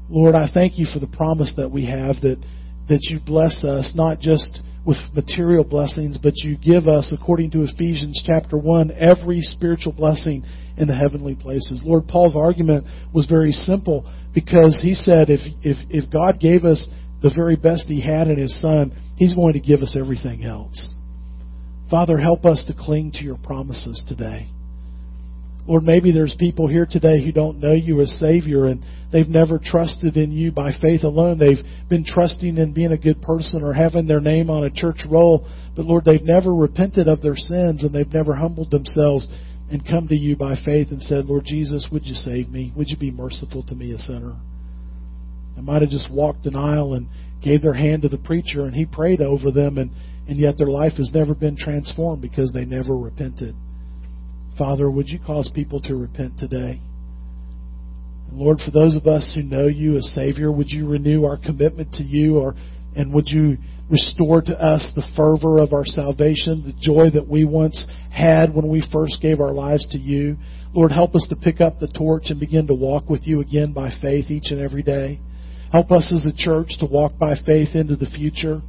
Lord, 0.09 0.35
I 0.35 0.49
thank 0.53 0.79
you 0.79 0.87
for 0.93 0.99
the 0.99 1.07
promise 1.07 1.55
that 1.57 1.71
we 1.71 1.87
have 1.87 2.17
that 2.23 2.43
that 2.93 3.09
you 3.11 3.19
bless 3.19 3.65
us 3.65 3.93
not 3.95 4.21
just 4.21 4.61
with 4.85 4.99
material 5.15 5.65
blessings, 5.65 6.19
but 6.19 6.35
you 6.37 6.57
give 6.57 6.87
us, 6.87 7.13
according 7.17 7.51
to 7.53 7.63
Ephesians 7.63 8.23
chapter 8.27 8.59
1, 8.59 8.91
every 8.99 9.41
spiritual 9.41 9.93
blessing 9.93 10.45
in 10.77 10.89
the 10.89 10.95
heavenly 10.95 11.35
places. 11.35 11.83
Lord, 11.85 12.07
Paul's 12.07 12.37
argument 12.37 12.87
was 13.15 13.27
very 13.27 13.53
simple 13.53 14.11
because 14.35 14.81
he 14.83 14.95
said 14.95 15.31
if, 15.31 15.41
if, 15.63 15.77
if 15.89 16.11
God 16.11 16.41
gave 16.41 16.65
us 16.65 16.89
the 17.23 17.33
very 17.35 17.57
best 17.57 17.85
he 17.87 18.01
had 18.01 18.29
in 18.29 18.39
his 18.39 18.61
son, 18.61 18.93
he's 19.17 19.35
going 19.35 19.55
to 19.55 19.61
give 19.61 19.81
us 19.81 19.95
everything 19.99 20.45
else. 20.45 20.93
Father, 21.91 22.19
help 22.19 22.45
us 22.45 22.65
to 22.67 22.75
cling 22.75 23.13
to 23.13 23.23
your 23.23 23.39
promises 23.39 24.03
today. 24.09 24.49
Lord, 25.67 25.85
maybe 25.85 26.11
there's 26.11 26.35
people 26.39 26.67
here 26.67 26.87
today 26.91 27.25
who 27.25 27.31
don't 27.31 27.61
know 27.61 27.73
you 27.73 28.01
as 28.01 28.19
Savior 28.19 28.67
and 28.67 28.83
they've 29.13 29.29
never 29.29 29.61
trusted 29.63 30.17
in 30.17 30.33
you 30.33 30.51
by 30.51 30.73
faith 30.81 31.05
alone. 31.05 31.39
They've 31.39 31.65
been 31.89 32.05
trusting 32.05 32.59
in 32.59 32.73
being 32.73 32.91
a 32.91 32.99
good 32.99 33.23
person 33.23 33.63
or 33.63 33.73
having 33.73 34.09
their 34.09 34.21
name 34.21 34.51
on 34.51 34.65
a 34.65 34.71
church 34.71 35.05
roll, 35.09 35.47
but 35.77 35.85
Lord, 35.85 36.05
they've 36.05 36.23
never 36.23 36.53
repented 36.53 37.07
of 37.07 37.23
their 37.23 37.37
sins 37.37 37.85
and 37.85 37.93
they've 37.93 38.13
never 38.13 38.35
humbled 38.35 38.73
themselves 38.73 39.29
and 39.71 39.87
come 39.87 40.09
to 40.09 40.17
you 40.17 40.37
by 40.37 40.57
faith 40.65 40.89
and 40.91 41.01
said, 41.01 41.27
Lord 41.27 41.45
Jesus, 41.45 41.87
would 41.93 42.07
you 42.07 42.15
save 42.15 42.49
me? 42.49 42.73
Would 42.77 42.89
you 42.89 42.97
be 42.97 43.13
merciful 43.13 43.63
to 43.69 43.75
me, 43.77 43.93
a 43.93 43.99
sinner? 43.99 44.37
They 45.55 45.63
might 45.63 45.83
have 45.83 45.91
just 45.91 46.13
walked 46.13 46.47
an 46.47 46.57
aisle 46.57 46.95
and 46.95 47.07
gave 47.43 47.63
their 47.63 47.75
hand 47.75 48.03
to 48.03 48.09
the 48.09 48.19
preacher 48.19 48.63
and 48.63 48.75
he 48.75 48.85
prayed 48.85 49.21
over 49.21 49.53
them 49.53 49.79
and, 49.79 49.93
and 50.27 50.39
yet 50.39 50.59
their 50.59 50.67
life 50.67 50.95
has 50.97 51.11
never 51.15 51.35
been 51.35 51.57
transformed 51.57 52.21
because 52.21 52.53
they 52.53 52.65
never 52.65 52.97
repented. 52.97 53.55
Father, 54.59 54.91
would 54.91 55.09
you 55.09 55.19
cause 55.25 55.51
people 55.55 55.81
to 55.83 55.95
repent 55.95 56.39
today? 56.39 56.81
And 58.29 58.39
Lord, 58.39 58.59
for 58.65 58.71
those 58.71 58.97
of 58.97 59.07
us 59.07 59.33
who 59.35 59.43
know 59.43 59.67
you 59.67 59.97
as 59.97 60.15
Savior, 60.15 60.53
would 60.53 60.71
you 60.71 60.89
renew 60.89 61.25
our 61.25 61.39
commitment 61.39 61.93
to 61.95 62.03
you 62.03 62.39
or 62.39 62.55
and 62.95 63.15
would 63.15 63.29
you 63.29 63.57
restore 63.91 64.43
to 64.43 64.53
us 64.53 64.93
the 64.95 65.07
fervor 65.17 65.59
of 65.59 65.73
our 65.73 65.85
salvation, 65.85 66.63
the 66.65 66.75
joy 66.81 67.11
that 67.11 67.27
we 67.27 67.45
once 67.45 67.87
had 68.11 68.55
when 68.55 68.69
we 68.69 68.87
first 68.93 69.21
gave 69.23 69.41
our 69.41 69.53
lives 69.53 69.87
to 69.89 69.99
you? 69.99 70.37
Lord, 70.75 70.93
help 70.93 71.15
us 71.15 71.27
to 71.31 71.37
pick 71.37 71.61
up 71.61 71.79
the 71.79 71.89
torch 71.89 72.25
and 72.27 72.41
begin 72.41 72.67
to 72.67 72.75
walk 72.75 73.09
with 73.09 73.27
you 73.27 73.41
again 73.41 73.73
by 73.73 73.91
faith 74.01 74.31
each 74.31 74.51
and 74.51 74.61
every 74.61 74.83
day. 74.83 75.21
Help 75.71 75.91
us 75.91 76.13
as 76.13 76.27
a 76.27 76.37
church 76.37 76.69
to 76.81 76.87
walk 76.87 77.19
by 77.19 77.35
faith 77.47 77.75
into 77.75 77.97
the 77.97 78.11
future. 78.15 78.61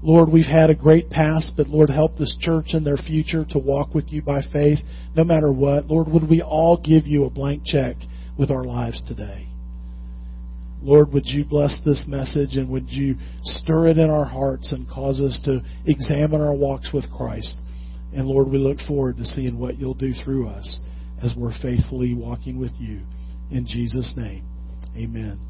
Lord, 0.00 0.30
we've 0.30 0.46
had 0.46 0.70
a 0.70 0.74
great 0.74 1.10
past, 1.10 1.54
but 1.56 1.68
Lord, 1.68 1.90
help 1.90 2.16
this 2.16 2.36
church 2.40 2.68
in 2.72 2.84
their 2.84 2.96
future 2.96 3.44
to 3.50 3.58
walk 3.58 3.94
with 3.94 4.12
you 4.12 4.22
by 4.22 4.42
faith, 4.52 4.78
no 5.16 5.24
matter 5.24 5.50
what. 5.50 5.86
Lord, 5.86 6.08
would 6.08 6.28
we 6.28 6.40
all 6.40 6.76
give 6.76 7.06
you 7.06 7.24
a 7.24 7.30
blank 7.30 7.62
check 7.64 7.96
with 8.38 8.50
our 8.50 8.62
lives 8.62 9.02
today? 9.08 9.48
Lord, 10.80 11.12
would 11.12 11.26
you 11.26 11.44
bless 11.44 11.80
this 11.84 12.04
message 12.06 12.54
and 12.54 12.68
would 12.70 12.88
you 12.88 13.16
stir 13.42 13.88
it 13.88 13.98
in 13.98 14.08
our 14.08 14.24
hearts 14.24 14.72
and 14.72 14.88
cause 14.88 15.20
us 15.20 15.40
to 15.44 15.60
examine 15.86 16.40
our 16.40 16.54
walks 16.54 16.92
with 16.92 17.10
Christ? 17.10 17.56
And 18.14 18.26
Lord, 18.26 18.48
we 18.48 18.58
look 18.58 18.78
forward 18.86 19.16
to 19.16 19.24
seeing 19.24 19.58
what 19.58 19.78
you'll 19.78 19.94
do 19.94 20.12
through 20.24 20.48
us 20.48 20.78
as 21.22 21.34
we're 21.36 21.58
faithfully 21.60 22.14
walking 22.14 22.60
with 22.60 22.72
you. 22.78 23.00
In 23.50 23.66
Jesus' 23.66 24.14
name, 24.16 24.44
amen. 24.96 25.47